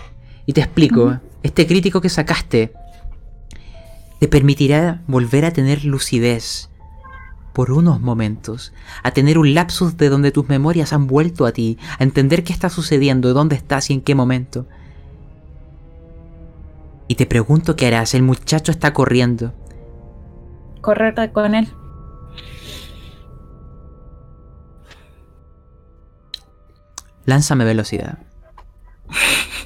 [0.46, 1.20] Y te explico.
[1.44, 2.72] Este crítico que sacaste
[4.18, 6.70] te permitirá volver a tener lucidez
[7.52, 8.72] por unos momentos,
[9.04, 12.52] a tener un lapsus de donde tus memorias han vuelto a ti, a entender qué
[12.52, 14.66] está sucediendo, dónde estás y en qué momento.
[17.08, 19.54] Y te pregunto qué harás, el muchacho está corriendo.
[20.80, 21.68] Correr con él.
[27.24, 28.18] Lánzame velocidad.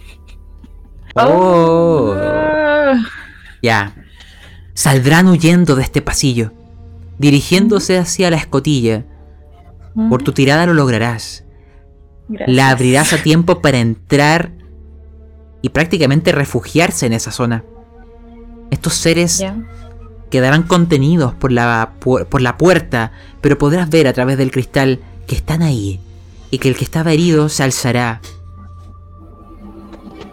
[1.17, 2.15] Oh.
[2.17, 2.95] Ah.
[3.61, 3.97] Ya.
[4.75, 6.53] Saldrán huyendo de este pasillo,
[7.19, 9.05] dirigiéndose hacia la escotilla.
[10.09, 11.45] Por tu tirada lo lograrás.
[12.29, 12.57] Gracias.
[12.57, 14.53] La abrirás a tiempo para entrar
[15.63, 17.65] y prácticamente refugiarse en esa zona.
[18.71, 19.45] Estos seres
[20.31, 25.37] quedarán contenidos por la, por la puerta, pero podrás ver a través del cristal que
[25.37, 26.01] están ahí
[26.51, 28.21] y que el que estaba herido se alzará.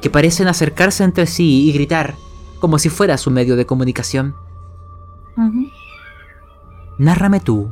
[0.01, 2.15] Que parecen acercarse entre sí y gritar,
[2.59, 4.35] como si fuera su medio de comunicación.
[6.97, 7.71] Nárrame tú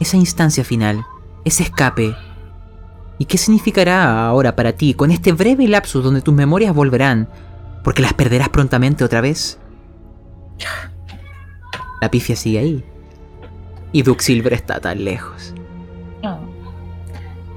[0.00, 1.06] esa instancia final,
[1.44, 2.16] ese escape.
[3.18, 7.28] ¿Y qué significará ahora para ti con este breve lapsus donde tus memorias volverán?
[7.82, 9.58] Porque las perderás prontamente otra vez.
[12.00, 12.84] La pifia sigue ahí.
[13.92, 15.54] Y Duke Silver está tan lejos.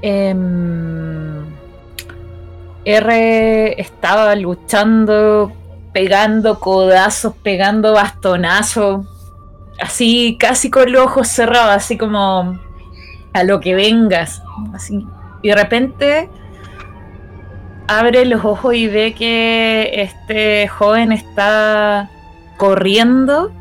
[0.00, 1.44] Em,
[2.84, 5.52] R estaba luchando,
[5.92, 9.06] pegando codazos, pegando bastonazos,
[9.80, 12.58] así casi con los ojos cerrados, así como
[13.32, 14.40] a lo que vengas.
[14.72, 15.04] Así.
[15.42, 16.28] Y de repente
[17.86, 22.10] abre los ojos y ve que este joven está
[22.56, 23.52] corriendo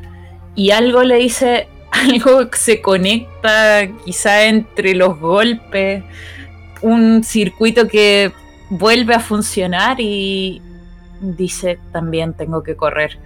[0.55, 6.03] y algo le dice, algo se conecta quizá entre los golpes,
[6.81, 8.31] un circuito que
[8.69, 10.61] vuelve a funcionar y
[11.21, 13.17] dice, también tengo que correr.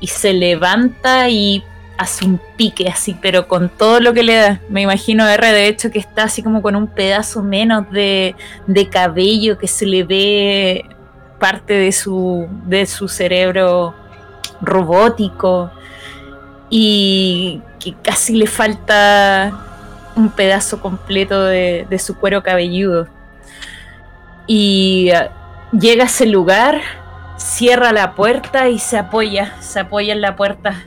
[0.00, 1.62] Y se levanta y
[1.98, 4.60] hace un pique así, pero con todo lo que le da.
[4.70, 8.88] Me imagino R de hecho que está así como con un pedazo menos de, de
[8.88, 10.84] cabello que se le ve
[11.40, 13.94] parte de su, de su cerebro
[14.60, 15.70] robótico
[16.70, 19.52] y que casi le falta
[20.14, 23.08] un pedazo completo de, de su cuero cabelludo.
[24.46, 25.30] Y eh,
[25.72, 26.80] llega a ese lugar,
[27.36, 30.84] cierra la puerta y se apoya, se apoya en la puerta.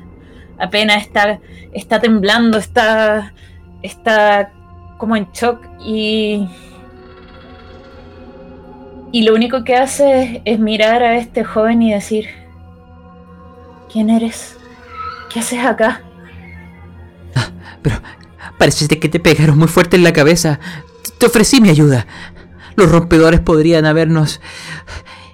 [0.61, 1.39] Apenas está,
[1.73, 3.33] está temblando, está,
[3.81, 4.51] está
[4.97, 6.47] como en shock y...
[9.13, 12.29] Y lo único que hace es, mirar a este joven y decir,
[13.91, 14.55] ¿quién eres?
[15.29, 16.01] ¿Qué haces acá?
[17.81, 18.01] Pero
[18.57, 20.59] parece que te pegaron muy fuerte en la cabeza.
[21.17, 22.05] Te ofrecí mi ayuda.
[22.75, 24.39] Los rompedores podrían habernos...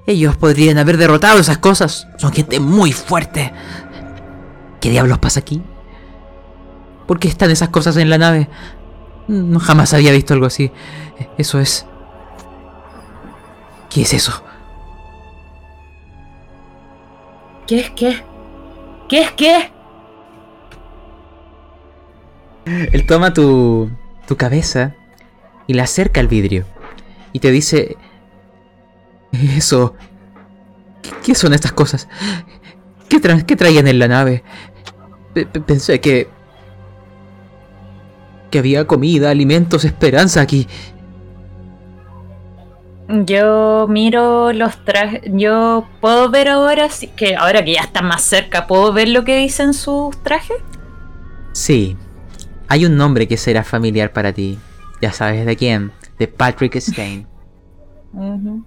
[0.08, 2.08] Ellos podrían haber derrotado esas cosas.
[2.18, 3.52] Son gente muy fuerte.
[4.80, 5.62] ¿Qué diablos pasa aquí?
[7.08, 8.50] ¿Por qué están esas cosas en la nave?
[9.28, 10.72] No jamás había visto algo así.
[11.38, 11.86] Eso es...
[13.90, 14.44] ¿Qué es eso?
[17.66, 18.24] ¿Qué es qué?
[19.10, 19.72] ¿Qué es qué?
[22.66, 23.90] Él toma tu,
[24.28, 24.94] tu cabeza
[25.66, 26.66] y la acerca al vidrio.
[27.34, 27.98] Y te dice...
[29.32, 29.96] Eso...
[31.02, 32.08] ¿Qué, qué son estas cosas?
[33.10, 34.44] ¿Qué, tra- qué traían en la nave?
[35.34, 36.28] Pe- pe- pensé que...
[38.52, 40.68] que había comida, alimentos, esperanza aquí.
[43.10, 45.22] Yo miro los trajes.
[45.32, 49.24] Yo puedo ver ahora, sí, que ahora que ya está más cerca, ¿puedo ver lo
[49.24, 50.58] que dicen sus trajes?
[51.54, 51.96] Sí,
[52.68, 54.60] hay un nombre que será familiar para ti.
[55.02, 57.26] Ya sabes de quién, de Patrick Stein.
[58.14, 58.64] Ujú.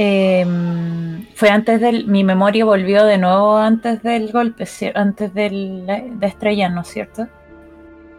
[0.00, 2.06] Em, fue antes del.
[2.06, 4.64] Mi memoria volvió de nuevo antes del golpe,
[4.94, 7.26] antes del, de estrellar, ¿no es cierto?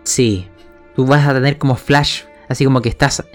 [0.04, 0.50] Sí,
[0.94, 3.26] tú vas a tener como flash, así como que estás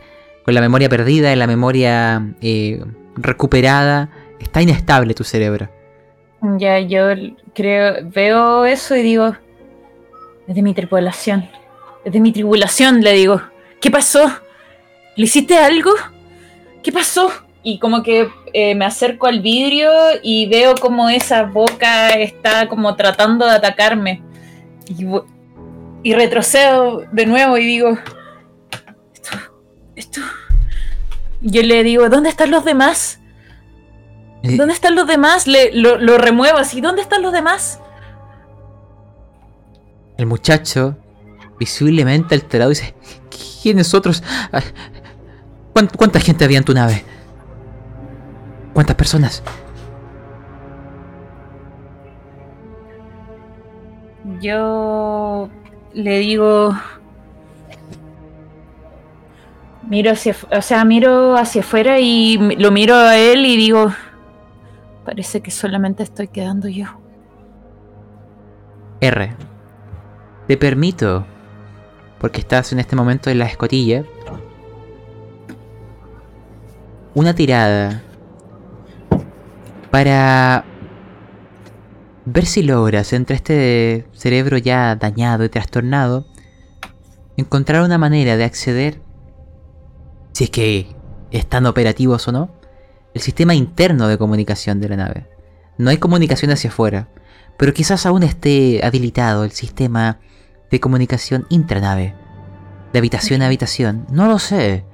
[0.44, 2.84] con la memoria perdida y la memoria eh,
[3.16, 4.10] recuperada.
[4.38, 5.70] Está inestable tu cerebro.
[6.58, 7.14] Ya, yo
[7.54, 8.10] creo.
[8.10, 9.34] Veo eso y digo.
[10.46, 11.48] Es de mi tripulación.
[12.04, 13.40] Es de mi tribulación, le digo.
[13.80, 14.30] ¿Qué pasó?
[15.16, 15.92] ¿Le hiciste algo?
[16.82, 17.30] ¿Qué pasó?
[17.64, 19.90] Y como que eh, me acerco al vidrio
[20.22, 24.22] y veo como esa boca está como tratando de atacarme.
[24.86, 25.06] Y,
[26.02, 27.96] y retrocedo de nuevo y digo,
[29.14, 29.30] esto,
[29.96, 30.20] esto.
[31.40, 33.18] Yo le digo, ¿dónde están los demás?
[34.42, 35.46] ¿Dónde están los demás?
[35.46, 37.80] Le, lo, lo remuevo así, ¿dónde están los demás?
[40.18, 40.96] El muchacho,
[41.58, 42.94] visiblemente alterado, dice:
[43.62, 44.22] ¿Quiénes otros?
[44.52, 44.60] Ah,
[45.72, 47.04] ¿cuán- ¿Cuánta gente había en tu nave?
[48.74, 49.42] ¿Cuántas personas?
[54.40, 55.48] Yo
[55.94, 56.74] le digo.
[59.88, 63.92] Miro hacia, o sea, miro hacia afuera y lo miro a él y digo,
[65.04, 66.86] parece que solamente estoy quedando yo.
[69.00, 69.36] R.
[70.48, 71.26] Te permito,
[72.18, 74.04] porque estás en este momento en la escotilla,
[77.14, 78.02] una tirada
[79.94, 80.64] para
[82.24, 86.26] ver si logras entre este cerebro ya dañado y trastornado
[87.36, 89.00] encontrar una manera de acceder,
[90.32, 90.96] si es que
[91.30, 92.50] están operativos o no,
[93.14, 95.28] el sistema interno de comunicación de la nave.
[95.78, 97.10] No hay comunicación hacia afuera,
[97.56, 100.18] pero quizás aún esté habilitado el sistema
[100.72, 102.16] de comunicación intranave,
[102.92, 104.84] de habitación a habitación, no lo sé.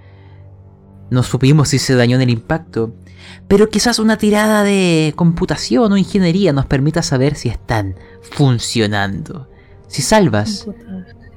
[1.09, 2.93] No supimos si se dañó en el impacto,
[3.49, 9.49] pero quizás una tirada de computación o ingeniería nos permita saber si están funcionando.
[9.87, 10.67] Si salvas,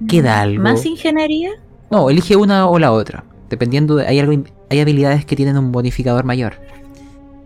[0.07, 0.63] queda algo.
[0.63, 1.51] ¿Más ingeniería?
[1.89, 3.23] No, elige una o la otra.
[3.49, 4.07] Dependiendo de.
[4.07, 6.55] Hay, algo, hay habilidades que tienen un bonificador mayor.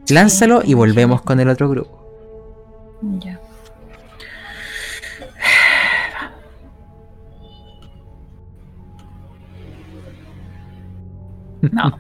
[0.10, 1.98] Lánzalo y volvemos con el otro grupo.
[3.20, 3.40] Ya.
[11.62, 11.98] No,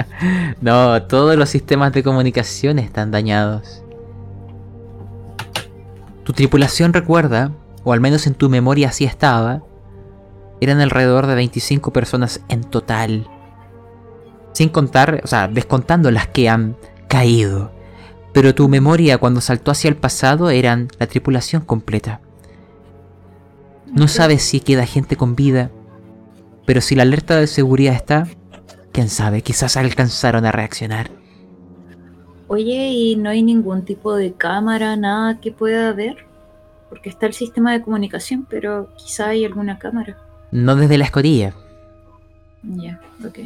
[0.60, 3.82] No, todos los sistemas de comunicación están dañados.
[6.24, 7.52] Tu tripulación recuerda,
[7.84, 9.62] o al menos en tu memoria así estaba,
[10.60, 13.28] eran alrededor de 25 personas en total.
[14.52, 16.76] Sin contar, o sea, descontando las que han
[17.08, 17.70] caído.
[18.32, 22.20] Pero tu memoria cuando saltó hacia el pasado eran la tripulación completa.
[23.86, 25.70] No sabes si queda gente con vida,
[26.66, 28.26] pero si la alerta de seguridad está,
[28.96, 31.10] quién sabe, quizás alcanzaron a reaccionar.
[32.48, 36.24] Oye, ¿y no hay ningún tipo de cámara, nada que pueda ver?
[36.88, 40.16] Porque está el sistema de comunicación, pero quizá hay alguna cámara.
[40.50, 41.52] No desde la escotilla.
[42.62, 43.38] Ya, ok.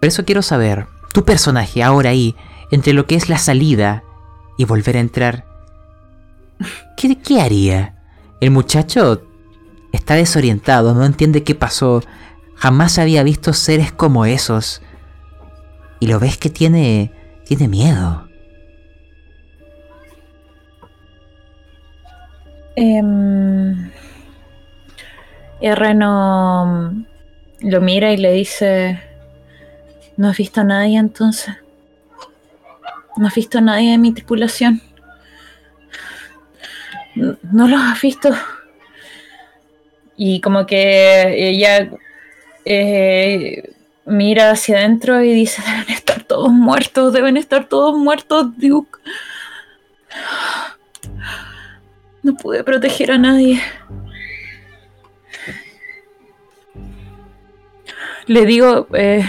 [0.00, 2.34] Por eso quiero saber, tu personaje ahora ahí,
[2.70, 4.04] entre lo que es la salida
[4.56, 5.44] y volver a entrar,
[6.96, 7.96] ¿qué, qué haría?
[8.40, 9.20] El muchacho
[9.92, 12.02] está desorientado, no entiende qué pasó,
[12.56, 14.82] jamás había visto seres como esos.
[16.00, 17.12] Y lo ves que tiene,
[17.44, 18.28] tiene miedo.
[22.76, 23.90] Em,
[25.60, 26.92] R no
[27.60, 29.00] lo mira y le dice,
[30.18, 31.54] ¿no has visto a nadie entonces?
[33.16, 34.82] ¿No has visto a nadie de mi tripulación?
[37.14, 38.28] "N- ¿No los has visto?
[40.18, 41.90] Y como que ella
[42.68, 43.72] eh,
[44.04, 48.98] mira hacia adentro y dice, deben estar todos muertos, deben estar todos muertos, Duke.
[52.22, 53.60] No pude proteger a nadie.
[58.26, 59.22] Le digo, eh,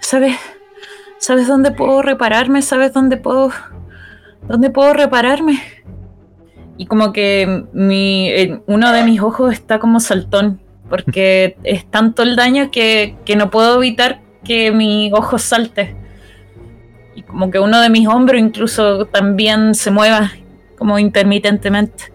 [0.00, 0.36] ¿sabes?
[1.18, 2.62] ¿Sabes dónde puedo repararme?
[2.62, 3.50] ¿Sabes dónde puedo,
[4.48, 5.60] dónde puedo repararme?
[6.78, 8.30] Y como que mi,
[8.66, 13.50] uno de mis ojos está como saltón, porque es tanto el daño que, que no
[13.50, 15.96] puedo evitar que mi ojo salte.
[17.14, 20.32] Y como que uno de mis hombros incluso también se mueva
[20.78, 22.12] como intermitentemente.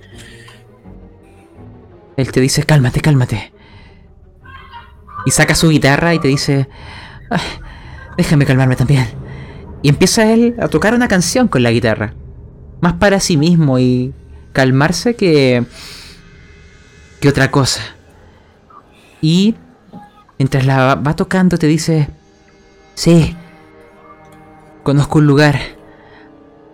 [2.18, 3.52] Él te dice, cálmate, cálmate.
[5.26, 6.68] Y saca su guitarra y te dice,
[7.30, 7.42] "Ay,
[8.18, 9.08] déjame calmarme también.
[9.82, 12.14] Y empieza él a tocar una canción con la guitarra.
[12.82, 14.14] Más para sí mismo y
[14.54, 15.64] calmarse que,
[17.20, 17.82] que otra cosa.
[19.22, 19.56] Y
[20.40, 22.10] mientras la va- tocando te dice,
[22.96, 23.36] sí,
[24.84, 25.60] conozco un lugar.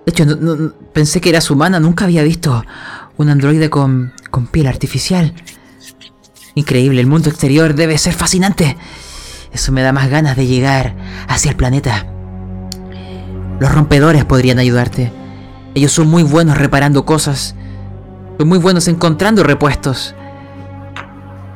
[0.06, 2.64] De hecho, no- pensé que eras humana, nunca había visto
[3.18, 5.34] un androide con, con piel artificial.
[6.56, 8.78] Increíble, el mundo exterior debe ser fascinante.
[9.52, 10.96] Eso me da más ganas de llegar
[11.28, 12.06] hacia el planeta.
[13.60, 15.12] Los rompedores podrían ayudarte.
[15.76, 17.56] Ellos son muy buenos reparando cosas.
[18.40, 20.16] Son muy buenos encontrando repuestos.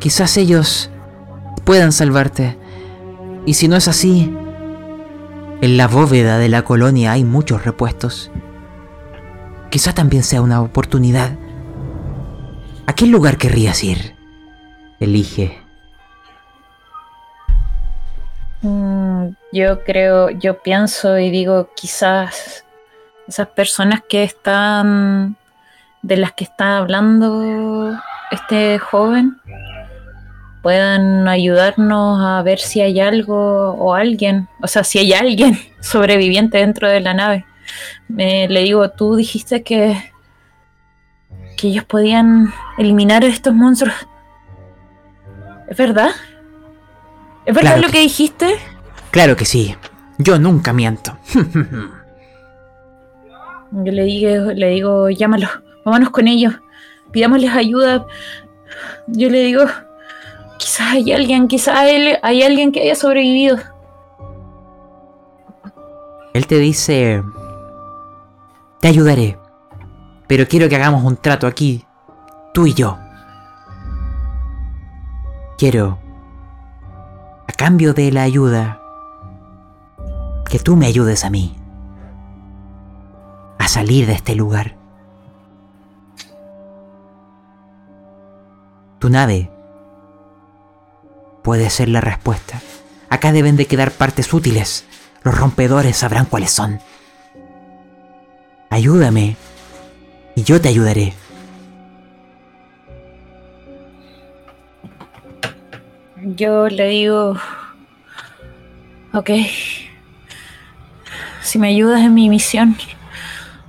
[0.01, 0.89] Quizás ellos
[1.63, 2.57] puedan salvarte.
[3.45, 4.35] Y si no es así,
[5.61, 8.31] en la bóveda de la colonia hay muchos repuestos.
[9.69, 11.37] Quizás también sea una oportunidad.
[12.87, 14.15] ¿A qué lugar querrías ir?
[14.99, 15.61] Elige.
[18.63, 22.65] Mm, yo creo, yo pienso y digo, quizás
[23.27, 25.37] esas personas que están,
[26.01, 27.95] de las que está hablando
[28.31, 29.39] este joven,
[30.61, 36.57] puedan ayudarnos a ver si hay algo o alguien, o sea, si hay alguien sobreviviente
[36.59, 37.45] dentro de la nave.
[38.07, 40.11] Me- le digo, tú dijiste que,
[41.57, 43.95] que ellos podían eliminar a estos monstruos.
[45.69, 46.09] ¿Es verdad?
[47.45, 48.55] ¿Es verdad Claro lo que- que dijiste?
[49.11, 49.75] Claro que sí.
[50.17, 51.17] Yo nunca miento.
[53.71, 55.49] Yo le digo, le digo, llámalos,
[55.85, 56.53] vámonos con ellos,
[57.11, 58.05] pidámosles ayuda.
[59.07, 59.63] Yo le digo,
[60.61, 63.57] quizás hay alguien, quizás hay, hay alguien que haya sobrevivido.
[66.33, 67.23] Él te dice...
[68.79, 69.37] Te ayudaré.
[70.27, 71.85] Pero quiero que hagamos un trato aquí.
[72.53, 72.97] Tú y yo.
[75.57, 75.99] Quiero...
[77.47, 78.79] A cambio de la ayuda...
[80.49, 81.55] Que tú me ayudes a mí.
[83.57, 84.75] A salir de este lugar.
[88.99, 89.50] Tu nave
[91.43, 92.61] puede ser la respuesta.
[93.09, 94.85] Acá deben de quedar partes útiles.
[95.23, 96.79] Los rompedores sabrán cuáles son.
[98.69, 99.35] Ayúdame
[100.35, 101.13] y yo te ayudaré.
[106.23, 107.35] Yo le digo,
[109.11, 109.29] ok,
[111.41, 112.77] si me ayudas en mi misión,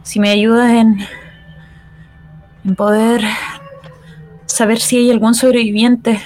[0.03, 0.99] si me ayudas en,
[2.65, 3.23] en poder
[4.45, 6.21] saber si hay algún sobreviviente,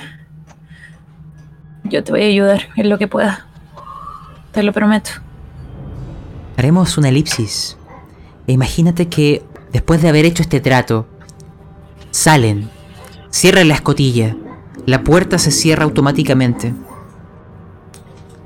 [1.88, 3.46] yo te voy a ayudar en lo que pueda.
[4.52, 5.10] Te lo prometo.
[6.56, 7.76] Haremos una elipsis.
[8.46, 11.06] E imagínate que después de haber hecho este trato,
[12.10, 12.70] salen,
[13.30, 14.36] cierran la escotilla,
[14.86, 16.74] la puerta se cierra automáticamente.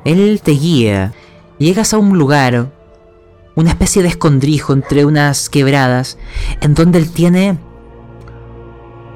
[0.04, 1.12] Él te guía,
[1.58, 2.72] llegas a un lugar,
[3.54, 6.18] una especie de escondrijo entre unas quebradas,
[6.60, 7.58] en donde él tiene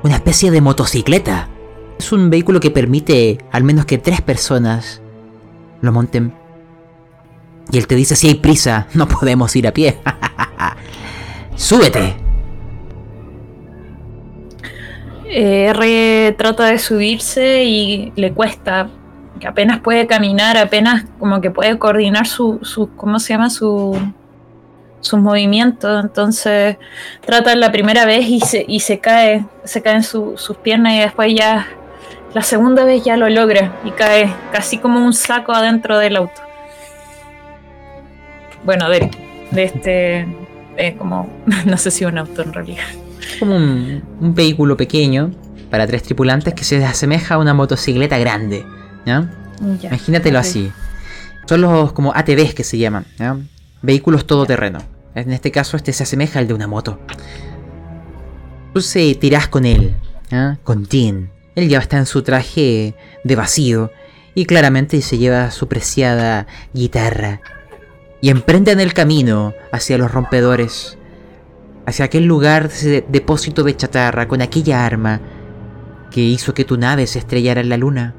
[0.02, 1.48] una especie de motocicleta.
[2.04, 5.00] Es un vehículo que permite al menos que tres personas
[5.80, 6.34] lo monten.
[7.72, 9.96] Y él te dice, si hay prisa, no podemos ir a pie.
[11.56, 12.14] Súbete.
[15.24, 18.88] Eh, R trata de subirse y le cuesta,
[19.40, 23.48] que apenas puede caminar, apenas como que puede coordinar su, su ¿cómo se llama?
[23.48, 23.98] Su,
[25.00, 26.04] sus movimientos.
[26.04, 26.76] Entonces
[27.24, 30.98] trata la primera vez y se, y se cae, se caen su- sus piernas y
[30.98, 31.66] después ya,
[32.34, 36.42] la segunda vez ya lo logra y cae casi como un saco adentro del auto.
[38.64, 39.10] Bueno, de,
[39.52, 40.26] de este,
[40.76, 41.30] eh, como,
[41.66, 42.84] no sé si un auto en realidad.
[43.38, 45.30] Como un, un vehículo pequeño
[45.70, 48.64] para tres tripulantes que se asemeja a una motocicleta grande.
[49.82, 50.72] Imagínatelo así.
[51.46, 53.06] Son los como ATVs que se llaman.
[53.18, 53.36] ¿ya?
[53.82, 54.80] Vehículos todoterreno.
[55.14, 56.98] En este caso este se asemeja al de una moto.
[58.72, 59.94] Tú se tirás con él.
[60.30, 60.58] ¿ya?
[60.64, 61.33] Con Jean.
[61.54, 63.90] Él ya está en su traje de vacío.
[64.34, 67.40] Y claramente se lleva su preciada guitarra.
[68.20, 70.98] Y emprenden el camino hacia los rompedores.
[71.86, 75.20] Hacia aquel lugar, ese depósito de chatarra con aquella arma
[76.10, 78.14] que hizo que tu nave se estrellara en la luna.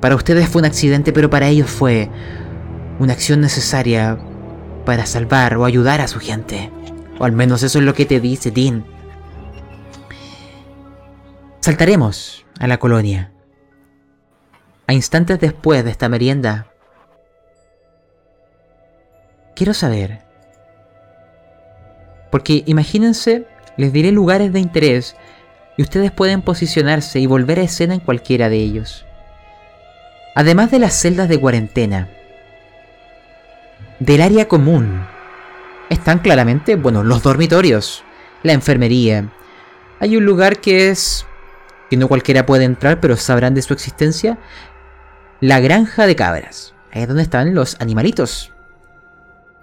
[0.00, 2.10] Para ustedes fue un accidente, pero para ellos fue
[2.98, 4.18] una acción necesaria
[4.84, 6.70] para salvar o ayudar a su gente.
[7.18, 8.84] O al menos eso es lo que te dice Dean.
[11.60, 13.32] Saltaremos a la colonia.
[14.86, 16.68] A instantes después de esta merienda,
[19.56, 20.20] quiero saber.
[22.30, 25.16] Porque imagínense, les diré lugares de interés
[25.76, 29.04] y ustedes pueden posicionarse y volver a escena en cualquiera de ellos.
[30.36, 32.10] Además de las celdas de cuarentena,
[33.98, 35.04] del área común,
[35.90, 38.04] están claramente, bueno, los dormitorios,
[38.44, 39.28] la enfermería.
[39.98, 41.26] Hay un lugar que es
[41.92, 44.38] que no cualquiera puede entrar, pero sabrán de su existencia,
[45.42, 46.72] la granja de cabras.
[46.90, 48.50] Ahí es donde están los animalitos.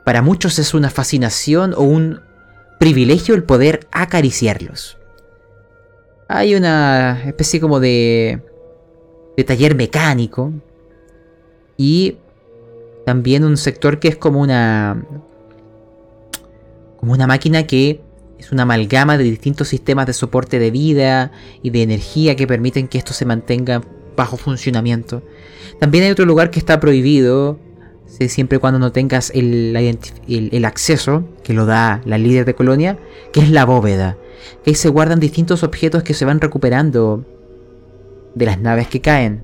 [0.03, 2.21] Para muchos es una fascinación o un
[2.79, 4.99] privilegio el poder acariciarlos.
[6.27, 8.43] Hay una especie como de,
[9.35, 10.53] de taller mecánico
[11.77, 12.19] y
[13.07, 15.03] también un sector que es como una
[16.97, 18.01] como una máquina que
[18.39, 22.87] es una amalgama de distintos sistemas de soporte de vida y de energía que permiten
[22.87, 23.81] que esto se mantenga
[24.15, 25.21] bajo funcionamiento.
[25.79, 27.59] También hay otro lugar que está prohibido,
[28.07, 32.97] siempre y cuando no tengas el, acceso, que lo da la líder de colonia,
[33.33, 34.17] que es la bóveda.
[34.63, 37.25] Que ahí se guardan distintos objetos que se van recuperando
[38.35, 39.43] de las naves que caen.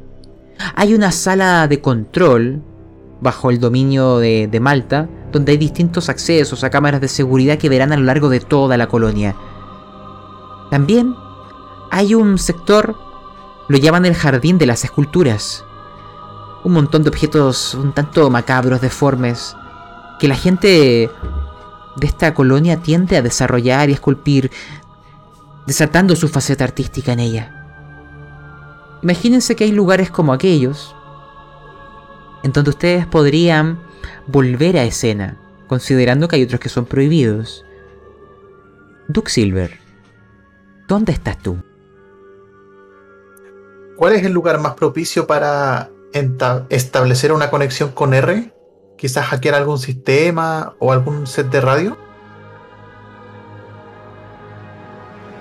[0.75, 2.61] Hay una sala de control
[3.19, 7.91] bajo el dominio de Malta, donde hay distintos accesos a cámaras de seguridad que verán
[7.91, 9.35] a lo largo de toda la colonia.
[10.71, 11.13] También
[11.91, 12.95] hay un sector,
[13.67, 15.65] lo llaman el jardín de las esculturas.
[16.63, 19.57] Un montón de objetos un tanto macabros, deformes,
[20.21, 21.11] que la gente
[21.97, 24.49] de esta colonia tiende a desarrollar y esculpir,
[25.67, 27.65] desatando su faceta artística en ella.
[29.03, 30.95] Imagínense que hay lugares como aquellos,
[32.41, 33.84] en donde ustedes podrían
[34.27, 37.65] volver a escena, considerando que hay otros que son prohibidos.
[39.07, 39.79] Duke Silver,
[40.87, 41.57] ¿dónde estás tú?
[43.95, 45.89] ¿Cuál es el lugar más propicio para
[46.69, 48.53] establecer una conexión con R?
[48.97, 51.97] Quizás hackear algún sistema o algún set de radio.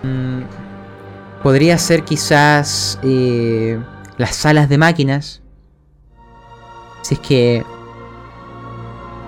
[0.02, 0.42] Mm,
[1.42, 3.80] podría ser quizás eh,
[4.18, 5.42] las salas de máquinas.
[7.02, 7.64] Si es que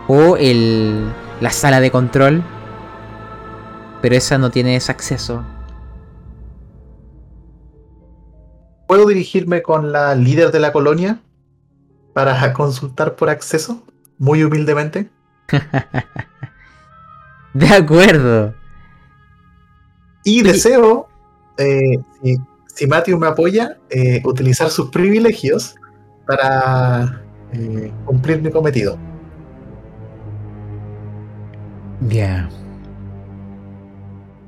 [0.08, 2.42] o el, la sala de control,
[4.02, 5.44] pero esa no tiene ese acceso.
[8.86, 11.20] ¿Puedo dirigirme con la líder de la colonia
[12.12, 13.82] para consultar por acceso?
[14.18, 15.10] Muy humildemente.
[17.54, 18.54] de acuerdo.
[20.24, 21.08] Y deseo,
[21.58, 21.98] eh,
[22.74, 25.76] si, Matthew me apoya, eh, utilizar sus privilegios
[26.26, 27.22] para
[27.52, 28.98] eh, cumplir mi cometido.
[32.00, 32.48] Ya.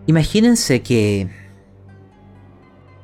[0.06, 1.28] Imagínense que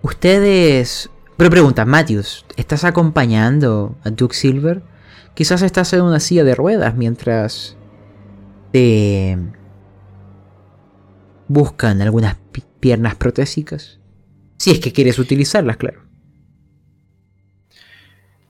[0.02, 1.10] ustedes...
[1.36, 4.82] Pero pregunta, Matthews, ¿estás acompañando a Duke Silver?
[5.34, 7.76] Quizás estás en una silla de ruedas mientras
[8.70, 9.36] te
[11.48, 12.36] buscan algunas
[12.80, 14.00] piernas protésicas.
[14.58, 16.02] Si es que quieres utilizarlas, claro.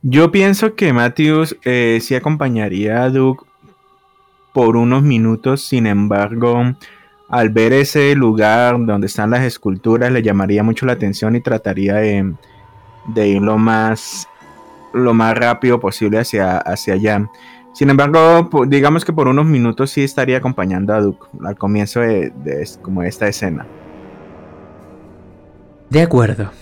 [0.02, 3.46] Yo pienso que Matthews eh, sí acompañaría a Duke
[4.54, 6.62] por unos minutos, sin embargo,
[7.28, 11.96] al ver ese lugar donde están las esculturas le llamaría mucho la atención y trataría
[11.96, 12.36] de,
[13.16, 14.28] ir lo más,
[14.94, 17.28] lo más rápido posible hacia, hacia allá.
[17.72, 22.30] Sin embargo, digamos que por unos minutos sí estaría acompañando a Duke al comienzo de,
[22.44, 23.66] de como esta escena.
[25.90, 26.52] De acuerdo.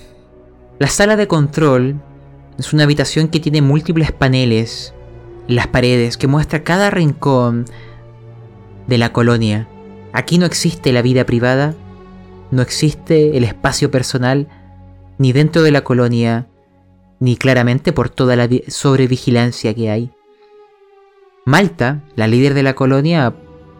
[0.79, 2.01] La sala de control
[2.59, 4.95] es una habitación que tiene múltiples paneles
[5.49, 7.65] las paredes que muestra cada rincón
[8.87, 9.69] de la colonia.
[10.13, 11.75] Aquí no existe la vida privada,
[12.51, 14.49] no existe el espacio personal,
[15.19, 16.49] ni dentro de la colonia,
[17.21, 20.11] ni claramente por toda la sobrevigilancia que hay.
[21.45, 23.35] Malta, la líder de la colonia,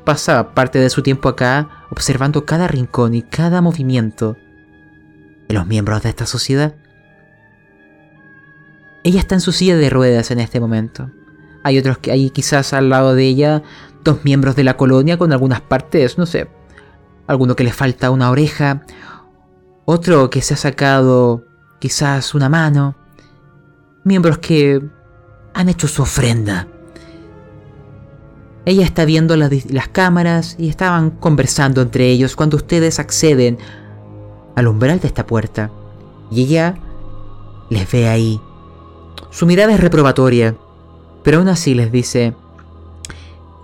[0.05, 4.37] pasa parte de su tiempo acá observando cada rincón y cada movimiento
[5.49, 6.75] de los miembros de esta sociedad.
[9.05, 11.11] Ella está en su silla de ruedas en este momento.
[11.63, 13.63] Hay otros que hay quizás al lado de ella
[14.05, 16.49] dos miembros de la colonia con algunas partes, no sé,
[17.27, 18.83] alguno que le falta una oreja,
[19.85, 21.45] otro que se ha sacado
[21.79, 22.97] quizás una mano,
[24.05, 24.83] miembros que
[25.55, 26.69] han hecho su ofrenda.
[28.65, 33.59] Ella está viendo las, las, cámaras y estaban conversando entre ellos cuando ustedes acceden
[34.55, 35.73] al umbral de esta puerta.
[36.31, 36.77] Y ella
[37.71, 38.41] les ve ahí.
[39.31, 40.57] Su mirada es reprobatoria
[41.23, 42.35] pero aún así les dice,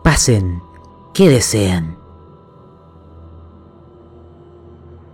[0.02, 0.60] pasen,
[1.14, 1.96] ¿qué desean?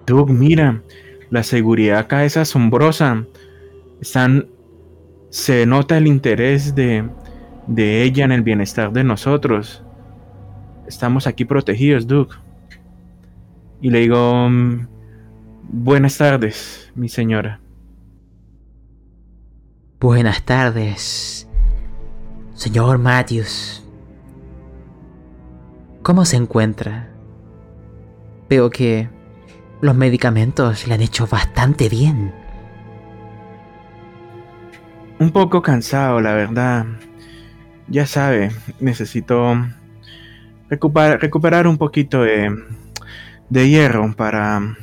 [0.07, 0.83] Doug, mira,
[1.31, 3.25] la seguridad acá es asombrosa.
[4.01, 4.49] Están,
[5.31, 7.09] se nota el interés de,
[7.67, 9.83] de ella en el bienestar de nosotros.
[10.87, 12.29] Estamos aquí protegidos, Doug.
[13.81, 14.87] Y le digo, mm,
[15.77, 17.61] Buenas tardes, mi señora.
[19.99, 21.44] Buenas tardes,
[22.65, 23.85] señor Matthews.
[26.03, 27.11] ¿Cómo se encuentra?
[28.49, 29.11] Veo que
[29.83, 32.33] los medicamentos le han hecho bastante bien.
[35.19, 36.87] Un poco cansado, la verdad.
[37.87, 38.51] Ya sabe,
[38.81, 39.59] necesito
[40.71, 42.51] recuperar, recuperar un poquito de,
[43.51, 44.75] de hierro para,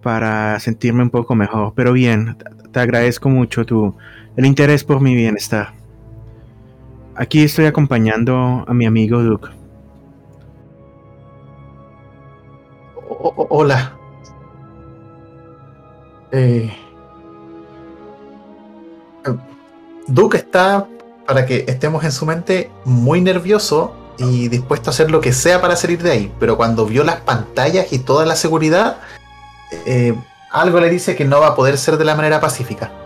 [0.00, 1.72] para sentirme un poco mejor.
[1.74, 2.36] Pero bien,
[2.70, 3.96] te agradezco mucho tu,
[4.36, 5.85] el interés por mi bienestar.
[7.18, 9.48] Aquí estoy acompañando a mi amigo Duke.
[13.48, 13.96] Hola.
[16.30, 16.70] Eh,
[19.24, 19.36] eh,
[20.06, 20.86] Duke está,
[21.26, 25.62] para que estemos en su mente, muy nervioso y dispuesto a hacer lo que sea
[25.62, 26.32] para salir de ahí.
[26.38, 28.98] Pero cuando vio las pantallas y toda la seguridad,
[29.86, 30.14] eh,
[30.52, 33.05] algo le dice que no va a poder ser de la manera pacífica.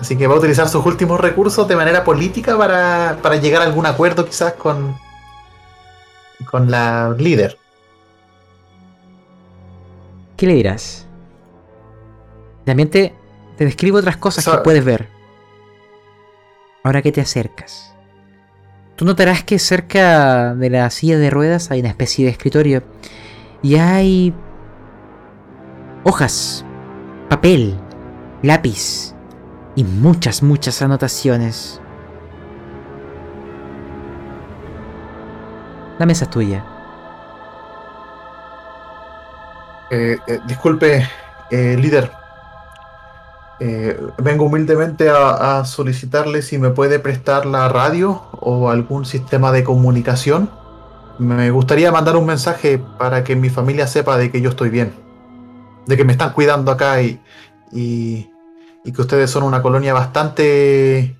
[0.00, 3.66] Así que va a utilizar sus últimos recursos de manera política para, para llegar a
[3.66, 4.96] algún acuerdo quizás con,
[6.50, 7.58] con la líder.
[10.38, 11.06] ¿Qué le dirás?
[12.64, 13.14] También te,
[13.58, 15.08] te describo otras cosas que puedes ver.
[16.82, 17.94] Ahora que te acercas.
[18.96, 22.82] Tú notarás que cerca de la silla de ruedas hay una especie de escritorio.
[23.62, 24.32] Y hay
[26.04, 26.64] hojas,
[27.28, 27.78] papel,
[28.42, 29.14] lápiz
[29.80, 31.80] y muchas, muchas anotaciones.
[35.98, 36.66] La mesa es tuya.
[39.90, 41.08] Eh, eh, disculpe,
[41.50, 42.12] eh, líder.
[43.58, 49.64] Eh, vengo humildemente a, solicitarle si me puede prestar la radio o algún sistema de
[49.64, 50.50] comunicación.
[51.18, 54.92] Me gustaría mandar un mensaje para que mi familia sepa de que yo estoy bien.
[55.86, 58.30] De que me están cuidando acá y,
[58.84, 61.16] y que ustedes son una colonia bastante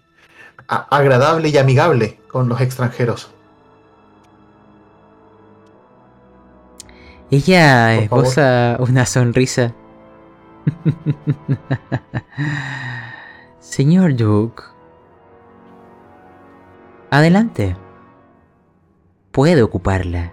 [0.67, 3.31] agradable y amigable con los extranjeros.
[7.31, 9.73] Ella esboza una sonrisa.
[13.61, 14.63] Señor Duke.
[17.11, 17.77] Adelante.
[19.31, 20.33] Puede ocuparla.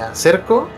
[0.00, 0.68] Me acerco.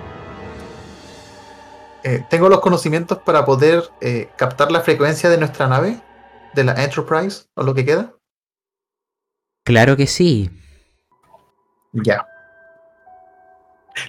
[2.03, 6.01] Eh, tengo los conocimientos para poder eh, captar la frecuencia de nuestra nave,
[6.55, 8.15] de la Enterprise, o lo que queda.
[9.65, 10.51] Claro que sí.
[11.93, 12.27] Ya.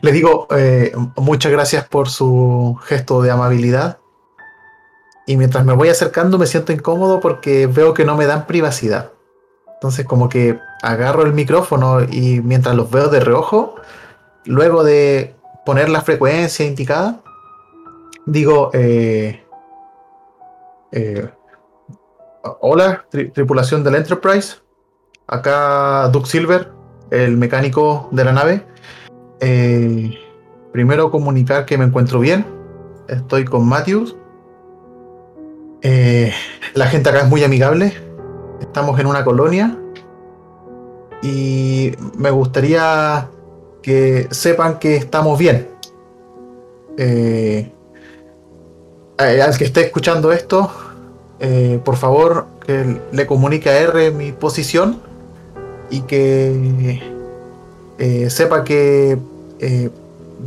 [0.02, 4.00] Le digo eh, muchas gracias por su gesto de amabilidad.
[5.28, 9.12] Y mientras me voy acercando me siento incómodo porque veo que no me dan privacidad.
[9.76, 13.76] Entonces como que agarro el micrófono y mientras los veo de reojo,
[14.46, 17.22] luego de poner la frecuencia indicada,
[18.26, 19.44] digo, eh,
[20.92, 21.30] eh,
[22.62, 24.58] hola, tri- tripulación del Enterprise.
[25.28, 26.72] Acá Duke Silver,
[27.10, 28.66] el mecánico de la nave.
[29.40, 30.18] Eh,
[30.72, 32.46] primero comunicar que me encuentro bien.
[33.08, 34.16] Estoy con Matthews.
[36.76, 37.94] La gente acá es muy amigable.
[38.60, 39.78] Estamos en una colonia.
[41.22, 43.30] Y me gustaría
[43.84, 45.68] que sepan que estamos bien.
[46.98, 47.72] Eh,
[49.20, 50.72] eh, al que esté escuchando esto,
[51.40, 55.00] eh, por favor, que le comunique a R mi posición
[55.92, 57.02] y que
[58.00, 59.20] eh, sepa que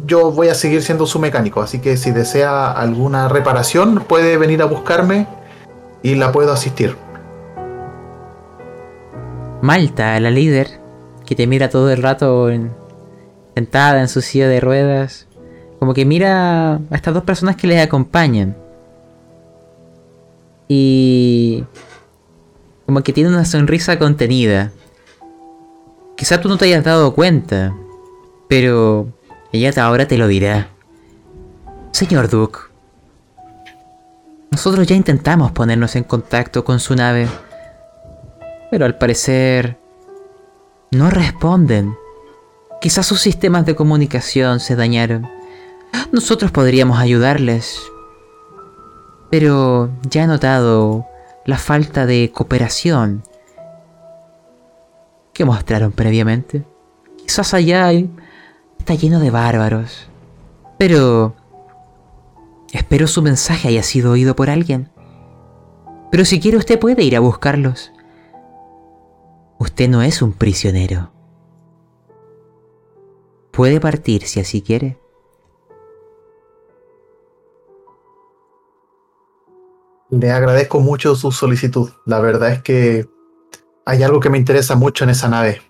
[0.06, 4.60] yo voy a seguir siendo su mecánico, así que si desea alguna reparación puede venir
[4.60, 5.26] a buscarme
[6.02, 6.96] y la puedo asistir.
[9.62, 10.80] Malta, la líder,
[11.24, 12.72] que te mira todo el rato en-
[13.56, 15.26] sentada en su silla de ruedas,
[15.78, 18.54] como que mira a estas dos personas que les acompañan.
[20.68, 21.64] Y
[22.84, 24.72] como que tiene una sonrisa contenida.
[26.18, 27.74] Quizá tú no te hayas dado cuenta,
[28.46, 29.08] pero
[29.52, 30.68] ella ahora te lo dirá.
[31.92, 32.58] Señor Duke,
[34.50, 37.26] nosotros ya intentamos ponernos en contacto con su nave.
[38.70, 39.78] Pero al parecer
[40.90, 41.94] no responden.
[42.86, 45.28] Quizás sus sistemas de comunicación se dañaron.
[46.12, 47.82] Nosotros podríamos ayudarles.
[49.28, 51.04] Pero ya he notado
[51.46, 53.24] la falta de cooperación
[55.32, 56.64] que mostraron previamente.
[57.26, 60.06] Quizás allá está lleno de bárbaros.
[60.78, 61.34] Pero
[62.72, 64.90] espero su mensaje haya sido oído por alguien.
[66.12, 67.90] Pero si quiere usted puede ir a buscarlos.
[69.58, 71.15] Usted no es un prisionero.
[73.56, 74.98] Puede partir si así quiere.
[80.10, 81.90] Le agradezco mucho su solicitud.
[82.04, 83.08] La verdad es que
[83.86, 85.62] hay algo que me interesa mucho en esa nave.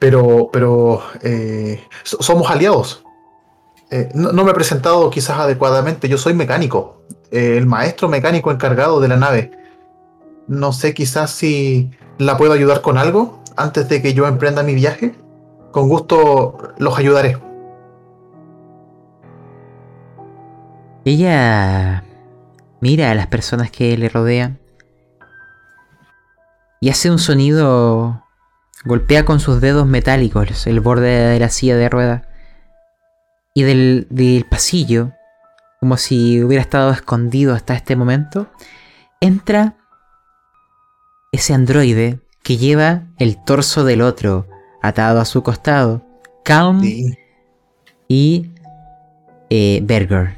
[0.00, 3.04] Pero, pero eh, somos aliados.
[3.90, 6.08] Eh, no, me he presentado quizás adecuadamente.
[6.08, 9.52] Yo soy mecánico, eh, el maestro mecánico encargado de la nave.
[10.48, 14.74] No sé quizás si la puedo ayudar con algo antes de que yo emprenda mi
[14.74, 15.14] viaje.
[15.72, 17.38] Con gusto los ayudaré.
[21.06, 22.04] Ella
[22.80, 24.60] mira a las personas que le rodean
[26.80, 28.22] y hace un sonido,
[28.84, 32.28] golpea con sus dedos metálicos el borde de la silla de rueda
[33.54, 35.12] y del, del pasillo,
[35.80, 38.48] como si hubiera estado escondido hasta este momento,
[39.20, 39.76] entra
[41.32, 44.51] ese androide que lleva el torso del otro
[44.82, 46.02] atado a su costado,
[46.44, 46.82] Calm
[48.08, 48.50] y
[49.48, 50.36] eh, Berger.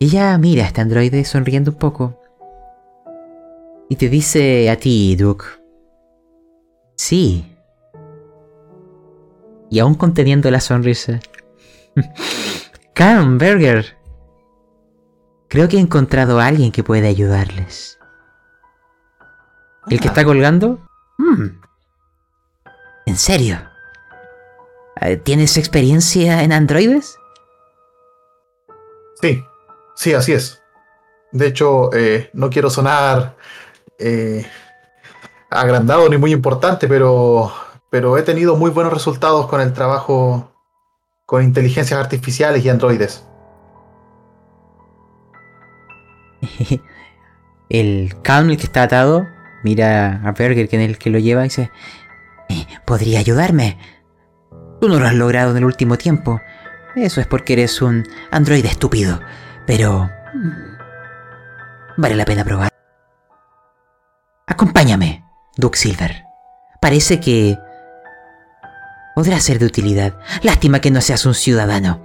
[0.00, 2.20] Ella mira a este androide sonriendo un poco.
[3.88, 5.44] Y te dice a ti, Duke.
[6.94, 7.44] Sí.
[9.70, 11.20] Y aún conteniendo la sonrisa.
[12.94, 13.96] Calm, Berger.
[15.48, 17.98] Creo que he encontrado a alguien que puede ayudarles.
[19.88, 20.10] ¿El que ah.
[20.10, 20.78] está colgando?
[21.16, 21.67] Hmm.
[23.08, 23.58] ¿En serio?
[25.00, 27.16] Eh, ¿Tienes experiencia en androides?
[29.22, 29.42] Sí,
[29.96, 30.62] Sí, así es.
[31.32, 33.34] De hecho, eh, no quiero sonar
[33.98, 34.46] eh,
[35.48, 37.50] agrandado ni muy importante, pero,
[37.88, 40.52] pero he tenido muy buenos resultados con el trabajo
[41.24, 43.26] con inteligencias artificiales y androides.
[47.70, 49.26] el Calm, el que está atado,
[49.64, 51.70] mira a Berger, que es el que lo lleva, y dice:
[52.84, 53.78] ¿Podría ayudarme?
[54.80, 56.40] Tú no lo has logrado en el último tiempo.
[56.96, 59.20] Eso es porque eres un androide estúpido.
[59.66, 60.10] Pero...
[61.96, 62.70] Vale la pena probar.
[64.46, 65.24] Acompáñame,
[65.56, 66.24] Duke Silver.
[66.80, 67.58] Parece que...
[69.14, 70.18] Podrá ser de utilidad.
[70.42, 72.00] Lástima que no seas un ciudadano.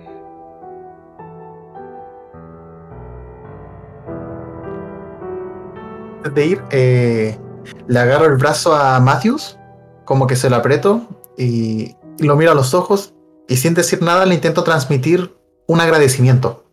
[6.33, 7.39] De ir, eh,
[7.87, 9.59] le agarro el brazo a Matthews,
[10.05, 11.07] como que se lo aprieto
[11.37, 13.13] y lo miro a los ojos
[13.47, 15.35] y sin decir nada le intento transmitir
[15.67, 16.63] un agradecimiento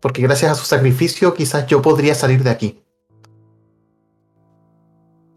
[0.00, 2.82] porque gracias a su sacrificio quizás yo podría salir de aquí.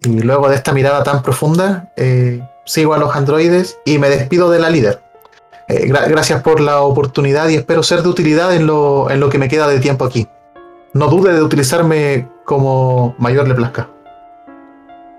[0.03, 4.49] Y luego de esta mirada tan profunda, eh, sigo a los androides y me despido
[4.49, 5.01] de la líder.
[5.67, 9.37] Eh, gracias por la oportunidad y espero ser de utilidad en lo, en lo que
[9.37, 10.27] me queda de tiempo aquí.
[10.93, 13.89] No dude de utilizarme como mayor le plazca.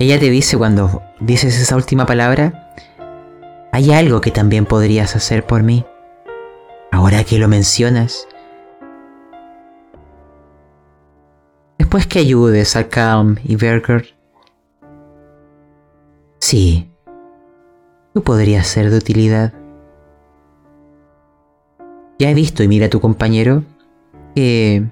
[0.02, 2.74] Ella te dice cuando dices esa última palabra,
[3.70, 5.84] hay algo que también podrías hacer por mí.
[6.90, 8.26] Ahora que lo mencionas,
[11.78, 14.16] Después que ayudes a Calm y Berger.
[16.40, 16.90] Sí,
[18.12, 19.52] tú podrías ser de utilidad.
[22.18, 23.62] Ya he visto y mira a tu compañero
[24.34, 24.84] que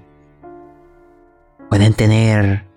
[1.69, 2.70] pueden tener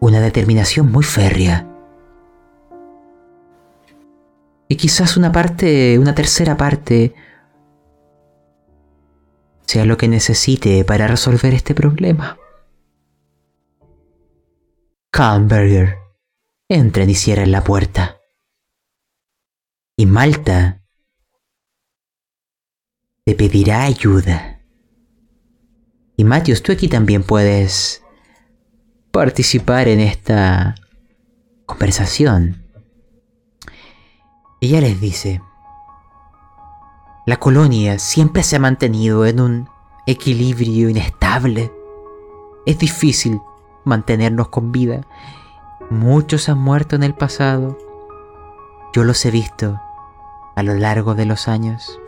[0.00, 1.66] una determinación muy férrea.
[4.68, 7.14] Y quizás una parte, una tercera parte,
[9.66, 12.38] sea lo que necesite para resolver este problema.
[15.12, 15.96] Hamburger,
[16.68, 18.18] entren y cierren la puerta.
[19.96, 20.82] Y Malta
[23.24, 24.62] te pedirá ayuda.
[26.16, 28.02] Y Matius, tú aquí también puedes
[29.18, 30.76] participar en esta
[31.66, 32.62] conversación.
[34.60, 35.42] Ella les dice,
[37.26, 39.68] la colonia siempre se ha mantenido en un
[40.06, 41.72] equilibrio inestable.
[42.64, 43.40] Es difícil
[43.84, 45.00] mantenernos con vida.
[45.90, 47.76] Muchos han muerto en el pasado.
[48.94, 49.80] Yo los he visto
[50.54, 51.98] a lo largo de los años.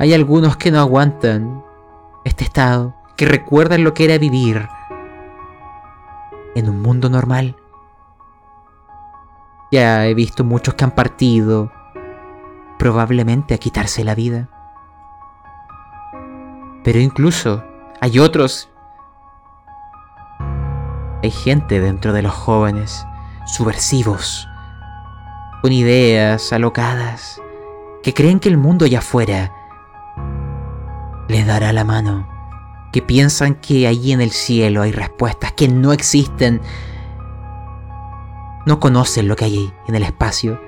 [0.00, 1.62] Hay algunos que no aguantan
[2.24, 4.68] este estado, que recuerdan lo que era vivir
[6.54, 7.56] en un mundo normal.
[9.70, 11.70] Ya he visto muchos que han partido,
[12.78, 14.48] probablemente a quitarse la vida.
[16.84, 17.64] Pero incluso
[18.00, 18.70] hay otros
[21.22, 23.04] hay gente dentro de los jóvenes,
[23.44, 24.48] subversivos,
[25.62, 27.42] con ideas alocadas,
[28.04, 29.52] que creen que el mundo allá afuera
[31.26, 32.28] les dará la mano,
[32.92, 36.60] que piensan que allí en el cielo hay respuestas que no existen,
[38.66, 40.60] no conocen lo que hay en el espacio.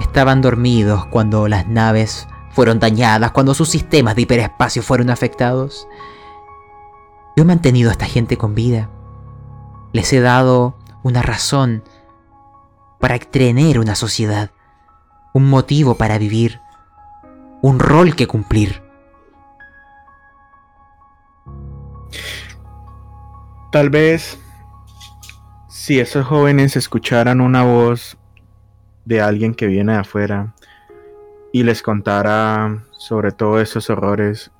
[0.00, 5.86] estaban dormidos cuando las naves fueron dañadas, cuando sus sistemas de hiperespacio fueron afectados.
[7.36, 8.90] Yo he mantenido a esta gente con vida.
[9.92, 11.84] Les he dado una razón
[12.98, 14.50] para tener una sociedad,
[15.32, 16.60] un motivo para vivir,
[17.62, 18.87] un rol que cumplir.
[23.70, 24.38] Tal vez
[25.68, 28.16] si esos jóvenes escucharan una voz
[29.04, 30.54] de alguien que viene de afuera
[31.52, 34.50] y les contara sobre todos esos horrores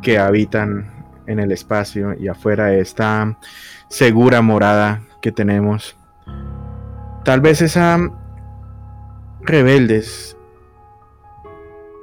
[0.00, 0.92] que habitan
[1.26, 3.36] en el espacio y afuera de esta
[3.88, 5.96] segura morada que tenemos.
[7.24, 8.00] Tal vez esas
[9.40, 10.36] rebeldes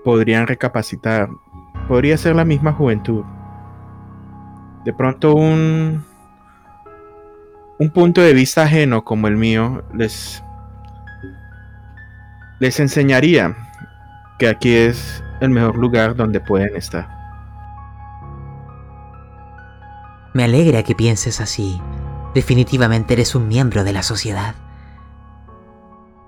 [0.03, 1.29] podrían recapacitar.
[1.87, 3.23] Podría ser la misma juventud.
[4.85, 6.03] De pronto un
[7.79, 10.43] un punto de vista ajeno como el mío les
[12.59, 13.57] les enseñaría
[14.37, 17.09] que aquí es el mejor lugar donde pueden estar.
[20.33, 21.81] Me alegra que pienses así.
[22.33, 24.55] Definitivamente eres un miembro de la sociedad.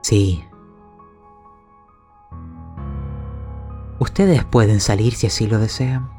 [0.02, 0.44] Sí.
[4.00, 6.12] Ustedes pueden salir si así lo desean.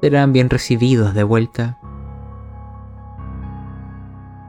[0.00, 1.78] Serán bien recibidos de vuelta.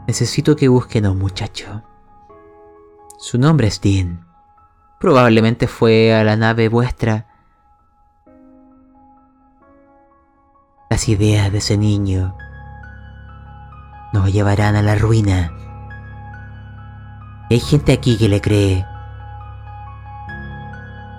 [0.07, 1.83] Necesito que busquen a un muchacho.
[3.17, 4.25] Su nombre es Dean.
[4.99, 7.27] Probablemente fue a la nave vuestra.
[10.89, 12.35] Las ideas de ese niño
[14.13, 15.51] nos llevarán a la ruina.
[17.49, 18.85] Hay gente aquí que le cree.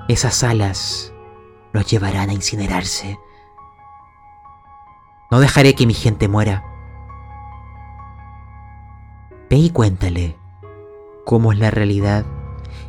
[0.09, 1.13] Esas alas
[1.73, 3.19] los llevarán a incinerarse.
[5.31, 6.65] No dejaré que mi gente muera.
[9.51, 10.37] Ve y cuéntale
[11.25, 12.25] cómo es la realidad.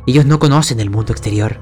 [0.06, 1.60] Ellos no conocen el mundo exterior.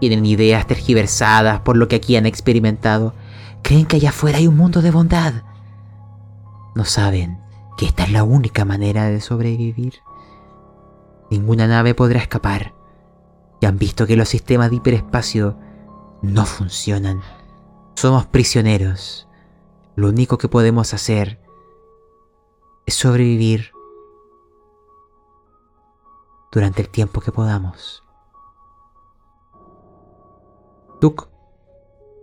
[0.00, 3.14] Tienen ideas tergiversadas por lo que aquí han experimentado.
[3.62, 5.44] Creen que allá afuera hay un mundo de bondad.
[6.74, 7.40] No saben
[7.76, 9.94] que esta es la única manera de sobrevivir.
[11.30, 12.74] Ninguna nave podrá escapar.
[13.60, 15.56] Y han visto que los sistemas de hiperespacio
[16.22, 17.20] no funcionan.
[17.94, 19.27] Somos prisioneros.
[19.98, 21.40] Lo único que podemos hacer
[22.86, 23.72] es sobrevivir
[26.52, 28.04] durante el tiempo que podamos.
[31.00, 31.24] Duke,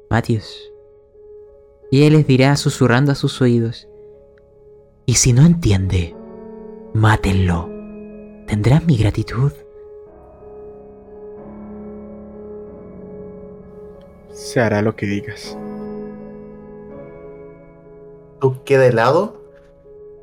[0.09, 0.71] Matthews.
[1.91, 3.89] Y él les dirá susurrando a sus oídos,
[5.05, 6.15] y si no entiende,
[6.93, 7.67] mátenlo.
[8.47, 9.51] Tendrán mi gratitud.
[14.31, 15.57] Se hará lo que digas.
[18.39, 19.41] Tú queda helado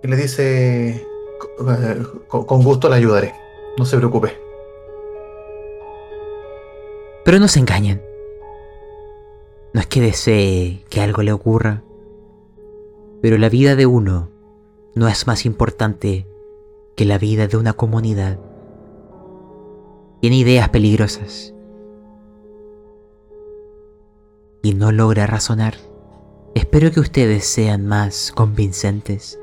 [0.02, 1.06] y le dice,
[1.68, 3.34] eh, con gusto le ayudaré.
[3.78, 4.36] No se preocupe.
[7.24, 8.02] Pero no se engañen.
[9.72, 11.82] No es que desee que algo le ocurra,
[13.22, 14.28] pero la vida de uno
[14.94, 16.26] no es más importante
[16.96, 18.38] que la vida de una comunidad.
[20.20, 21.54] Tiene ideas peligrosas
[24.62, 25.74] y no logra razonar.
[26.54, 29.38] Espero que ustedes sean más convincentes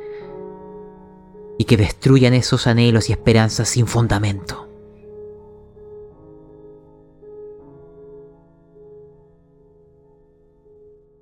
[1.58, 4.68] y que destruyan esos anhelos y esperanzas sin fundamento.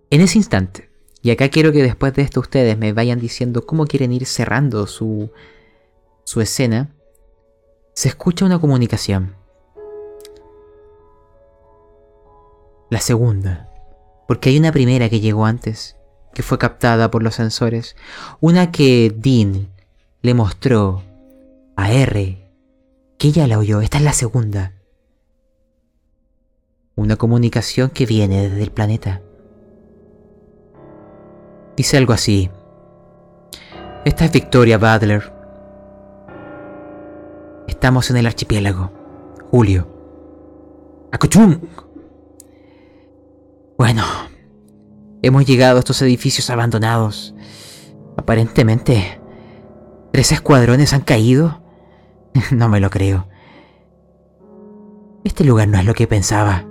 [0.10, 0.90] En ese instante,
[1.22, 4.88] y acá quiero que después de esto ustedes me vayan diciendo cómo quieren ir cerrando
[4.88, 5.32] su,
[6.24, 6.96] su escena,
[7.94, 9.36] se escucha una comunicación.
[12.90, 13.67] La segunda,
[14.28, 15.96] porque hay una primera que llegó antes,
[16.34, 17.96] que fue captada por los sensores,
[18.40, 19.70] una que Dean
[20.22, 21.04] le mostró
[21.76, 22.48] a R
[23.18, 23.82] que ella la oyó.
[23.82, 24.74] Esta es la segunda.
[26.96, 29.22] Una comunicación que viene desde el planeta.
[31.76, 32.50] Dice algo así.
[34.06, 35.32] Esta es Victoria Butler.
[37.68, 38.92] Estamos en el archipiélago.
[39.52, 39.88] Julio.
[41.12, 41.60] ¡Acuchum!
[43.78, 44.04] Bueno,
[45.22, 47.36] hemos llegado a estos edificios abandonados.
[48.18, 49.20] Aparentemente,
[50.18, 51.62] ¿Tres escuadrones han caído?
[52.52, 53.28] no me lo creo.
[55.24, 56.66] Este lugar no es lo que pensaba.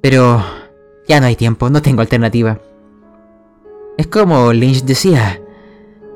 [0.00, 0.42] Pero
[1.06, 2.60] ya no hay tiempo, no tengo alternativa.
[3.98, 5.42] Es como Lynch decía.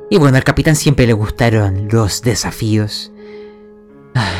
[0.08, 3.12] Y bueno, al capitán siempre le gustaron los desafíos.
[4.14, 4.32] Ah,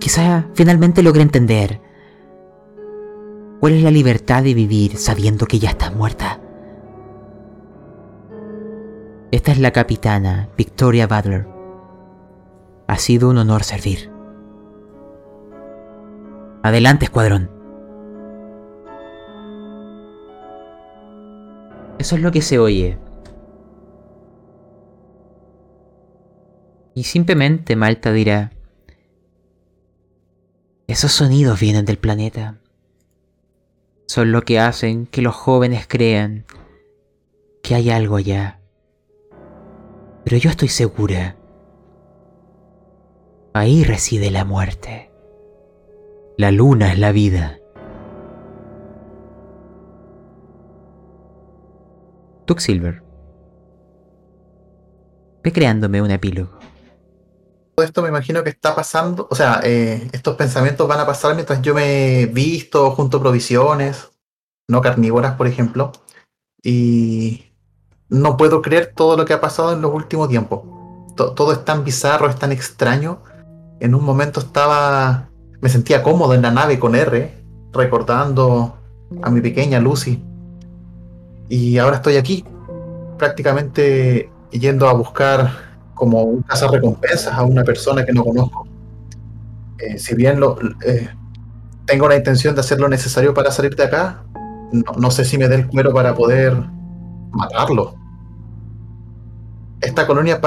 [0.00, 1.80] quizá finalmente logre entender
[3.60, 6.40] cuál es la libertad de vivir sabiendo que ya estás muerta.
[9.30, 11.46] Esta es la capitana, Victoria Butler.
[12.86, 14.10] Ha sido un honor servir.
[16.62, 17.50] Adelante, escuadrón.
[21.98, 22.98] Eso es lo que se oye.
[26.94, 28.52] Y simplemente Malta dirá,
[30.86, 32.58] esos sonidos vienen del planeta.
[34.08, 36.46] Son lo que hacen que los jóvenes crean
[37.62, 38.58] que hay algo allá.
[40.24, 41.36] Pero yo estoy segura.
[43.52, 45.10] Ahí reside la muerte.
[46.38, 47.58] La luna es la vida.
[52.46, 53.02] Tuck Silver.
[55.44, 56.57] Ve creándome un epílogo.
[57.82, 61.62] Esto me imagino que está pasando, o sea, eh, estos pensamientos van a pasar mientras
[61.62, 64.10] yo me visto, junto provisiones,
[64.68, 65.92] no carnívoras, por ejemplo,
[66.62, 67.52] y
[68.08, 70.62] no puedo creer todo lo que ha pasado en los últimos tiempos.
[71.16, 73.22] todo es tan bizarro, es tan extraño.
[73.80, 75.30] En un momento estaba,
[75.60, 77.32] me sentía cómodo en la nave con R,
[77.72, 78.76] recordando
[79.22, 80.22] a mi pequeña Lucy.
[81.48, 82.44] Y ahora estoy aquí,
[83.18, 85.67] prácticamente yendo a buscar
[85.98, 88.66] como un recompensas a una persona que no conozco.
[89.78, 90.40] Eh, si bien
[90.86, 91.08] eh,
[91.84, 94.24] tengo la intención de hacer lo necesario para salir de acá,
[94.72, 96.54] no, sé si me dé el cuero para poder
[97.32, 97.94] matarlo.
[99.80, 100.40] Esta colonia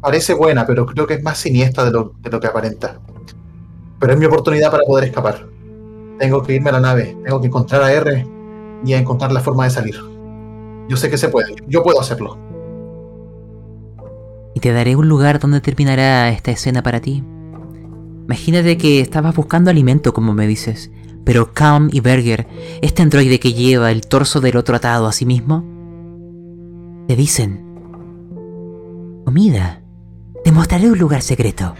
[0.00, 3.00] parece buena, pero creo que es más siniestra de lo, de lo que aparenta.
[3.98, 5.48] Pero es mi oportunidad para poder escapar.
[6.18, 8.26] Tengo que irme a la nave, tengo que encontrar a R
[8.84, 9.96] y encontrar la forma de salir.
[10.88, 12.51] Yo sé que se puede, yo puedo hacerlo
[14.54, 17.24] y te daré un lugar donde terminará esta escena para ti.
[18.24, 20.90] Imagínate que estabas buscando alimento, como me dices,
[21.24, 22.46] pero Calm y Berger,
[22.80, 25.64] este androide que lleva el torso del otro atado a sí mismo,
[27.08, 27.64] te dicen,
[29.24, 29.82] comida,
[30.44, 31.74] te mostraré un lugar secreto.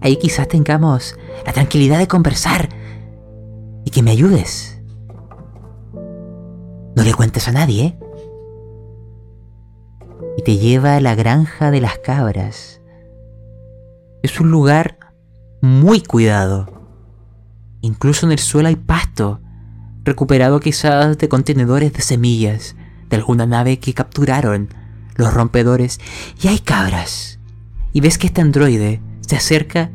[0.00, 2.68] Ahí quizás tengamos la tranquilidad de conversar
[3.84, 4.80] y que me ayudes.
[6.96, 7.98] No le cuentes a nadie, ¿eh?
[10.38, 12.80] Y te lleva a la granja de las cabras.
[14.22, 14.96] Es un lugar
[15.60, 16.86] muy cuidado.
[17.80, 19.40] Incluso en el suelo hay pasto,
[20.04, 22.76] recuperado quizás de contenedores de semillas
[23.10, 24.68] de alguna nave que capturaron
[25.16, 25.98] los rompedores.
[26.40, 27.40] Y hay cabras.
[27.92, 29.90] Y ves que este androide se acerca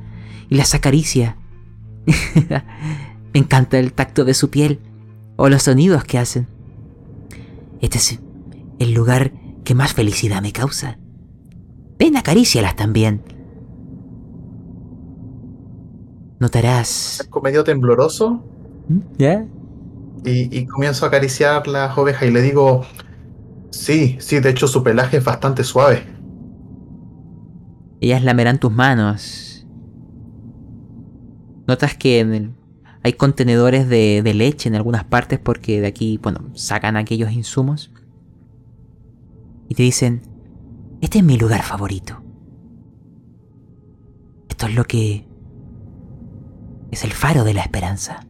[0.50, 1.38] y las acaricia.
[3.34, 4.82] Me encanta el tacto de su piel
[5.38, 6.48] o los sonidos que hacen.
[7.80, 8.20] Este es
[8.80, 9.32] el lugar
[9.64, 10.98] ¿Qué más felicidad me causa.
[11.98, 13.24] Ven, acarícialas también.
[16.40, 17.28] Notarás.
[17.42, 18.44] medio tembloroso.
[18.90, 19.00] ¿Mm?
[19.18, 19.46] ¿Ya?
[20.26, 22.86] Y, y, comienzo a acariciar las ovejas y le digo,
[23.72, 26.04] sí, sí, de hecho su pelaje es bastante suave.
[28.00, 29.66] Ellas lamerán tus manos.
[31.68, 32.50] Notas que
[33.04, 37.92] hay contenedores de, de leche en algunas partes porque de aquí, bueno, sacan aquellos insumos
[39.74, 40.22] y te dicen,
[41.02, 42.22] este es mi lugar favorito.
[44.48, 45.28] Esto es lo que
[46.92, 48.28] es el faro de la esperanza.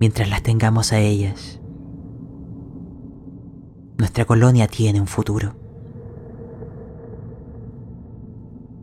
[0.00, 1.60] Mientras las tengamos a ellas,
[3.98, 5.54] nuestra colonia tiene un futuro.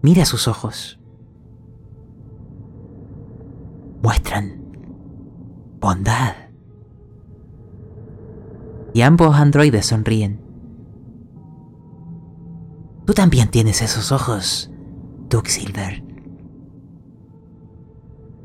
[0.03, 0.99] Mira sus ojos.
[4.03, 4.61] Muestran
[5.79, 6.35] bondad.
[8.93, 10.44] Y ambos androides sonríen.
[13.05, 14.71] Tú también tienes esos ojos,
[15.45, 16.03] Silver.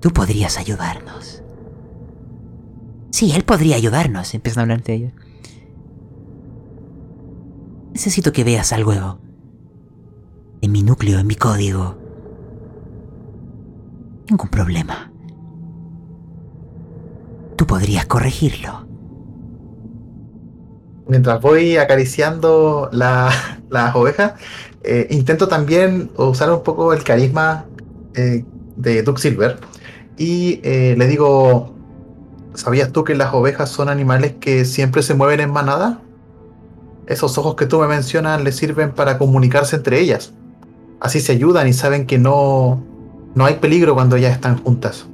[0.01, 1.43] Tú podrías ayudarnos.
[3.11, 5.12] Sí, él podría ayudarnos, empiezan a hablar de ellos.
[7.93, 9.20] Necesito que veas algo
[10.61, 11.97] en mi núcleo, en mi código.
[14.31, 15.12] Un problema.
[17.57, 18.90] Tú podrías corregirlo.
[21.11, 23.32] Mientras voy acariciando la,
[23.69, 24.35] las ovejas,
[24.85, 27.65] eh, intento también usar un poco el carisma
[28.15, 28.45] eh,
[28.77, 29.59] de Duke Silver
[30.16, 31.74] y eh, le digo,
[32.55, 36.01] ¿sabías tú que las ovejas son animales que siempre se mueven en manada?
[37.09, 40.32] Esos ojos que tú me mencionas les sirven para comunicarse entre ellas.
[41.01, 42.85] Así se ayudan y saben que no,
[43.35, 45.07] no hay peligro cuando ellas están juntas.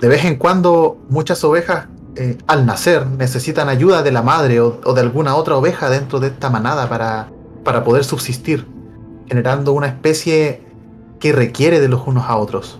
[0.00, 4.70] De vez en cuando muchas ovejas eh, al nacer necesitan ayuda de la madre o,
[4.70, 7.28] de alguna otra oveja dentro de esta manada para,
[7.64, 8.66] para poder subsistir,
[9.26, 10.62] generando una especie
[11.18, 12.78] que requiere de los unos a otros.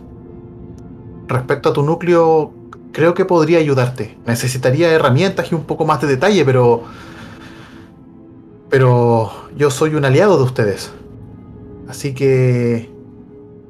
[1.26, 2.52] Respecto a tu núcleo,
[2.92, 4.16] creo que podría ayudarte.
[4.26, 6.82] Necesitaría herramientas y un poco más de detalle, pero...
[8.70, 10.92] Pero yo soy un aliado de ustedes.
[11.88, 12.90] Así que...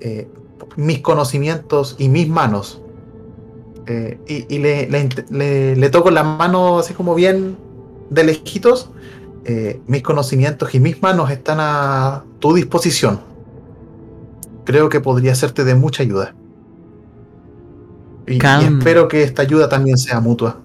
[0.00, 0.28] Eh,
[0.76, 2.80] mis conocimientos y mis manos.
[3.86, 7.56] Eh, y, le, toco las manos así como bien
[8.10, 8.90] de lejitos.
[9.44, 13.20] Eh, mis conocimientos y mis manos están a tu disposición.
[14.64, 16.34] Creo que podría serte de mucha ayuda.
[18.26, 20.60] Y, espero que esta ayuda también sea mutua.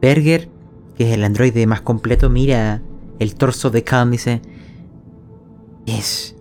[0.00, 0.48] Berger,
[0.96, 2.80] que es el androide más completo, mira
[3.18, 4.42] el torso de Calm y dice:
[5.86, 6.36] Es.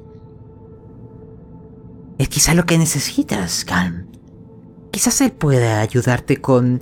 [2.20, 4.06] Es quizá lo que necesitas, Calm.
[4.96, 6.82] Quizás él pueda ayudarte con.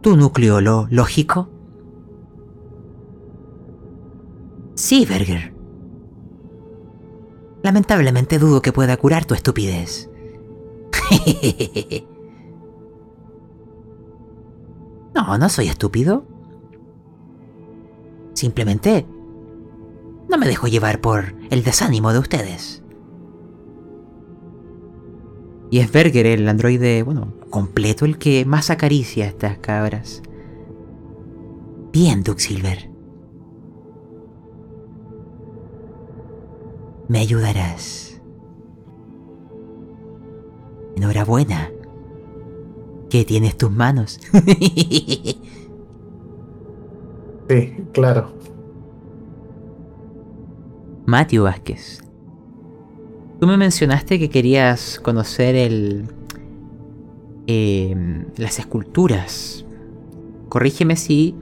[0.00, 1.50] tu núcleo lógico.
[4.74, 5.54] Sí, Berger.
[7.62, 10.08] Lamentablemente dudo que pueda curar tu estupidez.
[15.14, 16.24] no, no soy estúpido.
[18.32, 19.06] Simplemente
[20.30, 22.81] no me dejo llevar por el desánimo de ustedes.
[25.72, 30.20] Y es Berger, el androide, bueno, completo, el que más acaricia a estas cabras.
[31.90, 32.90] Bien, Duke Silver.
[37.08, 38.20] Me ayudarás.
[40.94, 41.70] Enhorabuena.
[43.08, 44.20] ¿Qué tienes tus manos?
[47.48, 48.34] sí, claro.
[51.06, 52.01] Matthew Vázquez.
[53.42, 56.04] Tú me mencionaste que querías conocer el.
[57.48, 59.64] Em, las esculturas.
[60.48, 61.34] Corrígeme si,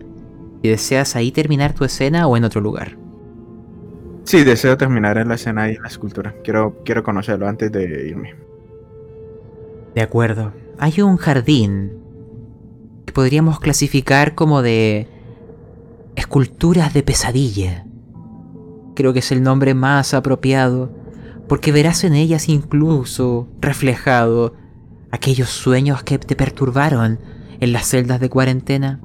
[0.62, 2.96] si deseas ahí terminar tu escena o en otro lugar.
[4.24, 6.34] Sí, deseo terminar en la escena y en la escultura.
[6.42, 8.34] Quiero, quiero conocerlo antes de irme.
[9.94, 10.54] De acuerdo.
[10.78, 11.98] Hay un jardín
[13.04, 15.06] que podríamos clasificar como de
[16.16, 17.84] esculturas de pesadilla.
[18.94, 20.98] Creo que es el nombre más apropiado,
[21.50, 24.54] porque verás en ellas incluso reflejado
[25.10, 27.18] aquellos sueños que te perturbaron
[27.58, 29.00] en las celdas de cuarentena.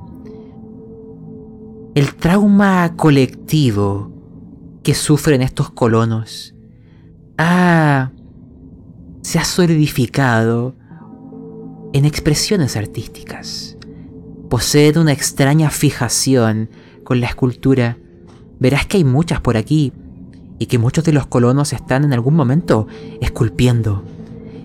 [1.95, 4.11] El trauma colectivo
[4.83, 6.53] que sufren estos colonos
[7.39, 8.11] ah,
[9.23, 10.75] se ha solidificado
[11.93, 13.75] en expresiones artísticas.
[14.51, 16.69] Posee una extraña fijación
[17.03, 17.97] con la escultura.
[18.59, 19.93] Verás que hay muchas por aquí
[20.59, 22.87] y que muchos de los colonos están en algún momento
[23.21, 24.03] esculpiendo.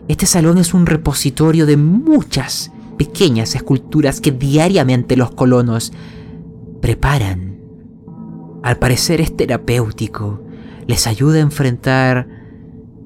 [0.08, 5.92] Este salón es un repositorio de muchas pequeñas esculturas que diariamente los colonos
[6.80, 7.58] preparan.
[8.62, 10.42] Al parecer es terapéutico,
[10.86, 12.28] les ayuda a enfrentar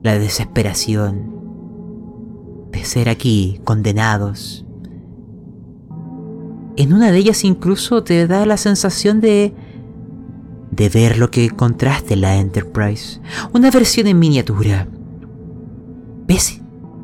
[0.03, 1.35] la desesperación
[2.73, 4.65] de ser aquí condenados.
[6.77, 9.55] En una de ellas incluso te da la sensación de
[10.75, 13.21] de ver lo que encontraste en la Enterprise,
[13.53, 14.89] una versión en miniatura.
[16.27, 16.61] ¿Ves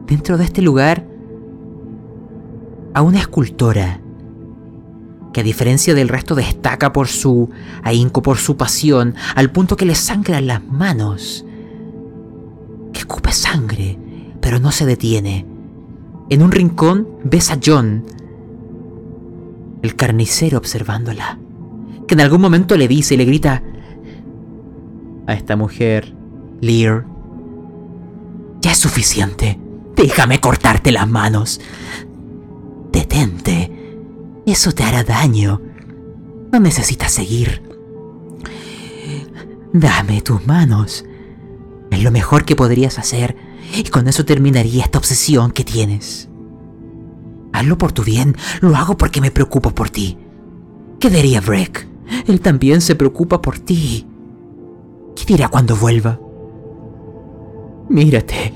[0.06, 1.06] dentro de este lugar
[2.94, 4.01] a una escultora
[5.32, 7.51] que a diferencia del resto destaca por su
[7.84, 11.44] ahínco, por su pasión, al punto que le sangran las manos,
[12.92, 13.97] que escupe sangre,
[14.40, 15.47] pero no se detiene.
[16.30, 18.05] En un rincón ves a John,
[19.82, 21.38] el carnicero observándola,
[22.10, 23.62] que en algún momento le dice y le grita
[25.28, 26.12] a esta mujer,
[26.60, 27.06] Lear,
[28.60, 29.60] ya es suficiente,
[29.94, 31.60] déjame cortarte las manos,
[32.90, 33.70] detente,
[34.44, 35.62] eso te hará daño,
[36.50, 37.62] no necesitas seguir.
[39.72, 41.04] Dame tus manos,
[41.92, 43.36] es lo mejor que podrías hacer
[43.72, 46.28] y con eso terminaría esta obsesión que tienes.
[47.52, 50.18] Hazlo por tu bien, lo hago porque me preocupo por ti.
[50.98, 51.89] ¿Qué diría Breck?
[52.26, 54.06] Él también se preocupa por ti.
[55.14, 56.18] ¿Qué dirá cuando vuelva?
[57.88, 58.54] Mírate.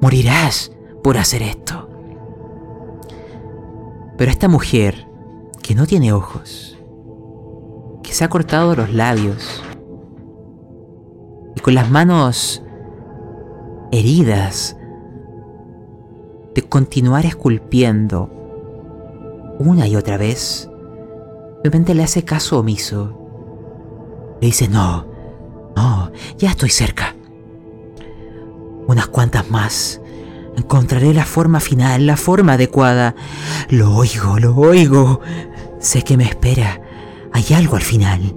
[0.00, 1.88] Morirás por hacer esto.
[4.16, 5.08] Pero esta mujer,
[5.62, 6.78] que no tiene ojos,
[8.02, 9.62] que se ha cortado los labios,
[11.56, 12.62] y con las manos
[13.90, 14.76] heridas
[16.54, 18.30] de continuar esculpiendo
[19.58, 20.70] una y otra vez,
[21.64, 23.18] repente le hace caso omiso.
[24.40, 25.06] Le dice, no,
[25.76, 27.14] no, ya estoy cerca.
[28.86, 30.00] Unas cuantas más.
[30.56, 33.14] Encontraré la forma final, la forma adecuada.
[33.70, 35.20] Lo oigo, lo oigo.
[35.78, 36.80] Sé que me espera.
[37.32, 38.34] Hay algo al final.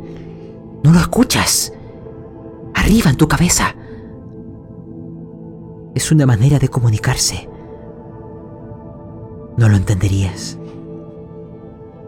[0.83, 1.73] ¿No lo escuchas?
[2.73, 3.75] Arriba en tu cabeza.
[5.93, 7.49] Es una manera de comunicarse.
[9.57, 10.57] No lo entenderías.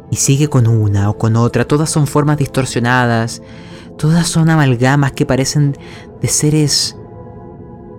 [0.10, 3.42] Y sigue con una o con otra, todas son formas distorsionadas,
[3.98, 5.78] todas son amalgamas que parecen
[6.22, 6.98] de seres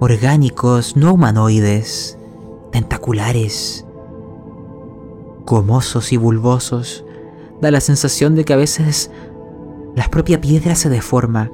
[0.00, 2.18] orgánicos no humanoides,
[2.72, 3.84] tentaculares,
[5.44, 7.04] gomosos y bulbosos.
[7.60, 9.10] Da la sensación de que a veces
[9.96, 11.50] la propia piedra se deforma,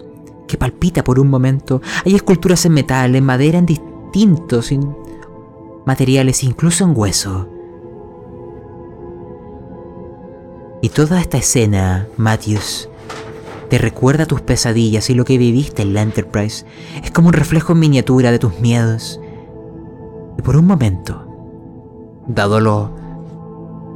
[0.47, 1.81] que palpita por un momento.
[2.05, 4.70] Hay esculturas en metal, en madera, en distintos
[5.86, 7.48] materiales, incluso en hueso.
[10.85, 12.90] Y toda esta escena, Matthews,
[13.70, 16.66] te recuerda tus pesadillas y lo que viviste en la Enterprise.
[17.02, 19.19] Es como un reflejo en miniatura de tus miedos.
[20.36, 21.27] Y por un momento,
[22.27, 22.94] dado lo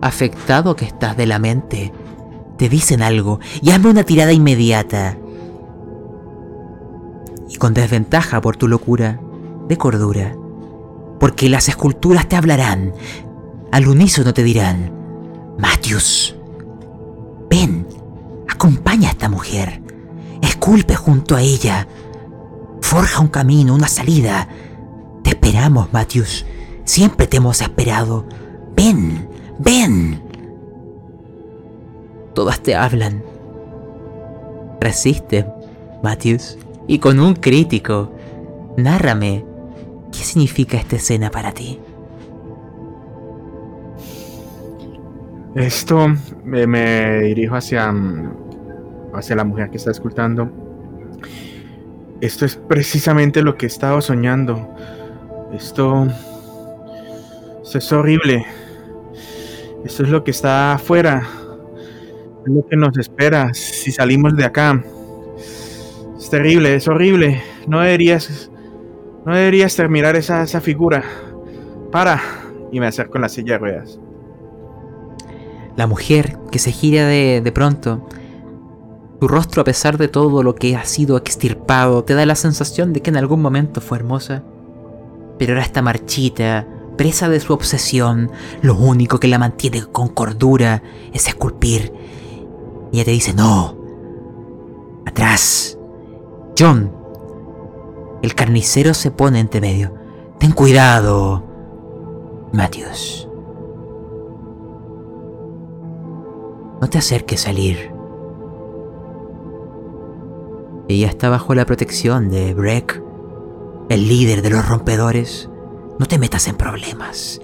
[0.00, 1.92] afectado que estás de la mente,
[2.56, 5.18] te dicen algo y hazme una tirada inmediata.
[7.50, 9.20] Y con desventaja por tu locura,
[9.68, 10.34] de cordura.
[11.20, 12.94] Porque las esculturas te hablarán.
[13.72, 14.90] Al unísono te dirán,
[15.58, 16.37] Matthews,
[18.58, 19.80] acompaña a esta mujer.
[20.42, 21.86] Esculpe junto a ella.
[22.82, 24.48] Forja un camino, una salida.
[25.22, 26.44] Te esperamos, Matthews.
[26.82, 28.26] Siempre te hemos esperado.
[28.74, 29.28] Ven,
[29.60, 30.20] ven.
[32.34, 33.22] Todas te hablan.
[34.80, 35.46] Resiste,
[36.02, 36.58] Matthews.
[36.88, 38.12] Y con un crítico,
[38.76, 39.44] nárrame
[40.10, 41.78] qué significa esta escena para ti.
[45.54, 46.08] Esto
[46.44, 47.92] me, me dirijo hacia,
[49.18, 50.50] hacia la mujer que está escuchando.
[52.20, 54.74] Esto es precisamente lo que he estado soñando.
[55.52, 56.06] Esto,
[57.62, 58.44] esto es horrible.
[59.84, 61.22] Esto es lo que está afuera.
[62.44, 64.82] Es lo que nos espera si salimos de acá.
[66.18, 67.40] Es terrible, es horrible.
[67.68, 68.50] No deberías,
[69.24, 71.04] no deberías terminar esa, esa figura.
[71.92, 72.20] Para.
[72.72, 74.00] Y me acerco en la silla de ruedas.
[75.76, 78.08] La mujer que se gira de, de pronto,
[79.20, 82.92] su rostro a pesar de todo lo que ha sido extirpado, te da la sensación
[82.92, 84.44] de que en algún momento fue hermosa.
[85.38, 86.66] Pero ahora está marchita,
[86.96, 88.30] presa de su obsesión,
[88.62, 90.82] lo único que la mantiene con cordura
[91.12, 91.92] es esculpir.
[92.92, 93.76] Y ella te dice, no,
[95.06, 95.78] atrás.
[96.58, 96.92] John,
[98.22, 99.94] el carnicero se pone entre medio.
[100.38, 101.44] Ten cuidado,
[102.52, 103.28] Matthews.
[106.80, 107.97] No te acerques a salir.
[110.88, 113.02] Ella está bajo la protección de Breck,
[113.90, 115.50] el líder de los rompedores.
[115.98, 117.40] No te metas en problemas.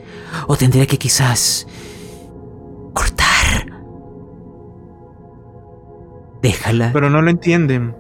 [0.47, 1.67] O tendré que quizás
[2.95, 3.83] cortar.
[6.41, 6.91] Déjala.
[6.93, 7.95] Pero no lo entienden.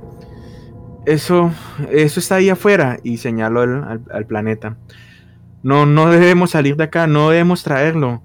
[1.06, 1.52] Eso,
[1.90, 2.98] eso está ahí afuera.
[3.02, 4.76] Y señalo al, planeta.
[5.62, 7.06] No, no debemos salir de acá.
[7.06, 8.22] No debemos traerlo.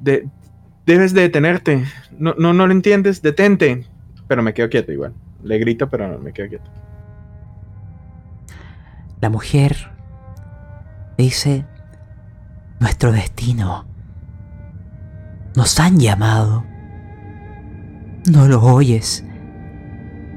[0.00, 0.26] De-
[0.86, 1.84] debes de detenerte.
[2.18, 3.22] No, no, no lo entiendes.
[3.22, 3.86] Detente.
[4.26, 5.14] Pero me quedo quieto igual.
[5.42, 6.70] Le grito, pero no, me quedo quieto.
[9.20, 9.90] La mujer
[11.18, 11.66] dice,
[12.78, 13.84] nuestro destino.
[15.54, 16.64] Nos han llamado.
[18.30, 19.24] No lo oyes.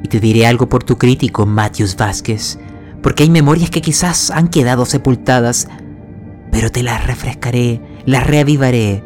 [0.04, 2.60] Y te diré algo por tu crítico, Matthews Vázquez,
[3.02, 5.70] porque hay memorias que quizás han quedado sepultadas,
[6.52, 9.02] pero te las refrescaré, las reavivaré.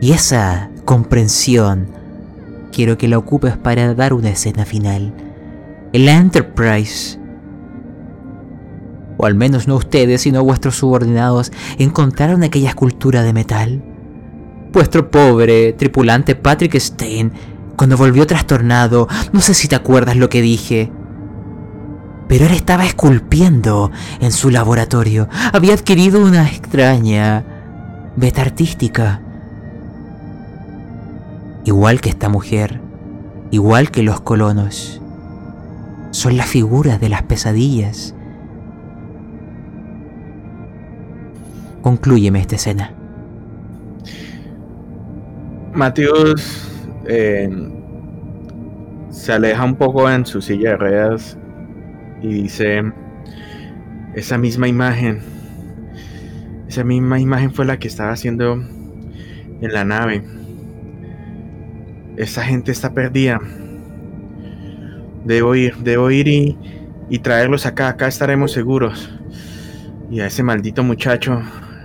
[0.00, 1.88] Y esa comprensión
[2.74, 5.14] quiero que la ocupes para dar una escena final.
[5.92, 7.18] En la Enterprise
[9.16, 13.84] o al menos no ustedes, sino vuestros subordinados, encontraron aquella escultura de metal?
[14.72, 17.32] Vuestro pobre tripulante Patrick Stein,
[17.76, 20.90] cuando volvió trastornado, no sé si te acuerdas lo que dije.
[22.28, 25.28] Pero él estaba esculpiendo en su laboratorio.
[25.52, 27.44] Había adquirido una extraña
[28.16, 29.20] beta artística.
[31.64, 32.80] Igual que esta mujer,
[33.50, 35.00] igual que los colonos.
[36.10, 38.14] Son las figuras de las pesadillas
[41.84, 42.94] Conclúyeme esta escena.
[45.74, 46.66] Mateus
[47.06, 47.50] eh,
[49.10, 51.36] se aleja un poco en su silla de ruedas
[52.22, 52.90] y dice,
[54.14, 55.20] esa misma imagen,
[56.66, 60.24] esa misma imagen fue la que estaba haciendo en la nave.
[62.16, 63.40] Esa gente está perdida.
[65.24, 66.58] Debo ir, debo ir y,
[67.08, 69.10] y traerlos acá, acá estaremos seguros.
[70.10, 71.42] Y a ese maldito muchacho,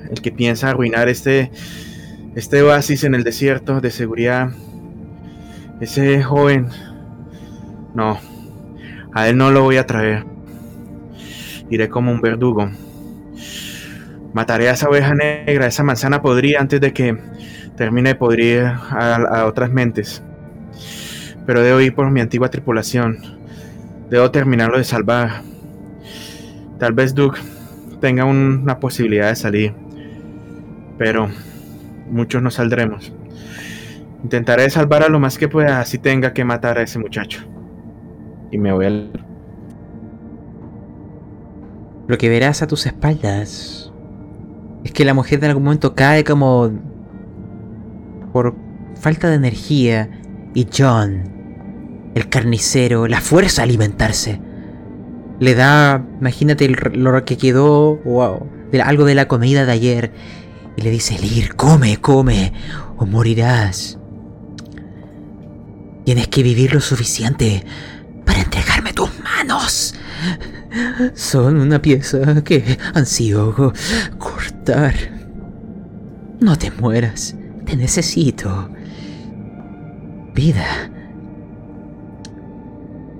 [0.09, 1.51] el que piensa arruinar este,
[2.35, 4.51] este oasis en el desierto de seguridad,
[5.79, 6.67] ese joven,
[7.95, 8.19] no,
[9.13, 10.25] a él no lo voy a traer.
[11.69, 12.69] Iré como un verdugo.
[14.33, 17.17] Mataré a esa oveja negra, a esa manzana podrida antes de que
[17.79, 20.21] termine de podrir a, a otras mentes.
[21.45, 23.19] Pero debo ir por mi antigua tripulación.
[24.09, 25.43] Debo terminarlo de salvar.
[26.77, 27.39] Tal vez Duke
[28.01, 29.73] tenga una posibilidad de salir,
[30.97, 31.29] pero
[32.09, 33.13] muchos no saldremos.
[34.23, 37.39] Intentaré salvar a lo más que pueda, así tenga que matar a ese muchacho.
[38.51, 38.89] Y me voy a...
[42.07, 43.93] Lo que verás a tus espaldas
[44.83, 46.88] es que la mujer de algún momento cae como
[48.31, 48.55] por
[48.99, 50.09] falta de energía
[50.53, 54.41] y John, el carnicero, la fuerza a alimentarse.
[55.39, 58.49] Le da, imagínate lo que quedó o
[58.83, 60.11] algo de la comida de ayer
[60.75, 62.53] y le dice, Lir, come, come
[62.97, 63.97] o morirás.
[66.05, 67.63] Tienes que vivir lo suficiente
[68.25, 69.95] para entregarme tus manos.
[71.13, 73.73] Son una pieza que ansío
[74.17, 74.93] cortar.
[76.39, 77.35] No te mueras,
[77.77, 78.69] necesito.
[80.33, 80.91] Vida.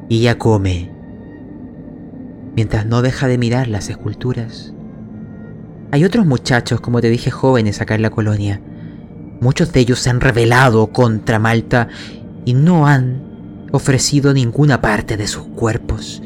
[0.08, 0.92] Y ella come,
[2.56, 4.74] mientras no deja de mirar las esculturas.
[5.92, 8.62] Hay otros muchachos, como te dije, jóvenes acá en la colonia.
[9.42, 11.88] Muchos de ellos se han rebelado contra Malta
[12.46, 16.22] y no han ofrecido ninguna parte de sus cuerpos.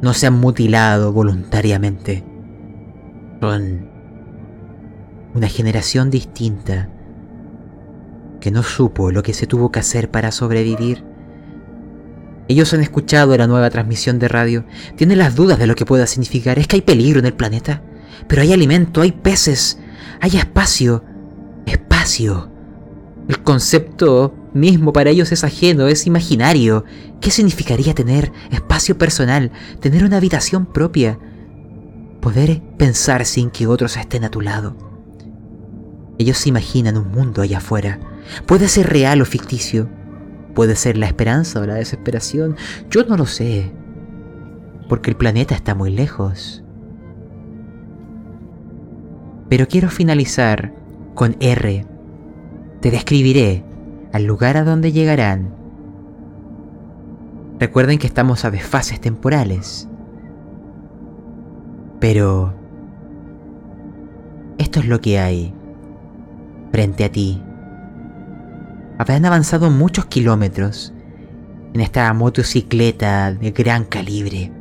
[0.00, 2.24] No se han mutilado voluntariamente.
[3.40, 3.88] Son
[5.34, 6.88] una generación distinta
[8.42, 11.04] que no supo lo que se tuvo que hacer para sobrevivir.
[12.48, 16.08] Ellos han escuchado la nueva transmisión de radio, tienen las dudas de lo que pueda
[16.08, 16.58] significar.
[16.58, 17.84] Es que hay peligro en el planeta,
[18.26, 19.78] pero hay alimento, hay peces,
[20.20, 21.04] hay espacio.
[21.66, 22.50] Espacio.
[23.28, 26.84] El concepto mismo para ellos es ajeno, es imaginario.
[27.20, 31.16] ¿Qué significaría tener espacio personal, tener una habitación propia?
[32.20, 34.91] Poder pensar sin que otros estén a tu lado.
[36.22, 37.98] Ellos se imaginan un mundo allá afuera.
[38.46, 39.88] Puede ser real o ficticio.
[40.54, 42.54] Puede ser la esperanza o la desesperación.
[42.88, 43.72] Yo no lo sé.
[44.88, 46.62] Porque el planeta está muy lejos.
[49.48, 50.72] Pero quiero finalizar
[51.16, 51.86] con R.
[52.80, 53.64] Te describiré
[54.12, 55.52] al lugar a donde llegarán.
[57.58, 59.88] Recuerden que estamos a desfases temporales.
[61.98, 62.54] Pero...
[64.58, 65.52] Esto es lo que hay
[66.72, 67.42] frente a ti.
[68.98, 70.92] Habrán avanzado muchos kilómetros
[71.74, 74.52] en esta motocicleta de gran calibre.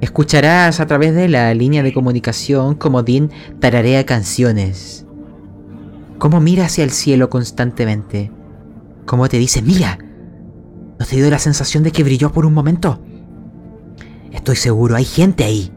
[0.00, 5.04] Escucharás a través de la línea de comunicación como Dean tararea canciones
[6.18, 8.30] cómo mira hacia el cielo constantemente,
[9.06, 9.98] cómo te dice, mira,
[10.98, 13.00] ¿no te dio la sensación de que brilló por un momento?
[14.32, 15.72] Estoy seguro, hay gente ahí.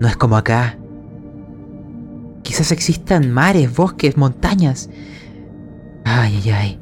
[0.00, 0.78] No es como acá.
[2.46, 4.88] Quizás existan mares, bosques, montañas.
[6.04, 6.80] Ay, ay, ay.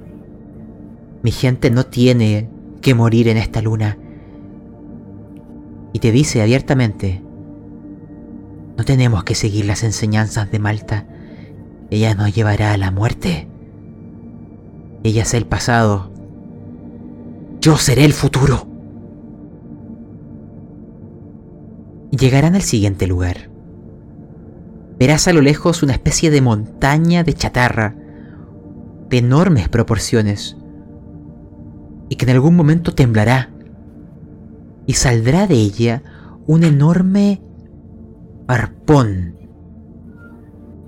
[1.22, 2.50] Mi gente no tiene
[2.82, 3.96] que morir en esta luna.
[5.94, 7.22] Y te dice abiertamente,
[8.76, 11.06] no tenemos que seguir las enseñanzas de Malta.
[11.88, 13.48] Ella nos llevará a la muerte.
[15.02, 16.12] Ella es el pasado.
[17.62, 18.66] Yo seré el futuro.
[22.10, 23.53] Llegarán al siguiente lugar.
[24.98, 27.94] Verás a lo lejos una especie de montaña de chatarra
[29.10, 30.56] de enormes proporciones
[32.08, 33.50] y que en algún momento temblará
[34.86, 36.02] y saldrá de ella
[36.46, 37.42] un enorme
[38.46, 39.34] arpón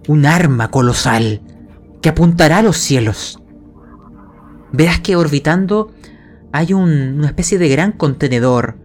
[0.08, 1.40] un arma colosal
[2.00, 3.40] que apuntará a los cielos.
[4.72, 5.92] Verás que orbitando
[6.52, 8.78] hay una especie de gran contenedor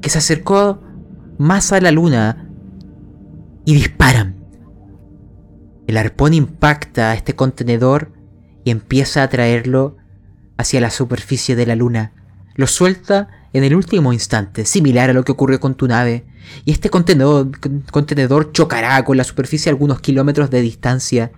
[0.00, 0.80] que se acercó
[1.38, 2.48] más a la luna
[3.64, 4.41] y disparan.
[5.86, 8.12] El arpón impacta a este contenedor
[8.64, 9.96] y empieza a traerlo
[10.56, 12.12] hacia la superficie de la luna.
[12.54, 16.24] Lo suelta en el último instante, similar a lo que ocurrió con tu nave,
[16.64, 17.50] y este contenedor,
[17.90, 21.32] contenedor chocará con la superficie a algunos kilómetros de distancia,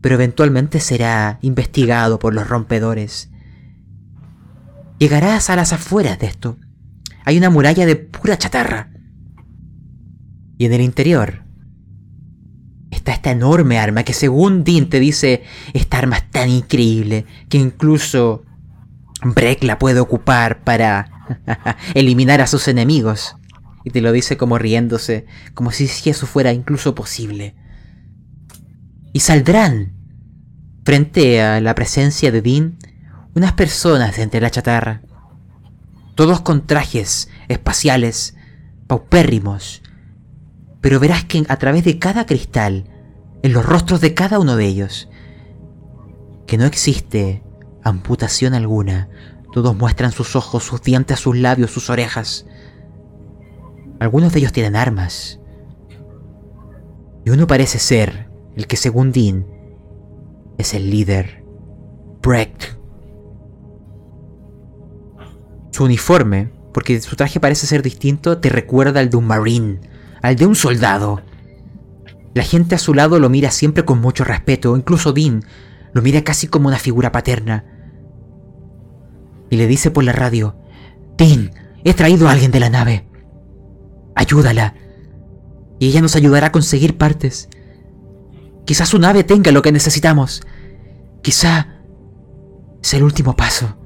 [0.00, 3.30] pero eventualmente será investigado por los rompedores.
[4.98, 6.56] Llegarás a las afueras de esto.
[7.24, 8.90] Hay una muralla de pura chatarra.
[10.56, 11.47] Y en el interior
[13.12, 18.44] esta enorme arma que según Dean te dice, esta arma es tan increíble que incluso
[19.22, 21.10] Breck la puede ocupar para
[21.94, 23.36] eliminar a sus enemigos.
[23.84, 27.54] Y te lo dice como riéndose, como si eso fuera incluso posible.
[29.12, 29.94] Y saldrán,
[30.84, 32.78] frente a la presencia de Dean,
[33.34, 35.02] unas personas de entre la chatarra.
[36.14, 38.34] Todos con trajes espaciales,
[38.86, 39.82] paupérrimos.
[40.80, 42.97] Pero verás que a través de cada cristal,
[43.42, 45.08] en los rostros de cada uno de ellos,
[46.46, 47.42] que no existe
[47.82, 49.08] amputación alguna.
[49.52, 52.46] Todos muestran sus ojos, sus dientes, sus labios, sus orejas.
[54.00, 55.40] Algunos de ellos tienen armas.
[57.24, 59.46] Y uno parece ser el que según Dean
[60.58, 61.44] es el líder,
[62.22, 62.76] Brecht.
[65.70, 69.80] Su uniforme, porque su traje parece ser distinto, te recuerda al de un marine,
[70.22, 71.22] al de un soldado.
[72.38, 75.42] La gente a su lado lo mira siempre con mucho respeto, incluso Dean
[75.92, 77.64] lo mira casi como una figura paterna.
[79.50, 80.54] Y le dice por la radio,
[81.16, 81.50] Dean,
[81.82, 83.08] he traído a alguien de la nave.
[84.14, 84.76] Ayúdala.
[85.80, 87.48] Y ella nos ayudará a conseguir partes.
[88.64, 90.42] Quizás su nave tenga lo que necesitamos.
[91.22, 91.80] Quizá
[92.80, 93.78] es el último paso.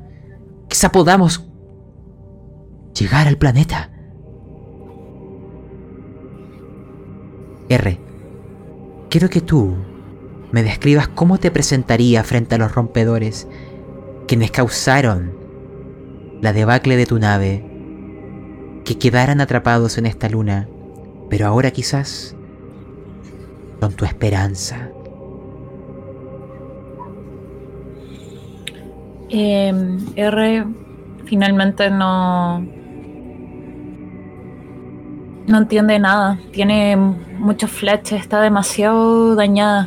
[0.69, 1.43] Quizá podamos
[2.93, 3.91] llegar al planeta.
[7.71, 8.12] R.
[9.13, 9.75] Quiero que tú
[10.53, 13.47] me describas cómo te presentaría frente a los rompedores
[14.27, 15.35] quienes causaron
[16.41, 17.63] la debacle de tu nave,
[18.87, 20.67] que quedaran atrapados en esta luna,
[21.29, 22.35] pero ahora quizás
[23.81, 24.89] son tu esperanza.
[29.29, 30.65] Eh, R
[31.27, 32.67] finalmente no.
[35.53, 36.39] No entiende nada.
[36.51, 39.87] Tiene muchos flashes, está demasiado dañada.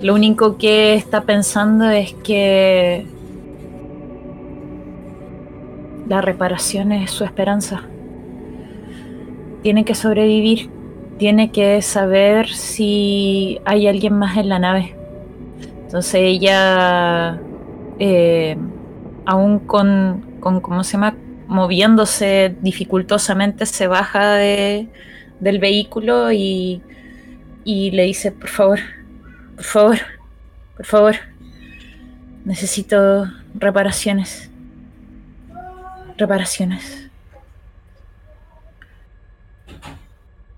[0.00, 3.04] Lo único que está pensando es que
[6.06, 7.82] la reparación es su esperanza.
[9.64, 10.70] Tiene que sobrevivir.
[11.18, 14.94] Tiene que saber si hay alguien más en la nave.
[15.82, 17.40] Entonces ella,
[17.98, 18.56] eh,
[19.26, 21.16] aún con, con, ¿cómo se llama?
[21.48, 24.88] Moviéndose dificultosamente, se baja de,
[25.40, 26.80] del vehículo y,
[27.64, 28.78] y le dice, por favor,
[29.56, 29.98] por favor,
[30.76, 31.16] por favor,
[32.44, 34.50] necesito reparaciones.
[36.16, 37.08] Reparaciones.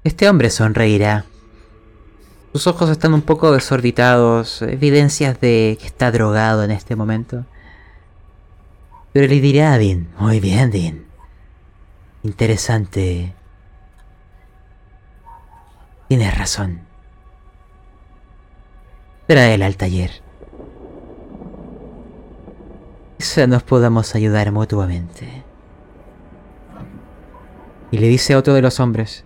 [0.05, 1.25] Este hombre sonreirá.
[2.53, 7.45] Sus ojos están un poco desorbitados, evidencias de que está drogado en este momento.
[9.13, 11.05] Pero le dirá a Dean, muy bien Dean.
[12.23, 13.35] Interesante.
[16.09, 16.81] Tienes razón.
[19.27, 20.23] Tráela al taller.
[23.19, 25.45] Quizá nos podamos ayudar mutuamente.
[27.91, 29.25] Y le dice a otro de los hombres,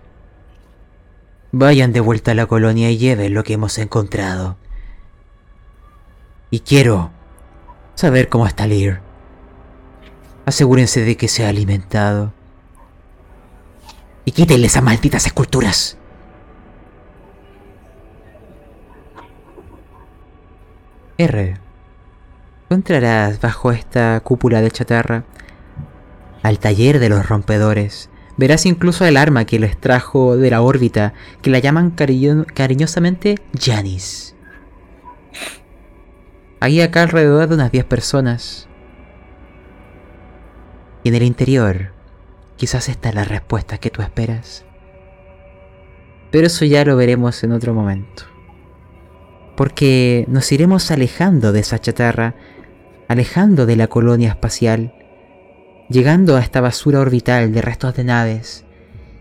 [1.56, 4.56] Vayan de vuelta a la colonia y lleven lo que hemos encontrado.
[6.50, 7.12] Y quiero
[7.94, 9.00] saber cómo está Lear.
[10.47, 12.32] Asegúrense de que se ha alimentado.
[14.24, 15.97] Y quítenle esas malditas esculturas.
[21.16, 21.55] R.
[22.68, 25.24] Tú entrarás bajo esta cúpula de chatarra
[26.42, 28.10] al taller de los rompedores.
[28.36, 33.36] Verás incluso el arma que les trajo de la órbita, que la llaman cariño cariñosamente
[33.58, 34.34] Janis.
[36.60, 38.68] Hay acá alrededor de unas 10 personas.
[41.05, 41.92] Y en el interior,
[42.57, 44.65] quizás está la respuesta que tú esperas.
[46.31, 48.24] Pero eso ya lo veremos en otro momento.
[49.57, 52.34] Porque nos iremos alejando de esa chatarra,
[53.07, 54.94] alejando de la colonia espacial,
[55.89, 58.65] llegando a esta basura orbital de restos de naves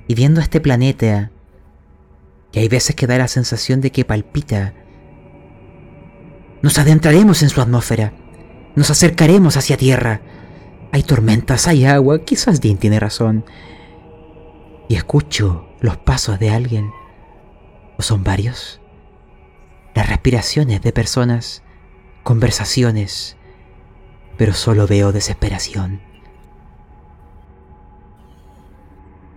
[0.08, 1.32] y viendo este planeta
[2.52, 4.74] que hay veces que da la sensación de que palpita.
[6.62, 8.14] Nos adentraremos en su atmósfera,
[8.76, 10.22] nos acercaremos hacia Tierra.
[10.94, 13.44] Hay tormentas, hay agua, quizás Dean tiene razón.
[14.88, 16.92] Y escucho los pasos de alguien.
[17.98, 18.80] ¿O son varios?
[19.94, 21.64] Las respiraciones de personas,
[22.24, 23.36] conversaciones,
[24.38, 26.14] pero solo veo desesperación.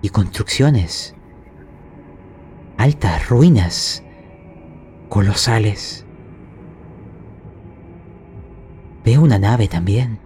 [0.06, 1.16] y construcciones.
[2.76, 4.04] Altas ruinas,
[5.08, 6.04] colosales.
[9.04, 10.25] Veo una nave también.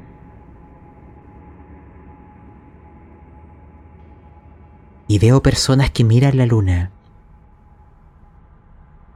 [5.11, 6.93] Y veo personas que miran la luna.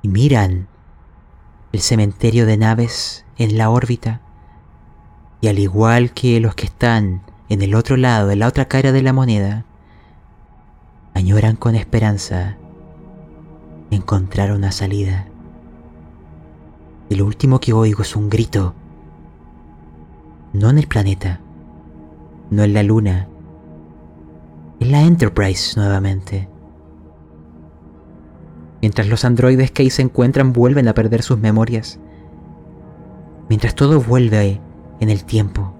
[0.02, 0.66] Y miran
[1.70, 4.20] el cementerio de naves en la órbita.
[5.40, 8.90] Y al igual que los que están en el otro lado, en la otra cara
[8.90, 9.66] de la moneda,
[11.14, 12.56] añoran con esperanza
[13.92, 15.28] encontrar una salida.
[17.08, 18.74] Y lo último que oigo es un grito.
[20.54, 21.38] No en el planeta,
[22.50, 23.28] no en la luna,
[24.80, 26.48] en la Enterprise nuevamente.
[28.80, 31.98] Mientras los androides que ahí se encuentran vuelven a perder sus memorias.
[33.48, 34.60] Mientras todo vuelve
[35.00, 35.74] en el tiempo.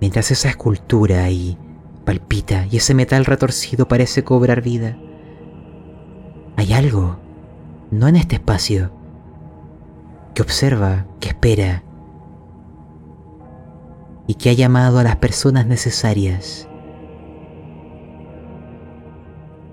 [0.00, 1.58] Mientras esa escultura ahí
[2.04, 4.96] palpita y ese metal retorcido parece cobrar vida.
[6.56, 7.18] Hay algo,
[7.90, 8.90] no en este espacio,
[10.34, 11.82] que observa, que espera
[14.26, 16.68] y que ha llamado a las personas necesarias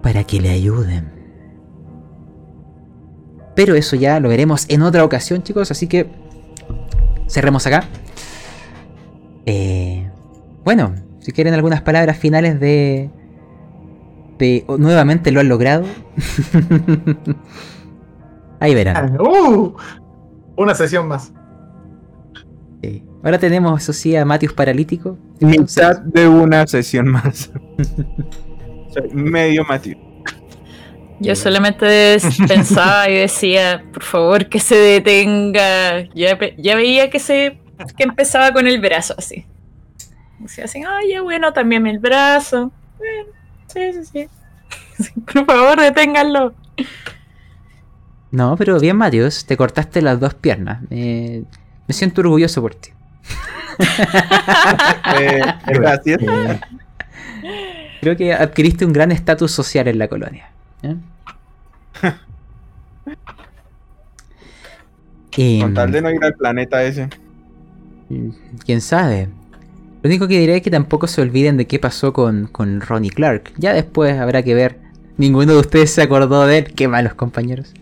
[0.01, 1.11] para que le ayuden.
[3.55, 6.09] Pero eso ya lo veremos en otra ocasión, chicos, así que
[7.27, 7.83] cerremos acá.
[9.45, 10.09] Eh,
[10.63, 13.09] bueno, si quieren algunas palabras finales de...
[14.37, 15.85] de nuevamente lo han logrado.
[18.59, 19.19] Ahí verán.
[19.19, 19.73] Uh,
[20.55, 21.31] una sesión más.
[22.81, 23.03] Sí.
[23.23, 25.17] Ahora tenemos, eso sí, a Matius paralítico.
[25.39, 27.51] Mitad de una sesión más.
[28.90, 29.98] Soy medio Matius.
[31.19, 36.08] Yo solamente pensaba y decía, por favor, que se detenga.
[36.14, 36.35] Ya,
[36.76, 37.59] veía que se
[37.98, 39.45] que empezaba con el brazo así.
[40.40, 42.72] Decía así, ay, ya bueno, también el brazo.
[42.98, 43.30] Bueno,
[43.68, 44.30] sí, sí, sí.
[45.34, 46.53] Por favor, deténganlo.
[48.32, 50.84] No, pero bien, Matius, te cortaste las dos piernas.
[50.90, 51.43] Eh,
[51.88, 52.92] me siento orgulloso por ti.
[55.18, 56.19] Eh, gracias.
[58.01, 60.49] Creo que adquiriste un gran estatus social en la colonia.
[60.83, 60.95] ¿eh?
[65.41, 67.07] Y, Con tal de no ir al planeta ese.
[68.65, 69.29] ¿Quién sabe?
[70.01, 73.09] Lo único que diré es que tampoco se olviden de qué pasó con, con Ronnie
[73.09, 73.53] Clark.
[73.57, 74.79] Ya después habrá que ver.
[75.15, 76.73] Ninguno de ustedes se acordó de él.
[76.73, 77.73] Qué malos compañeros.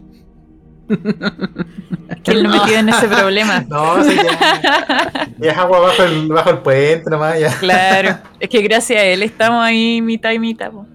[2.23, 3.65] ¿Quién lo metió en ese problema?
[3.69, 7.39] No, sí, ya, ya es agua bajo el, bajo el puente nomás.
[7.39, 7.53] Ya.
[7.59, 10.71] Claro, es que gracias a él estamos ahí mitad y mitad.
[10.71, 10.85] po.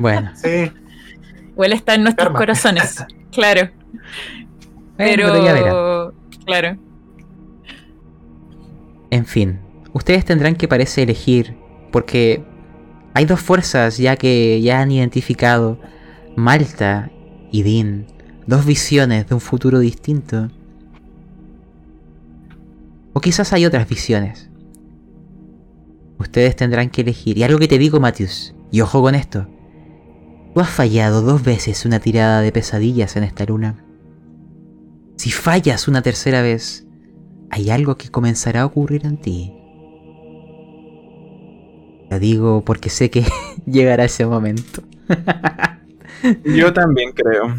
[0.00, 0.70] Bueno, Sí,
[1.56, 2.38] O él está en nuestros Karma.
[2.38, 3.04] corazones.
[3.32, 3.68] Claro,
[4.96, 6.14] pero.
[6.46, 6.78] Claro.
[9.10, 9.60] En fin,
[9.92, 11.54] ustedes tendrán que parece elegir,
[11.92, 12.42] porque
[13.12, 15.78] hay dos fuerzas ya que ya han identificado
[16.34, 17.10] Malta
[17.52, 18.06] y Dean,
[18.46, 20.48] dos visiones de un futuro distinto.
[23.12, 24.50] O quizás hay otras visiones.
[26.18, 27.36] Ustedes tendrán que elegir.
[27.38, 29.48] Y algo que te digo, Matthews, y ojo con esto.
[30.54, 33.84] Tú has fallado dos veces una tirada de pesadillas en esta luna.
[35.16, 36.86] Si fallas una tercera vez,
[37.50, 39.52] hay algo que comenzará a ocurrir en ti.
[42.10, 43.24] Lo digo porque sé que
[43.66, 44.82] llegará ese momento.
[46.44, 47.54] Yo también creo.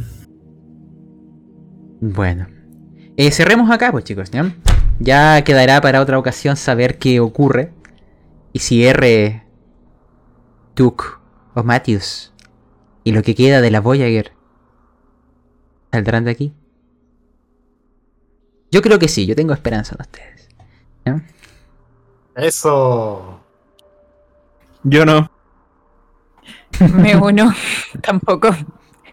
[1.99, 2.47] Bueno.
[3.17, 4.53] Eh, cerremos acá, pues chicos, ¿ya?
[4.99, 7.73] Ya quedará para otra ocasión saber qué ocurre.
[8.53, 9.43] Y si R.
[10.75, 11.03] Duke
[11.55, 12.33] o Matthews
[13.03, 14.33] y lo que queda de la Voyager
[15.91, 16.53] saldrán de aquí.
[18.69, 20.49] Yo creo que sí, yo tengo esperanza en ustedes.
[21.05, 21.21] ¿ya?
[22.35, 23.39] eso.
[24.83, 25.31] Yo no.
[26.95, 27.53] Me uno.
[28.01, 28.49] Tampoco.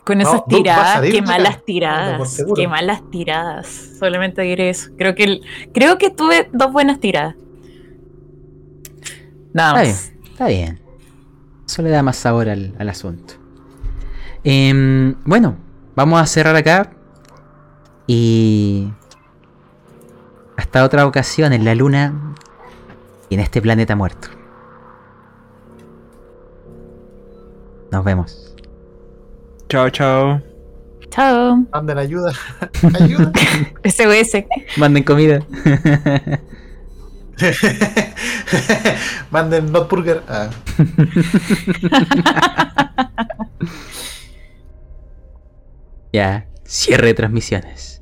[0.04, 2.42] Con esas tiradas, qué malas tiradas.
[2.54, 3.66] Qué malas tiradas.
[3.98, 4.90] Solamente diré eso.
[4.98, 5.42] Creo que el-
[5.72, 7.34] creo que tuve dos buenas tiradas.
[9.54, 10.30] Nada Está bien, más.
[10.30, 10.80] está bien.
[11.66, 13.34] Eso le da más sabor al, al asunto.
[14.42, 15.56] Em, bueno,
[15.96, 16.90] vamos a cerrar acá.
[18.06, 18.92] Y.
[20.58, 22.34] Hasta otra ocasión en la luna
[23.30, 24.28] y en este planeta muerto.
[27.90, 28.43] Nos vemos.
[29.68, 30.40] Chao, chao.
[31.10, 31.66] Chao.
[31.72, 32.32] Manden ayuda.
[33.00, 33.32] ayuda.
[33.84, 34.44] SOS.
[34.76, 35.40] Manden comida.
[39.30, 40.22] Manden not burger.
[40.28, 40.50] Ah.
[46.12, 47.93] ya, cierre de transmisiones.